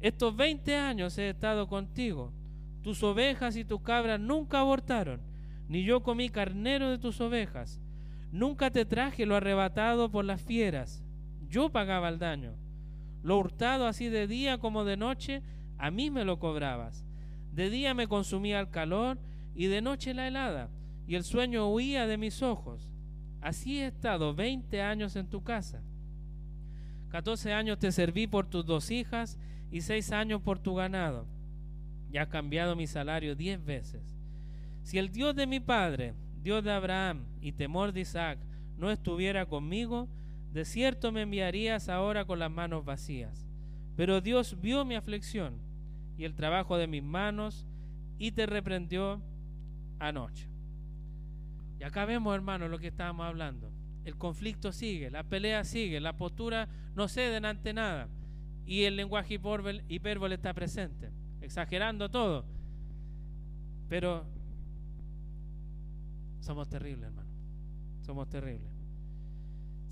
Estos 0.00 0.34
20 0.34 0.74
años 0.74 1.16
he 1.16 1.28
estado 1.28 1.68
contigo. 1.68 2.32
Tus 2.82 3.04
ovejas 3.04 3.54
y 3.54 3.64
tus 3.64 3.82
cabras 3.82 4.18
nunca 4.18 4.58
abortaron, 4.58 5.20
ni 5.68 5.84
yo 5.84 6.02
comí 6.02 6.28
carnero 6.28 6.90
de 6.90 6.98
tus 6.98 7.20
ovejas. 7.20 7.80
Nunca 8.32 8.68
te 8.72 8.84
traje 8.84 9.26
lo 9.26 9.36
arrebatado 9.36 10.10
por 10.10 10.24
las 10.24 10.42
fieras. 10.42 11.04
Yo 11.48 11.70
pagaba 11.70 12.08
el 12.08 12.18
daño. 12.18 12.61
Lo 13.22 13.38
hurtado 13.38 13.86
así 13.86 14.08
de 14.08 14.26
día 14.26 14.58
como 14.58 14.84
de 14.84 14.96
noche, 14.96 15.42
a 15.78 15.90
mí 15.90 16.10
me 16.10 16.24
lo 16.24 16.38
cobrabas. 16.38 17.04
De 17.52 17.70
día 17.70 17.94
me 17.94 18.08
consumía 18.08 18.60
el 18.60 18.70
calor 18.70 19.18
y 19.54 19.66
de 19.66 19.82
noche 19.82 20.14
la 20.14 20.26
helada, 20.26 20.70
y 21.06 21.14
el 21.14 21.24
sueño 21.24 21.68
huía 21.68 22.06
de 22.06 22.16
mis 22.16 22.42
ojos. 22.42 22.90
Así 23.40 23.80
he 23.80 23.86
estado 23.86 24.34
20 24.34 24.80
años 24.82 25.16
en 25.16 25.28
tu 25.28 25.42
casa. 25.42 25.82
14 27.10 27.52
años 27.52 27.78
te 27.78 27.92
serví 27.92 28.26
por 28.26 28.46
tus 28.46 28.64
dos 28.64 28.90
hijas 28.90 29.38
y 29.70 29.82
6 29.82 30.12
años 30.12 30.40
por 30.40 30.58
tu 30.58 30.74
ganado. 30.74 31.26
Y 32.10 32.18
has 32.18 32.28
cambiado 32.28 32.76
mi 32.76 32.86
salario 32.86 33.34
10 33.34 33.64
veces. 33.64 34.16
Si 34.82 34.98
el 34.98 35.10
Dios 35.10 35.34
de 35.34 35.46
mi 35.46 35.60
padre, 35.60 36.14
Dios 36.42 36.64
de 36.64 36.72
Abraham 36.72 37.26
y 37.40 37.52
temor 37.52 37.92
de 37.92 38.00
Isaac, 38.00 38.38
no 38.76 38.90
estuviera 38.90 39.46
conmigo, 39.46 40.08
de 40.52 40.64
cierto 40.64 41.12
me 41.12 41.22
enviarías 41.22 41.88
ahora 41.88 42.24
con 42.24 42.38
las 42.38 42.50
manos 42.50 42.84
vacías. 42.84 43.46
Pero 43.96 44.20
Dios 44.20 44.60
vio 44.60 44.84
mi 44.84 44.94
aflicción 44.94 45.54
y 46.16 46.24
el 46.24 46.34
trabajo 46.34 46.76
de 46.76 46.86
mis 46.86 47.02
manos 47.02 47.66
y 48.18 48.32
te 48.32 48.46
reprendió 48.46 49.22
anoche. 49.98 50.48
Y 51.80 51.84
acá 51.84 52.04
vemos, 52.04 52.34
hermano, 52.34 52.68
lo 52.68 52.78
que 52.78 52.88
estábamos 52.88 53.26
hablando. 53.26 53.72
El 54.04 54.16
conflicto 54.16 54.72
sigue, 54.72 55.10
la 55.10 55.22
pelea 55.24 55.64
sigue, 55.64 56.00
la 56.00 56.16
postura 56.16 56.68
no 56.94 57.08
cede 57.08 57.44
ante 57.46 57.72
nada. 57.72 58.08
Y 58.66 58.84
el 58.84 58.96
lenguaje 58.96 59.34
hipérbole 59.88 60.34
está 60.34 60.54
presente, 60.54 61.10
exagerando 61.40 62.08
todo. 62.08 62.44
Pero 63.88 64.24
somos 66.40 66.68
terribles, 66.68 67.08
hermano. 67.08 67.30
Somos 68.02 68.28
terribles. 68.28 68.71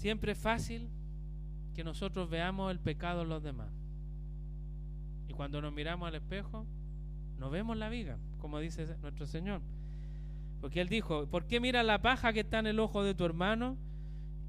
Siempre 0.01 0.33
es 0.33 0.39
fácil 0.39 0.89
que 1.75 1.85
nosotros 1.85 2.31
veamos 2.31 2.71
el 2.71 2.79
pecado 2.79 3.21
en 3.21 3.29
los 3.29 3.43
demás. 3.43 3.69
Y 5.29 5.35
cuando 5.35 5.61
nos 5.61 5.75
miramos 5.75 6.09
al 6.09 6.15
espejo, 6.15 6.65
no 7.39 7.51
vemos 7.51 7.77
la 7.77 7.91
viga, 7.91 8.17
como 8.39 8.61
dice 8.61 8.87
nuestro 9.03 9.27
Señor. 9.27 9.61
Porque 10.63 10.81
él 10.81 10.89
dijo, 10.89 11.27
¿por 11.27 11.45
qué 11.45 11.61
miras 11.61 11.85
la 11.85 12.01
paja 12.01 12.33
que 12.33 12.41
está 12.41 12.61
en 12.61 12.69
el 12.69 12.81
ojo 12.81 13.03
de 13.03 13.15
tu 13.15 13.27
hermano 13.27 13.77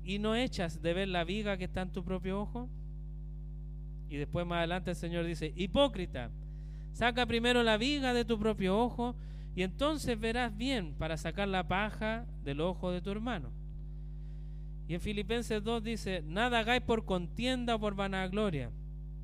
y 0.05 0.19
no 0.19 0.35
echas 0.35 0.81
de 0.81 0.93
ver 0.93 1.09
la 1.09 1.25
viga 1.25 1.57
que 1.57 1.65
está 1.65 1.81
en 1.81 1.91
tu 1.91 2.05
propio 2.05 2.39
ojo? 2.39 2.69
Y 4.07 4.15
después 4.15 4.47
más 4.47 4.59
adelante 4.59 4.91
el 4.91 4.95
Señor 4.95 5.25
dice, 5.25 5.51
hipócrita, 5.57 6.31
saca 6.93 7.25
primero 7.25 7.61
la 7.61 7.75
viga 7.75 8.13
de 8.13 8.23
tu 8.23 8.39
propio 8.39 8.79
ojo 8.79 9.17
y 9.53 9.63
entonces 9.63 10.17
verás 10.17 10.55
bien 10.55 10.93
para 10.93 11.17
sacar 11.17 11.49
la 11.49 11.67
paja 11.67 12.25
del 12.41 12.61
ojo 12.61 12.89
de 12.91 13.01
tu 13.01 13.11
hermano. 13.11 13.60
Y 14.91 14.95
en 14.95 14.99
Filipenses 14.99 15.63
2 15.63 15.83
dice, 15.85 16.21
nada 16.27 16.59
hagáis 16.59 16.81
por 16.81 17.05
contienda 17.05 17.75
o 17.75 17.79
por 17.79 17.95
vanagloria, 17.95 18.71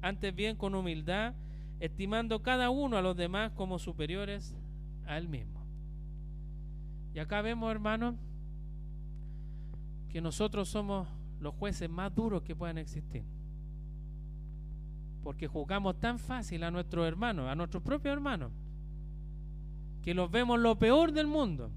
antes 0.02 0.34
bien 0.34 0.56
con 0.56 0.74
humildad, 0.74 1.34
estimando 1.82 2.42
cada 2.42 2.70
uno 2.70 2.96
a 2.96 3.02
los 3.02 3.18
demás 3.18 3.52
como 3.52 3.78
superiores 3.78 4.56
a 5.06 5.18
él 5.18 5.28
mismo. 5.28 5.62
Y 7.14 7.20
acá 7.20 7.42
vemos, 7.42 7.70
hermanos, 7.70 8.16
que 10.08 10.22
nosotros 10.22 10.70
somos 10.70 11.06
los 11.42 11.54
jueces 11.56 11.90
más 11.90 12.16
duros 12.16 12.44
que 12.44 12.56
puedan 12.56 12.78
existir. 12.78 13.26
Porque 15.22 15.50
juzgamos 15.50 16.00
tan 16.00 16.18
fácil 16.18 16.64
a 16.64 16.72
nuestros 16.72 17.06
hermanos, 17.06 17.50
a 17.50 17.56
nuestros 17.56 17.84
propios 17.84 18.14
hermanos, 18.14 18.54
que 20.02 20.14
los 20.14 20.32
vemos 20.32 20.62
lo 20.62 20.80
peor 20.80 21.12
del 21.12 21.28
mundo. 21.28 21.72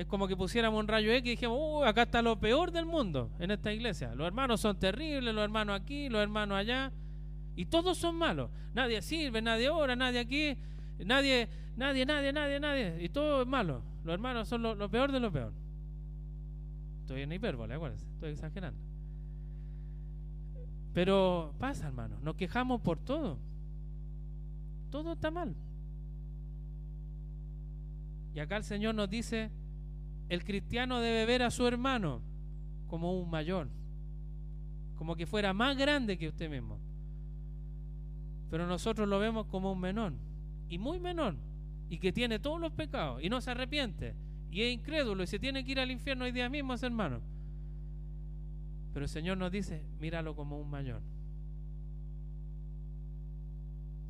Es 0.00 0.06
como 0.06 0.26
que 0.26 0.36
pusiéramos 0.36 0.80
un 0.80 0.88
rayo 0.88 1.12
X 1.12 1.26
y 1.26 1.30
dijimos, 1.30 1.58
uh, 1.60 1.84
acá 1.84 2.02
está 2.02 2.22
lo 2.22 2.38
peor 2.38 2.70
del 2.72 2.86
mundo 2.86 3.30
en 3.38 3.50
esta 3.50 3.72
iglesia. 3.72 4.14
Los 4.14 4.26
hermanos 4.26 4.60
son 4.60 4.78
terribles, 4.78 5.34
los 5.34 5.44
hermanos 5.44 5.80
aquí, 5.80 6.08
los 6.08 6.22
hermanos 6.22 6.56
allá. 6.56 6.92
Y 7.54 7.66
todos 7.66 7.98
son 7.98 8.14
malos. 8.14 8.50
Nadie 8.72 9.02
sirve, 9.02 9.42
nadie 9.42 9.68
ora, 9.68 9.96
nadie 9.96 10.20
aquí, 10.20 10.56
nadie 11.04 11.48
Nadie, 11.80 12.04
nadie, 12.04 12.30
nadie, 12.30 12.60
nadie. 12.60 13.02
Y 13.02 13.08
todo 13.08 13.40
es 13.40 13.48
malo. 13.48 13.82
Los 14.04 14.12
hermanos 14.12 14.48
son 14.48 14.62
lo, 14.62 14.90
peor 14.90 15.12
de 15.12 15.18
lo 15.18 15.32
peor. 15.32 15.54
Estoy 17.00 17.22
en 17.22 17.32
hipérbole, 17.32 17.72
acuérdense. 17.72 18.06
Estoy 18.12 18.32
exagerando. 18.32 18.78
Pero 20.92 21.54
pasa, 21.58 21.86
hermano. 21.86 22.18
Nos 22.20 22.36
quejamos 22.36 22.82
por 22.82 22.98
todo. 22.98 23.38
Todo 24.90 25.14
está 25.14 25.30
mal. 25.30 25.54
Y 28.34 28.40
acá 28.40 28.58
el 28.58 28.64
Señor 28.64 28.94
nos 28.94 29.08
dice, 29.08 29.50
el 30.30 30.44
cristiano 30.44 31.00
debe 31.00 31.26
ver 31.26 31.42
a 31.42 31.50
su 31.50 31.66
hermano 31.66 32.22
como 32.86 33.20
un 33.20 33.28
mayor, 33.28 33.68
como 34.96 35.16
que 35.16 35.26
fuera 35.26 35.52
más 35.52 35.76
grande 35.76 36.16
que 36.16 36.28
usted 36.28 36.48
mismo. 36.48 36.78
Pero 38.48 38.66
nosotros 38.66 39.06
lo 39.08 39.18
vemos 39.18 39.46
como 39.46 39.72
un 39.72 39.80
menor, 39.80 40.14
y 40.68 40.78
muy 40.78 40.98
menor 41.00 41.36
y 41.90 41.98
que 41.98 42.12
tiene 42.12 42.38
todos 42.38 42.60
los 42.60 42.72
pecados 42.72 43.22
y 43.22 43.28
no 43.28 43.40
se 43.40 43.50
arrepiente 43.50 44.14
y 44.52 44.62
es 44.62 44.72
incrédulo 44.72 45.24
y 45.24 45.26
se 45.26 45.40
tiene 45.40 45.64
que 45.64 45.72
ir 45.72 45.80
al 45.80 45.90
infierno 45.90 46.24
hoy 46.24 46.32
día 46.32 46.48
mismo, 46.48 46.74
hermano. 46.74 47.20
Pero 48.92 49.04
el 49.04 49.08
Señor 49.08 49.36
nos 49.36 49.50
dice, 49.50 49.84
míralo 50.00 50.34
como 50.34 50.60
un 50.60 50.70
mayor. 50.70 51.02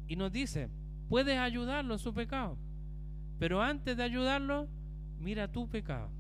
Y 0.07 0.17
nos 0.17 0.33
dice, 0.33 0.71
puedes 1.09 1.39
ayudarlo 1.39 1.95
en 1.95 1.99
su 1.99 2.13
pecado, 2.13 2.59
pero 3.39 3.63
antes 3.63 3.97
de 3.97 4.03
ayudarlo, 4.03 4.69
mira 5.21 5.49
tu 5.49 5.69
pecado. 5.69 6.11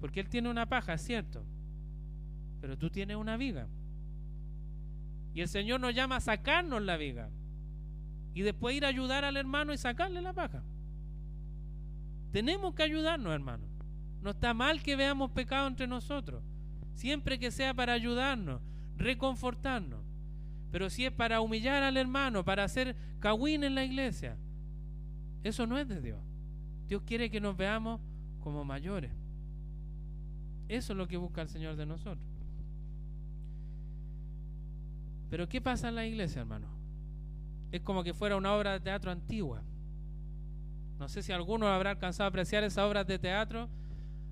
Porque 0.00 0.20
él 0.20 0.28
tiene 0.28 0.48
una 0.48 0.66
paja, 0.66 0.94
es 0.94 1.02
cierto, 1.02 1.44
pero 2.60 2.76
tú 2.76 2.90
tienes 2.90 3.16
una 3.16 3.36
viga. 3.36 3.68
Y 5.34 5.42
el 5.42 5.48
Señor 5.48 5.80
nos 5.80 5.94
llama 5.94 6.16
a 6.16 6.20
sacarnos 6.20 6.82
la 6.82 6.96
viga 6.96 7.30
y 8.34 8.42
después 8.42 8.76
ir 8.76 8.84
a 8.84 8.88
ayudar 8.88 9.24
al 9.24 9.36
hermano 9.36 9.72
y 9.72 9.78
sacarle 9.78 10.20
la 10.20 10.32
paja. 10.32 10.62
Tenemos 12.32 12.74
que 12.74 12.82
ayudarnos, 12.82 13.32
hermano. 13.32 13.64
No 14.22 14.30
está 14.30 14.54
mal 14.54 14.82
que 14.82 14.96
veamos 14.96 15.30
pecado 15.30 15.66
entre 15.66 15.86
nosotros, 15.86 16.42
siempre 16.94 17.38
que 17.38 17.50
sea 17.50 17.74
para 17.74 17.92
ayudarnos, 17.92 18.60
reconfortarnos. 18.96 20.00
Pero 20.70 20.90
si 20.90 21.06
es 21.06 21.12
para 21.12 21.40
humillar 21.40 21.82
al 21.82 21.96
hermano, 21.96 22.44
para 22.44 22.64
hacer 22.64 22.96
cagüín 23.18 23.64
en 23.64 23.74
la 23.74 23.84
iglesia, 23.84 24.36
eso 25.42 25.66
no 25.66 25.78
es 25.78 25.88
de 25.88 26.00
Dios. 26.00 26.29
Dios 26.90 27.02
quiere 27.06 27.30
que 27.30 27.40
nos 27.40 27.56
veamos 27.56 28.00
como 28.40 28.64
mayores. 28.64 29.12
Eso 30.66 30.92
es 30.92 30.96
lo 30.96 31.06
que 31.06 31.16
busca 31.16 31.40
el 31.40 31.48
Señor 31.48 31.76
de 31.76 31.86
nosotros. 31.86 32.26
Pero 35.30 35.48
¿qué 35.48 35.60
pasa 35.60 35.88
en 35.88 35.94
la 35.94 36.04
iglesia, 36.04 36.40
hermano? 36.40 36.66
es 37.70 37.80
como 37.82 38.02
que 38.02 38.12
fuera 38.12 38.34
una 38.34 38.52
obra 38.56 38.72
de 38.72 38.80
teatro 38.80 39.12
antigua. 39.12 39.62
No 40.98 41.08
sé 41.08 41.22
si 41.22 41.30
alguno 41.30 41.68
habrá 41.68 41.90
alcanzado 41.90 42.24
a 42.24 42.30
apreciar 42.30 42.64
esas 42.64 42.84
obras 42.84 43.06
de 43.06 43.20
teatro 43.20 43.68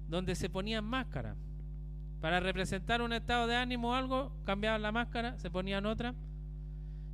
donde 0.09 0.35
se 0.35 0.51
ponían 0.51 0.85
máscaras. 0.85 1.37
Para 2.21 2.41
representar 2.41 3.03
un 3.03 3.13
estado 3.13 3.47
de 3.47 3.55
ánimo 3.55 3.91
o 3.91 3.95
algo, 3.95 4.33
cambiaban 4.45 4.83
la 4.83 4.91
máscara, 4.91 5.39
se 5.39 5.49
ponían 5.49 5.87
otra. 5.87 6.13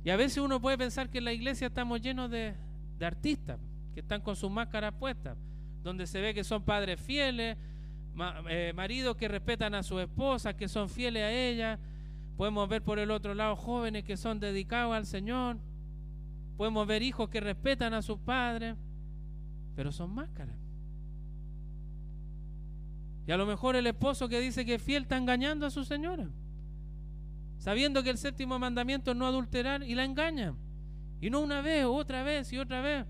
Y 0.03 0.09
a 0.09 0.15
veces 0.15 0.39
uno 0.39 0.59
puede 0.59 0.79
pensar 0.79 1.11
que 1.11 1.19
en 1.19 1.25
la 1.25 1.33
iglesia 1.33 1.67
estamos 1.67 2.01
llenos 2.01 2.31
de, 2.31 2.55
de 2.97 3.05
artistas 3.05 3.59
que 3.95 4.01
están 4.01 4.19
con 4.19 4.35
sus 4.35 4.51
máscaras 4.51 4.93
puestas, 4.93 5.37
donde 5.81 6.05
se 6.05 6.19
ve 6.19 6.33
que 6.33 6.43
son 6.43 6.61
padres 6.63 6.99
fieles, 6.99 7.57
eh, 8.49 8.73
maridos 8.75 9.15
que 9.15 9.29
respetan 9.29 9.73
a 9.73 9.83
su 9.83 9.97
esposa, 10.01 10.53
que 10.53 10.67
son 10.67 10.89
fieles 10.89 11.23
a 11.23 11.31
ella. 11.31 11.79
Podemos 12.35 12.67
ver 12.67 12.83
por 12.83 12.99
el 12.99 13.09
otro 13.09 13.33
lado 13.33 13.55
jóvenes 13.55 14.03
que 14.03 14.17
son 14.17 14.41
dedicados 14.41 14.93
al 14.93 15.05
Señor. 15.05 15.59
Podemos 16.57 16.85
ver 16.85 17.03
hijos 17.03 17.29
que 17.29 17.39
respetan 17.39 17.93
a 17.93 18.01
sus 18.01 18.19
padres, 18.19 18.75
pero 19.77 19.93
son 19.93 20.13
máscaras. 20.13 20.57
Y 23.25 23.31
a 23.31 23.37
lo 23.37 23.45
mejor 23.45 23.77
el 23.77 23.87
esposo 23.87 24.27
que 24.27 24.41
dice 24.41 24.65
que 24.65 24.75
es 24.75 24.81
fiel 24.81 25.03
está 25.03 25.15
engañando 25.15 25.65
a 25.65 25.71
su 25.71 25.85
señora, 25.85 26.27
sabiendo 27.59 28.03
que 28.03 28.09
el 28.09 28.17
séptimo 28.17 28.59
mandamiento 28.59 29.11
es 29.11 29.17
no 29.17 29.25
adulterar 29.25 29.83
y 29.83 29.95
la 29.95 30.03
engaña. 30.03 30.53
Y 31.21 31.29
no 31.29 31.39
una 31.39 31.61
vez, 31.61 31.85
otra 31.85 32.23
vez 32.23 32.51
y 32.51 32.57
otra 32.57 32.81
vez. 32.81 33.05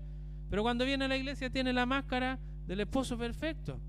Pero 0.48 0.62
cuando 0.62 0.84
viene 0.84 1.04
a 1.04 1.08
la 1.08 1.16
iglesia 1.16 1.50
tiene 1.50 1.72
la 1.72 1.86
máscara 1.86 2.38
del 2.66 2.80
esposo 2.80 3.18
perfecto. 3.18 3.80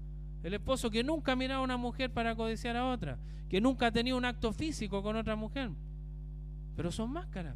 El 0.43 0.53
esposo 0.53 0.89
que 0.89 1.03
nunca 1.03 1.33
ha 1.33 1.35
mirado 1.35 1.61
a 1.61 1.63
una 1.63 1.77
mujer 1.77 2.11
para 2.11 2.35
codiciar 2.35 2.75
a 2.77 2.87
otra, 2.87 3.19
que 3.49 3.59
nunca 3.59 3.87
ha 3.87 3.91
tenido 3.91 4.17
un 4.17 4.25
acto 4.25 4.51
físico 4.53 5.01
con 5.03 5.15
otra 5.15 5.35
mujer. 5.35 5.71
Pero 6.75 6.91
son 6.91 7.11
máscaras. 7.11 7.55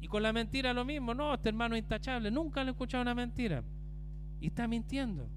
Y 0.00 0.06
con 0.06 0.22
la 0.22 0.32
mentira 0.32 0.72
lo 0.72 0.84
mismo. 0.84 1.12
No, 1.14 1.34
este 1.34 1.48
hermano 1.48 1.74
es 1.74 1.82
intachable. 1.82 2.30
Nunca 2.30 2.62
le 2.62 2.70
he 2.70 2.72
escuchado 2.72 3.02
una 3.02 3.14
mentira. 3.14 3.64
Y 4.40 4.46
está 4.46 4.68
mintiendo. 4.68 5.28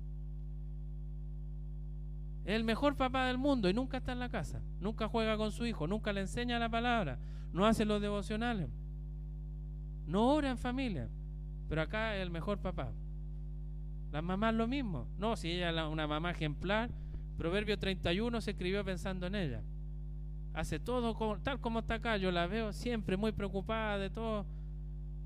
Es 2.45 2.55
el 2.55 2.63
mejor 2.63 2.95
papá 2.95 3.25
del 3.25 3.37
mundo 3.37 3.69
y 3.69 3.73
nunca 3.73 3.97
está 3.97 4.11
en 4.11 4.19
la 4.19 4.29
casa. 4.29 4.61
Nunca 4.79 5.07
juega 5.07 5.37
con 5.37 5.51
su 5.51 5.65
hijo. 5.65 5.87
Nunca 5.87 6.13
le 6.13 6.21
enseña 6.21 6.59
la 6.59 6.69
palabra. 6.69 7.17
No 7.53 7.65
hace 7.65 7.85
los 7.85 8.01
devocionales. 8.01 8.69
No 10.05 10.27
ora 10.33 10.51
en 10.51 10.57
familia. 10.57 11.09
Pero 11.71 11.83
acá 11.83 12.17
es 12.17 12.21
el 12.21 12.29
mejor 12.29 12.57
papá. 12.57 12.91
Las 14.11 14.21
mamás 14.21 14.53
lo 14.53 14.67
mismo. 14.67 15.07
No, 15.17 15.37
si 15.37 15.51
ella 15.51 15.69
es 15.69 15.89
una 15.89 16.05
mamá 16.05 16.31
ejemplar, 16.31 16.89
Proverbio 17.37 17.79
31 17.79 18.41
se 18.41 18.51
escribió 18.51 18.83
pensando 18.83 19.25
en 19.27 19.35
ella. 19.35 19.63
Hace 20.53 20.81
todo 20.81 21.15
tal 21.37 21.61
como 21.61 21.79
está 21.79 21.93
acá. 21.93 22.17
Yo 22.17 22.29
la 22.29 22.45
veo 22.45 22.73
siempre 22.73 23.15
muy 23.15 23.31
preocupada 23.31 23.97
de 23.99 24.09
todo. 24.09 24.45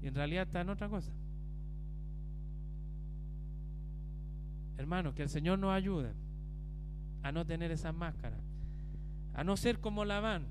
Y 0.04 0.08
en 0.10 0.14
realidad 0.14 0.44
está 0.44 0.62
en 0.62 0.70
otra 0.70 0.88
cosa. 0.88 1.12
Hermanos, 4.78 5.16
que 5.16 5.24
el 5.24 5.30
Señor 5.30 5.58
nos 5.58 5.72
ayude 5.72 6.14
a 7.24 7.32
no 7.32 7.44
tener 7.44 7.72
esas 7.72 7.96
máscaras. 7.96 8.40
A 9.34 9.44
no 9.44 9.58
ser 9.58 9.80
como 9.80 10.06
Labán, 10.06 10.46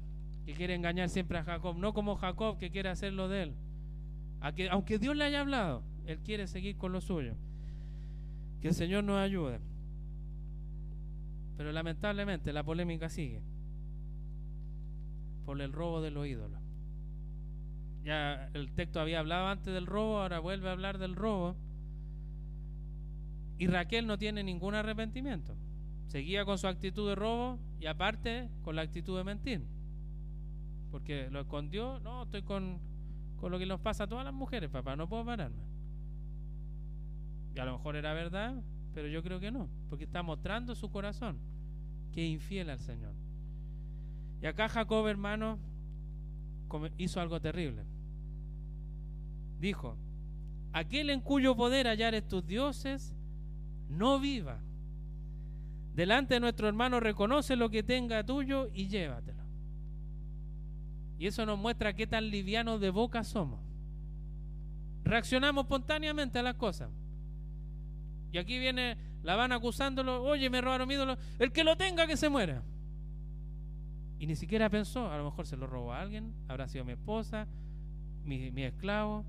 que 0.45 0.55
quiere 0.55 0.75
engañar 0.75 1.09
siempre 1.09 1.39
a 1.39 1.45
Jacob. 1.45 1.77
No 1.77 1.95
como 1.95 2.17
Jacob, 2.17 2.59
que 2.59 2.73
quiere 2.73 2.89
hacerlo 2.89 3.29
de 3.29 3.43
él. 3.45 3.55
Aunque 4.71 4.99
Dios 4.99 5.17
le 5.17 5.25
haya 5.25 5.41
hablado, 5.41 5.83
él 6.07 6.19
quiere 6.21 6.47
seguir 6.47 6.77
con 6.77 6.93
lo 6.93 7.01
suyo. 7.01 7.35
Que 8.61 8.69
el 8.69 8.75
Señor 8.75 9.05
nos 9.05 9.17
ayude. 9.19 9.59
Pero 11.57 11.73
lamentablemente 11.73 12.53
la 12.53 12.63
polémica 12.63 13.09
sigue 13.09 13.43
por 15.47 15.61
el 15.61 15.73
robo 15.73 16.01
de 16.03 16.11
los 16.11 16.27
ídolos. 16.27 16.61
Ya 18.03 18.51
el 18.53 18.73
texto 18.73 19.01
había 19.01 19.21
hablado 19.21 19.49
antes 19.49 19.73
del 19.73 19.87
robo, 19.87 20.21
ahora 20.21 20.39
vuelve 20.41 20.69
a 20.69 20.73
hablar 20.73 20.99
del 20.99 21.15
robo. 21.15 21.57
Y 23.59 23.67
Raquel 23.67 24.07
no 24.07 24.19
tiene 24.19 24.43
ningún 24.43 24.75
arrepentimiento. 24.75 25.57
Seguía 26.09 26.45
con 26.45 26.59
su 26.59 26.67
actitud 26.67 27.09
de 27.09 27.15
robo 27.15 27.59
y 27.81 27.87
aparte 27.87 28.51
con 28.63 28.77
la 28.77 28.83
actitud 28.83 29.17
de 29.17 29.25
mentir. 29.25 29.65
Porque 30.91 31.31
lo 31.31 31.41
escondió, 31.41 31.99
no, 32.01 32.25
estoy 32.25 32.43
con, 32.43 32.79
con 33.45 33.53
lo 33.53 33.59
que 33.59 33.67
nos 33.67 33.79
pasa 33.79 34.05
a 34.05 34.07
todas 34.07 34.25
las 34.25 34.33
mujeres, 34.33 34.71
papá, 34.71 34.97
no 34.97 35.07
puedo 35.07 35.23
pararme. 35.23 35.63
Y 37.55 37.59
a 37.59 37.67
lo 37.67 37.73
mejor 37.73 37.95
era 37.95 38.15
verdad, 38.15 38.55
pero 38.95 39.07
yo 39.07 39.23
creo 39.23 39.39
que 39.39 39.51
no, 39.51 39.69
porque 39.91 40.05
está 40.05 40.23
mostrando 40.23 40.75
su 40.75 40.91
corazón, 40.91 41.37
que 42.11 42.25
es 42.25 42.33
infiel 42.33 42.71
al 42.71 42.79
Señor. 42.79 43.13
Y 44.41 44.47
acá 44.47 44.71
Jacob, 44.71 45.07
hermano, 45.09 45.59
hizo 46.97 47.21
algo 47.21 47.39
terrible. 47.39 47.85
Dijo, 49.61 49.99
aquel 50.73 51.11
en 51.11 51.21
cuyo 51.21 51.55
poder 51.55 51.87
hallares 51.87 52.27
tus 52.27 52.47
dioses, 52.47 53.15
no 53.91 54.21
viva. 54.21 54.59
Delante 55.95 56.33
de 56.33 56.41
nuestro 56.41 56.67
hermano 56.67 56.99
reconoce 56.99 57.57
lo 57.57 57.69
que 57.69 57.83
tenga 57.83 58.25
tuyo 58.25 58.71
y 58.73 58.89
llévatelo. 58.89 59.34
Y 61.19 61.27
eso 61.27 61.47
nos 61.47 61.59
muestra 61.59 61.95
qué 61.95 62.07
tan 62.07 62.29
livianos 62.31 62.81
de 62.81 62.91
boca 62.91 63.25
somos. 63.25 63.61
Reaccionamos 65.05 65.65
espontáneamente 65.65 66.39
a 66.39 66.43
las 66.43 66.55
cosas. 66.55 66.91
Y 68.33 68.39
aquí 68.39 68.59
viene 68.59 68.97
la 69.23 69.37
van 69.37 69.53
acusándolo, 69.53 70.23
oye, 70.23 70.51
me 70.51 70.61
robaron 70.61 70.87
mi 70.87 70.95
ídolo, 70.95 71.17
el 71.39 71.51
que 71.51 71.65
lo 71.65 71.77
tenga 71.77 72.07
que 72.07 72.17
se 72.17 72.29
muera. 72.29 72.63
Y 74.19 74.27
ni 74.27 74.37
siquiera 74.37 74.69
pensó, 74.69 75.11
a 75.11 75.17
lo 75.17 75.25
mejor 75.25 75.47
se 75.47 75.57
lo 75.57 75.67
robó 75.67 75.93
a 75.93 76.01
alguien, 76.01 76.35
habrá 76.47 76.69
sido 76.69 76.85
mi 76.85 76.93
esposa, 76.93 77.47
mi, 78.25 78.51
mi 78.51 78.65
esclavo, 78.65 79.25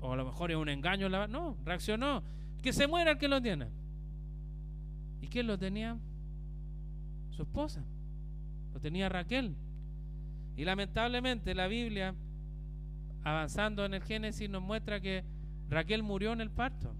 o 0.00 0.12
a 0.12 0.16
lo 0.16 0.24
mejor 0.24 0.50
es 0.50 0.56
un 0.56 0.68
engaño. 0.68 1.08
No, 1.08 1.56
reaccionó, 1.64 2.22
que 2.62 2.72
se 2.72 2.86
muera 2.86 3.12
el 3.12 3.18
que 3.18 3.28
lo 3.28 3.40
tiene. 3.40 3.68
¿Y 5.20 5.28
quién 5.28 5.46
lo 5.46 5.58
tenía? 5.58 5.96
Su 7.30 7.42
esposa. 7.42 7.84
Lo 8.72 8.80
tenía 8.80 9.08
Raquel. 9.08 9.54
Y 10.60 10.64
lamentablemente 10.66 11.54
la 11.54 11.68
Biblia, 11.68 12.14
avanzando 13.24 13.86
en 13.86 13.94
el 13.94 14.02
Génesis, 14.02 14.50
nos 14.50 14.60
muestra 14.60 15.00
que 15.00 15.24
Raquel 15.70 16.02
murió 16.02 16.34
en 16.34 16.42
el 16.42 16.50
parto 16.50 16.94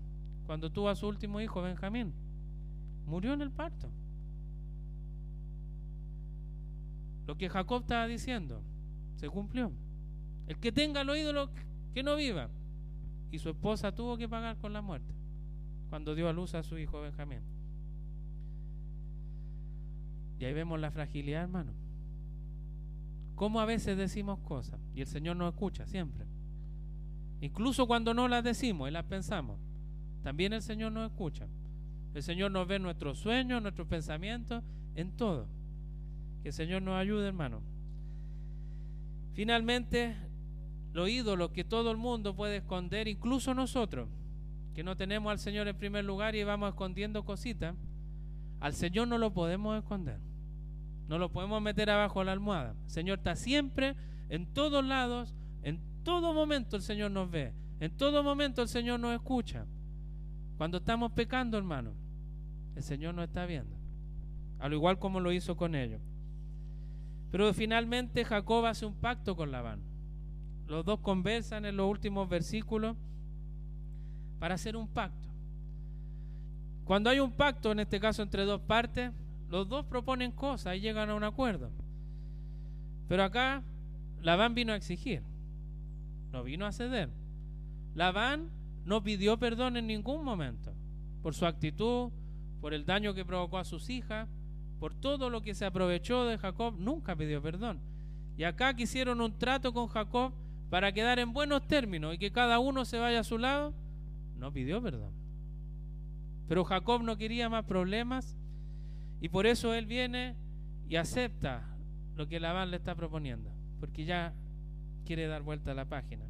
cuando 0.46 0.72
tuvo 0.72 0.88
a 0.88 0.96
su 0.96 1.06
último 1.06 1.42
hijo, 1.42 1.60
Benjamín. 1.60 2.14
Murió 3.04 3.34
en 3.34 3.42
el 3.42 3.50
parto. 3.50 3.90
Lo 7.26 7.36
que 7.36 7.50
Jacob 7.50 7.82
estaba 7.82 8.06
diciendo 8.06 8.62
se 9.16 9.28
cumplió. 9.28 9.70
El 10.46 10.56
que 10.58 10.72
tenga 10.72 11.04
los 11.04 11.18
ídolos, 11.18 11.50
que 11.92 12.02
no 12.02 12.16
viva. 12.16 12.48
Y 13.30 13.40
su 13.40 13.50
esposa 13.50 13.94
tuvo 13.94 14.16
que 14.16 14.26
pagar 14.26 14.56
con 14.56 14.72
la 14.72 14.80
muerte 14.80 15.12
cuando 15.90 16.14
dio 16.14 16.30
a 16.30 16.32
luz 16.32 16.54
a 16.54 16.62
su 16.62 16.78
hijo 16.78 17.02
Benjamín. 17.02 17.42
Y 20.38 20.46
ahí 20.46 20.54
vemos 20.54 20.80
la 20.80 20.90
fragilidad, 20.90 21.42
hermano. 21.42 21.79
Cómo 23.40 23.58
a 23.58 23.64
veces 23.64 23.96
decimos 23.96 24.38
cosas 24.40 24.78
y 24.94 25.00
el 25.00 25.06
Señor 25.06 25.34
nos 25.34 25.54
escucha 25.54 25.86
siempre. 25.86 26.26
Incluso 27.40 27.86
cuando 27.86 28.12
no 28.12 28.28
las 28.28 28.44
decimos 28.44 28.86
y 28.86 28.92
las 28.92 29.06
pensamos. 29.06 29.58
También 30.22 30.52
el 30.52 30.60
Señor 30.60 30.92
nos 30.92 31.10
escucha. 31.10 31.46
El 32.12 32.22
Señor 32.22 32.50
nos 32.50 32.68
ve 32.68 32.78
nuestros 32.78 33.18
sueños, 33.18 33.62
nuestros 33.62 33.88
pensamientos, 33.88 34.62
en 34.94 35.12
todo. 35.12 35.46
Que 36.42 36.48
el 36.48 36.52
Señor 36.52 36.82
nos 36.82 36.96
ayude, 36.96 37.28
hermano. 37.28 37.62
Finalmente, 39.32 40.14
los 40.92 41.08
ídolos 41.08 41.50
que 41.52 41.64
todo 41.64 41.90
el 41.92 41.96
mundo 41.96 42.36
puede 42.36 42.58
esconder, 42.58 43.08
incluso 43.08 43.54
nosotros, 43.54 44.10
que 44.74 44.84
no 44.84 44.98
tenemos 44.98 45.30
al 45.30 45.38
Señor 45.38 45.66
en 45.66 45.78
primer 45.78 46.04
lugar 46.04 46.34
y 46.34 46.44
vamos 46.44 46.68
escondiendo 46.68 47.24
cositas, 47.24 47.74
al 48.60 48.74
Señor 48.74 49.08
no 49.08 49.16
lo 49.16 49.32
podemos 49.32 49.78
esconder. 49.78 50.29
No 51.10 51.18
lo 51.18 51.32
podemos 51.32 51.60
meter 51.60 51.90
abajo 51.90 52.20
de 52.20 52.26
la 52.26 52.32
almohada. 52.32 52.76
El 52.84 52.88
Señor 52.88 53.18
está 53.18 53.34
siempre, 53.34 53.96
en 54.28 54.46
todos 54.46 54.84
lados, 54.84 55.34
en 55.64 55.80
todo 56.04 56.32
momento 56.32 56.76
el 56.76 56.82
Señor 56.82 57.10
nos 57.10 57.28
ve. 57.28 57.52
En 57.80 57.90
todo 57.96 58.22
momento 58.22 58.62
el 58.62 58.68
Señor 58.68 59.00
nos 59.00 59.12
escucha. 59.14 59.66
Cuando 60.56 60.78
estamos 60.78 61.10
pecando, 61.10 61.58
hermano, 61.58 61.94
el 62.76 62.84
Señor 62.84 63.12
nos 63.16 63.24
está 63.24 63.44
viendo. 63.44 63.76
Al 64.60 64.72
igual 64.72 65.00
como 65.00 65.18
lo 65.18 65.32
hizo 65.32 65.56
con 65.56 65.74
ellos. 65.74 66.00
Pero 67.32 67.52
finalmente 67.54 68.24
Jacob 68.24 68.64
hace 68.66 68.86
un 68.86 68.94
pacto 68.94 69.34
con 69.34 69.50
Labán. 69.50 69.80
Los 70.68 70.84
dos 70.84 71.00
conversan 71.00 71.64
en 71.64 71.76
los 71.76 71.90
últimos 71.90 72.28
versículos 72.28 72.96
para 74.38 74.54
hacer 74.54 74.76
un 74.76 74.86
pacto. 74.86 75.28
Cuando 76.84 77.10
hay 77.10 77.18
un 77.18 77.32
pacto, 77.32 77.72
en 77.72 77.80
este 77.80 77.98
caso 77.98 78.22
entre 78.22 78.44
dos 78.44 78.60
partes, 78.60 79.10
los 79.50 79.68
dos 79.68 79.84
proponen 79.84 80.30
cosas 80.30 80.76
y 80.76 80.80
llegan 80.80 81.10
a 81.10 81.14
un 81.14 81.24
acuerdo. 81.24 81.70
Pero 83.08 83.24
acá 83.24 83.62
Labán 84.22 84.54
vino 84.54 84.72
a 84.72 84.76
exigir, 84.76 85.22
no 86.32 86.44
vino 86.44 86.66
a 86.66 86.72
ceder. 86.72 87.10
Labán 87.94 88.48
no 88.84 89.02
pidió 89.02 89.38
perdón 89.38 89.76
en 89.76 89.88
ningún 89.88 90.24
momento 90.24 90.72
por 91.22 91.34
su 91.34 91.46
actitud, 91.46 92.10
por 92.60 92.72
el 92.72 92.86
daño 92.86 93.12
que 93.12 93.24
provocó 93.24 93.58
a 93.58 93.64
sus 93.64 93.90
hijas, 93.90 94.28
por 94.78 94.94
todo 94.94 95.28
lo 95.28 95.42
que 95.42 95.54
se 95.54 95.66
aprovechó 95.66 96.24
de 96.24 96.38
Jacob, 96.38 96.76
nunca 96.78 97.16
pidió 97.16 97.42
perdón. 97.42 97.80
Y 98.36 98.44
acá 98.44 98.74
quisieron 98.74 99.20
un 99.20 99.36
trato 99.36 99.72
con 99.72 99.88
Jacob 99.88 100.32
para 100.70 100.92
quedar 100.92 101.18
en 101.18 101.32
buenos 101.32 101.66
términos 101.66 102.14
y 102.14 102.18
que 102.18 102.30
cada 102.30 102.60
uno 102.60 102.84
se 102.84 102.98
vaya 102.98 103.20
a 103.20 103.24
su 103.24 103.36
lado, 103.36 103.74
no 104.36 104.52
pidió 104.52 104.80
perdón. 104.80 105.12
Pero 106.48 106.64
Jacob 106.64 107.02
no 107.02 107.16
quería 107.16 107.48
más 107.48 107.64
problemas 107.64 108.36
Y 109.20 109.28
por 109.28 109.46
eso 109.46 109.74
él 109.74 109.86
viene 109.86 110.34
y 110.88 110.96
acepta 110.96 111.62
lo 112.16 112.26
que 112.26 112.40
Labán 112.40 112.70
le 112.70 112.76
está 112.76 112.94
proponiendo, 112.94 113.50
porque 113.78 114.04
ya 114.04 114.34
quiere 115.04 115.26
dar 115.26 115.42
vuelta 115.42 115.72
a 115.72 115.74
la 115.74 115.84
página. 115.84 116.24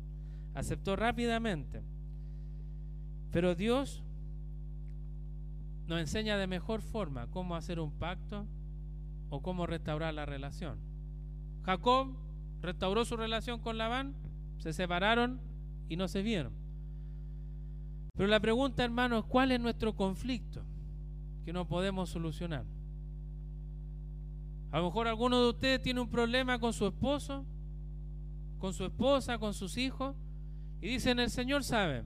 Aceptó 0.55 0.97
rápidamente. 0.97 1.83
Pero 3.31 3.55
Dios 3.55 4.03
nos 5.87 6.01
enseña 6.01 6.37
de 6.37 6.47
mejor 6.47 6.83
forma 6.83 7.29
cómo 7.29 7.57
hacer 7.57 7.81
un 7.81 7.93
pacto 7.93 8.47
o 9.29 9.41
cómo 9.43 9.67
restaurar 9.67 10.15
la 10.15 10.27
relación. 10.27 10.79
Jacob 11.63 12.17
restauró 12.61 13.05
su 13.05 13.17
relación 13.17 13.61
con 13.61 13.79
Labán, 13.79 14.15
se 14.59 14.73
separaron 14.73 15.41
y 15.89 15.97
no 15.97 16.09
se 16.09 16.23
vieron. 16.23 16.53
Pero 18.15 18.29
la 18.29 18.41
pregunta, 18.41 18.85
hermanos, 18.85 19.25
¿cuál 19.27 19.53
es 19.53 19.61
nuestro 19.61 19.95
conflicto 19.95 20.63
que 21.45 21.53
no 21.53 21.67
podemos 21.67 22.11
solucionar? 22.11 22.65
A 24.71 24.79
lo 24.79 24.85
mejor 24.85 25.09
alguno 25.09 25.43
de 25.43 25.51
ustedes 25.51 25.83
tiene 25.83 26.01
un 26.01 26.09
problema 26.09 26.59
con 26.59 26.73
su 26.73 26.87
esposo, 26.87 27.45
con 28.59 28.73
su 28.73 28.85
esposa, 28.85 29.39
con 29.39 29.53
sus 29.53 29.77
hijos, 29.77 30.15
y 30.81 30.89
dicen, 30.89 31.19
el 31.19 31.31
Señor 31.31 31.65
sabe, 31.65 32.05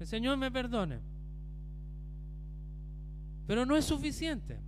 el 0.00 0.06
Señor 0.06 0.36
me 0.38 0.50
perdone. 0.50 1.00
Pero 3.46 3.66
no 3.66 3.76
es 3.76 3.84
suficiente. 3.84 4.58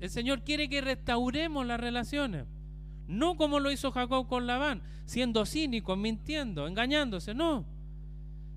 El 0.00 0.10
Señor 0.10 0.42
quiere 0.42 0.68
que 0.68 0.80
restauremos 0.80 1.66
las 1.66 1.80
relaciones. 1.80 2.46
No 3.08 3.36
como 3.36 3.60
lo 3.60 3.70
hizo 3.70 3.92
Jacob 3.92 4.28
con 4.28 4.46
Labán, 4.46 4.82
siendo 5.06 5.46
cínico, 5.46 5.96
mintiendo, 5.96 6.66
engañándose. 6.66 7.32
No. 7.32 7.64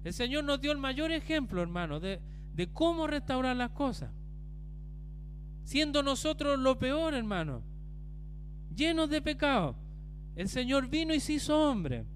El 0.04 0.14
Señor 0.14 0.44
nos 0.44 0.60
dio 0.60 0.72
el 0.72 0.78
mayor 0.78 1.12
ejemplo, 1.12 1.62
hermano, 1.62 2.00
de, 2.00 2.20
de 2.54 2.68
cómo 2.68 3.08
restaurar 3.08 3.56
las 3.56 3.72
cosas. 3.72 4.12
Siendo 5.70 6.02
nosotros 6.02 6.58
lo 6.58 6.80
peor, 6.80 7.14
hermano, 7.14 7.62
llenos 8.76 9.08
de 9.08 9.22
pecado. 9.22 9.76
El 10.36 10.50
Señor 10.50 10.88
vino 10.88 11.14
y 11.14 11.20
se 11.20 11.34
hizo 11.34 11.56
hombre. 11.56 12.08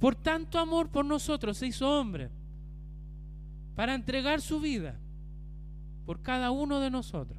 Por 0.00 0.16
tanto 0.16 0.58
amor 0.58 0.90
por 0.90 1.04
nosotros 1.04 1.56
se 1.56 1.68
hizo 1.68 1.88
hombre. 1.88 2.32
Para 3.76 3.94
entregar 3.94 4.40
su 4.40 4.58
vida 4.58 4.98
por 6.04 6.20
cada 6.20 6.50
uno 6.50 6.80
de 6.80 6.90
nosotros. 6.90 7.38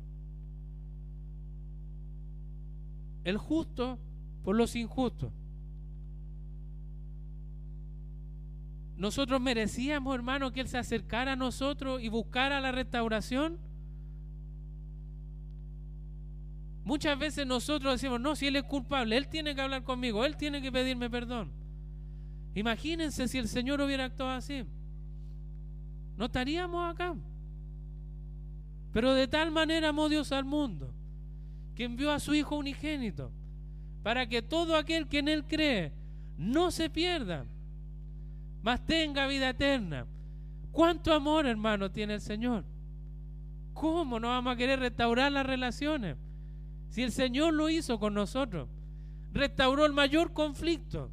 El 3.25 3.37
justo 3.37 3.99
por 4.41 4.55
los 4.55 4.77
injustos. 4.77 5.33
Nosotros 8.95 9.41
merecíamos, 9.41 10.15
hermano, 10.15 10.53
que 10.53 10.61
Él 10.61 10.69
se 10.69 10.77
acercara 10.77 11.33
a 11.33 11.35
nosotros 11.35 12.01
y 12.01 12.07
buscara 12.07 12.61
la 12.61 12.71
restauración. 12.71 13.66
Muchas 16.87 17.19
veces 17.19 17.45
nosotros 17.45 17.95
decimos, 17.95 18.21
no, 18.21 18.33
si 18.33 18.47
Él 18.47 18.55
es 18.55 18.63
culpable, 18.63 19.17
Él 19.17 19.27
tiene 19.27 19.53
que 19.53 19.59
hablar 19.59 19.83
conmigo, 19.83 20.23
Él 20.23 20.37
tiene 20.37 20.61
que 20.61 20.71
pedirme 20.71 21.09
perdón. 21.09 21.51
Imagínense 22.55 23.27
si 23.27 23.37
el 23.37 23.49
Señor 23.49 23.81
hubiera 23.81 24.05
actuado 24.05 24.31
así. 24.31 24.63
No 26.15 26.27
estaríamos 26.27 26.89
acá. 26.89 27.13
Pero 28.93 29.13
de 29.15 29.27
tal 29.27 29.51
manera 29.51 29.89
amó 29.89 30.07
Dios 30.07 30.31
al 30.31 30.45
mundo 30.45 30.93
que 31.75 31.83
envió 31.83 32.09
a 32.09 32.21
su 32.21 32.33
Hijo 32.33 32.55
unigénito 32.55 33.33
para 34.01 34.25
que 34.25 34.41
todo 34.41 34.77
aquel 34.77 35.09
que 35.09 35.19
en 35.19 35.27
Él 35.27 35.43
cree 35.43 35.91
no 36.37 36.71
se 36.71 36.89
pierda, 36.89 37.45
mas 38.61 38.85
tenga 38.85 39.27
vida 39.27 39.49
eterna. 39.49 40.07
¿Cuánto 40.71 41.13
amor, 41.13 41.45
hermano, 41.45 41.91
tiene 41.91 42.13
el 42.13 42.21
Señor? 42.21 42.63
¿Cómo 43.73 44.21
no 44.21 44.29
vamos 44.29 44.53
a 44.53 44.55
querer 44.55 44.79
restaurar 44.79 45.33
las 45.33 45.45
relaciones? 45.45 46.15
Si 46.89 47.03
el 47.03 47.11
Señor 47.11 47.53
lo 47.53 47.69
hizo 47.69 47.99
con 47.99 48.13
nosotros, 48.13 48.69
restauró 49.33 49.85
el 49.85 49.93
mayor 49.93 50.33
conflicto. 50.33 51.11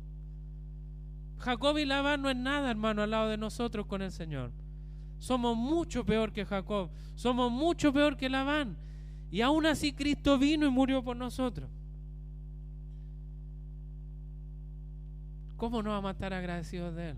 Jacob 1.39 1.77
y 1.79 1.85
Labán 1.85 2.23
no 2.23 2.31
es 2.31 2.37
nada, 2.37 2.71
hermano, 2.71 3.03
al 3.03 3.11
lado 3.11 3.29
de 3.29 3.37
nosotros 3.37 3.87
con 3.87 4.01
el 4.03 4.11
Señor. 4.11 4.51
Somos 5.19 5.57
mucho 5.57 6.05
peor 6.05 6.33
que 6.33 6.45
Jacob, 6.45 6.91
somos 7.15 7.51
mucho 7.51 7.93
peor 7.93 8.17
que 8.17 8.29
Labán. 8.29 8.77
Y 9.31 9.41
aún 9.41 9.67
así 9.67 9.93
Cristo 9.93 10.39
vino 10.39 10.67
y 10.67 10.71
murió 10.71 11.03
por 11.03 11.17
nosotros. 11.17 11.69
¿Cómo 15.57 15.83
no 15.83 15.91
vamos 15.91 16.09
a 16.09 16.13
estar 16.13 16.33
agradecidos 16.33 16.95
de 16.95 17.11
Él? 17.11 17.17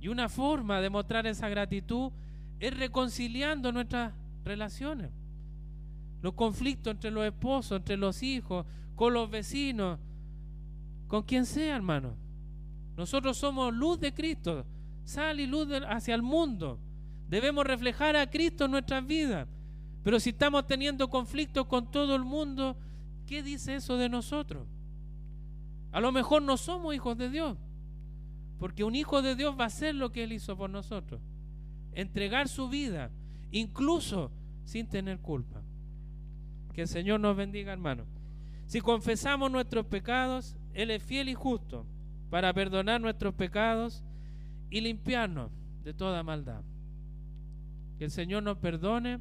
Y 0.00 0.08
una 0.08 0.28
forma 0.28 0.80
de 0.80 0.90
mostrar 0.90 1.26
esa 1.26 1.48
gratitud 1.48 2.12
es 2.58 2.76
reconciliando 2.76 3.72
nuestras 3.72 4.12
relaciones. 4.44 5.10
Los 6.22 6.34
conflictos 6.34 6.92
entre 6.92 7.10
los 7.10 7.24
esposos, 7.24 7.78
entre 7.78 7.96
los 7.96 8.22
hijos, 8.22 8.66
con 8.94 9.14
los 9.14 9.30
vecinos, 9.30 9.98
con 11.08 11.22
quien 11.22 11.46
sea, 11.46 11.76
hermano. 11.76 12.14
Nosotros 12.96 13.36
somos 13.38 13.74
luz 13.74 13.98
de 13.98 14.12
Cristo, 14.12 14.66
sal 15.04 15.40
y 15.40 15.46
luz 15.46 15.68
hacia 15.88 16.14
el 16.14 16.22
mundo. 16.22 16.78
Debemos 17.28 17.64
reflejar 17.64 18.16
a 18.16 18.28
Cristo 18.28 18.66
en 18.66 18.72
nuestras 18.72 19.06
vidas. 19.06 19.48
Pero 20.02 20.18
si 20.18 20.30
estamos 20.30 20.66
teniendo 20.66 21.08
conflictos 21.08 21.66
con 21.66 21.90
todo 21.90 22.14
el 22.14 22.24
mundo, 22.24 22.76
¿qué 23.26 23.42
dice 23.42 23.76
eso 23.76 23.96
de 23.96 24.08
nosotros? 24.08 24.66
A 25.92 26.00
lo 26.00 26.12
mejor 26.12 26.42
no 26.42 26.56
somos 26.56 26.94
hijos 26.94 27.16
de 27.16 27.30
Dios, 27.30 27.56
porque 28.58 28.84
un 28.84 28.94
hijo 28.94 29.22
de 29.22 29.34
Dios 29.34 29.56
va 29.58 29.64
a 29.64 29.66
hacer 29.66 29.94
lo 29.94 30.12
que 30.12 30.24
Él 30.24 30.32
hizo 30.32 30.56
por 30.56 30.70
nosotros, 30.70 31.20
entregar 31.92 32.48
su 32.48 32.68
vida, 32.68 33.10
incluso 33.50 34.30
sin 34.64 34.86
tener 34.86 35.18
culpa. 35.18 35.62
Que 36.72 36.82
el 36.82 36.88
Señor 36.88 37.20
nos 37.20 37.36
bendiga, 37.36 37.72
hermano. 37.72 38.04
Si 38.66 38.80
confesamos 38.80 39.50
nuestros 39.50 39.86
pecados, 39.86 40.56
Él 40.74 40.90
es 40.90 41.02
fiel 41.02 41.28
y 41.28 41.34
justo 41.34 41.86
para 42.30 42.54
perdonar 42.54 43.00
nuestros 43.00 43.34
pecados 43.34 44.04
y 44.70 44.80
limpiarnos 44.80 45.50
de 45.82 45.92
toda 45.92 46.22
maldad. 46.22 46.62
Que 47.98 48.04
el 48.04 48.10
Señor 48.10 48.44
nos 48.44 48.58
perdone, 48.58 49.18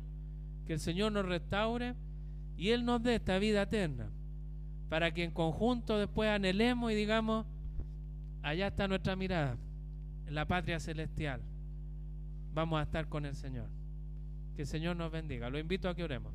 que 0.65 0.73
el 0.73 0.79
Señor 0.79 1.11
nos 1.11 1.25
restaure 1.25 1.95
y 2.55 2.69
Él 2.69 2.85
nos 2.85 3.01
dé 3.01 3.15
esta 3.15 3.39
vida 3.39 3.63
eterna, 3.63 4.09
para 4.87 5.11
que 5.11 5.23
en 5.23 5.31
conjunto 5.31 5.97
después 5.97 6.29
anhelemos 6.29 6.91
y 6.91 6.95
digamos, 6.95 7.45
allá 8.43 8.67
está 8.67 8.87
nuestra 8.87 9.15
mirada, 9.15 9.57
en 10.27 10.35
la 10.35 10.45
patria 10.45 10.79
celestial. 10.79 11.41
Vamos 12.53 12.79
a 12.79 12.83
estar 12.83 13.07
con 13.07 13.25
el 13.25 13.35
Señor. 13.35 13.69
Que 14.55 14.63
el 14.63 14.67
Señor 14.67 14.95
nos 14.95 15.11
bendiga. 15.11 15.49
Lo 15.49 15.57
invito 15.57 15.89
a 15.89 15.95
que 15.95 16.03
oremos. 16.03 16.33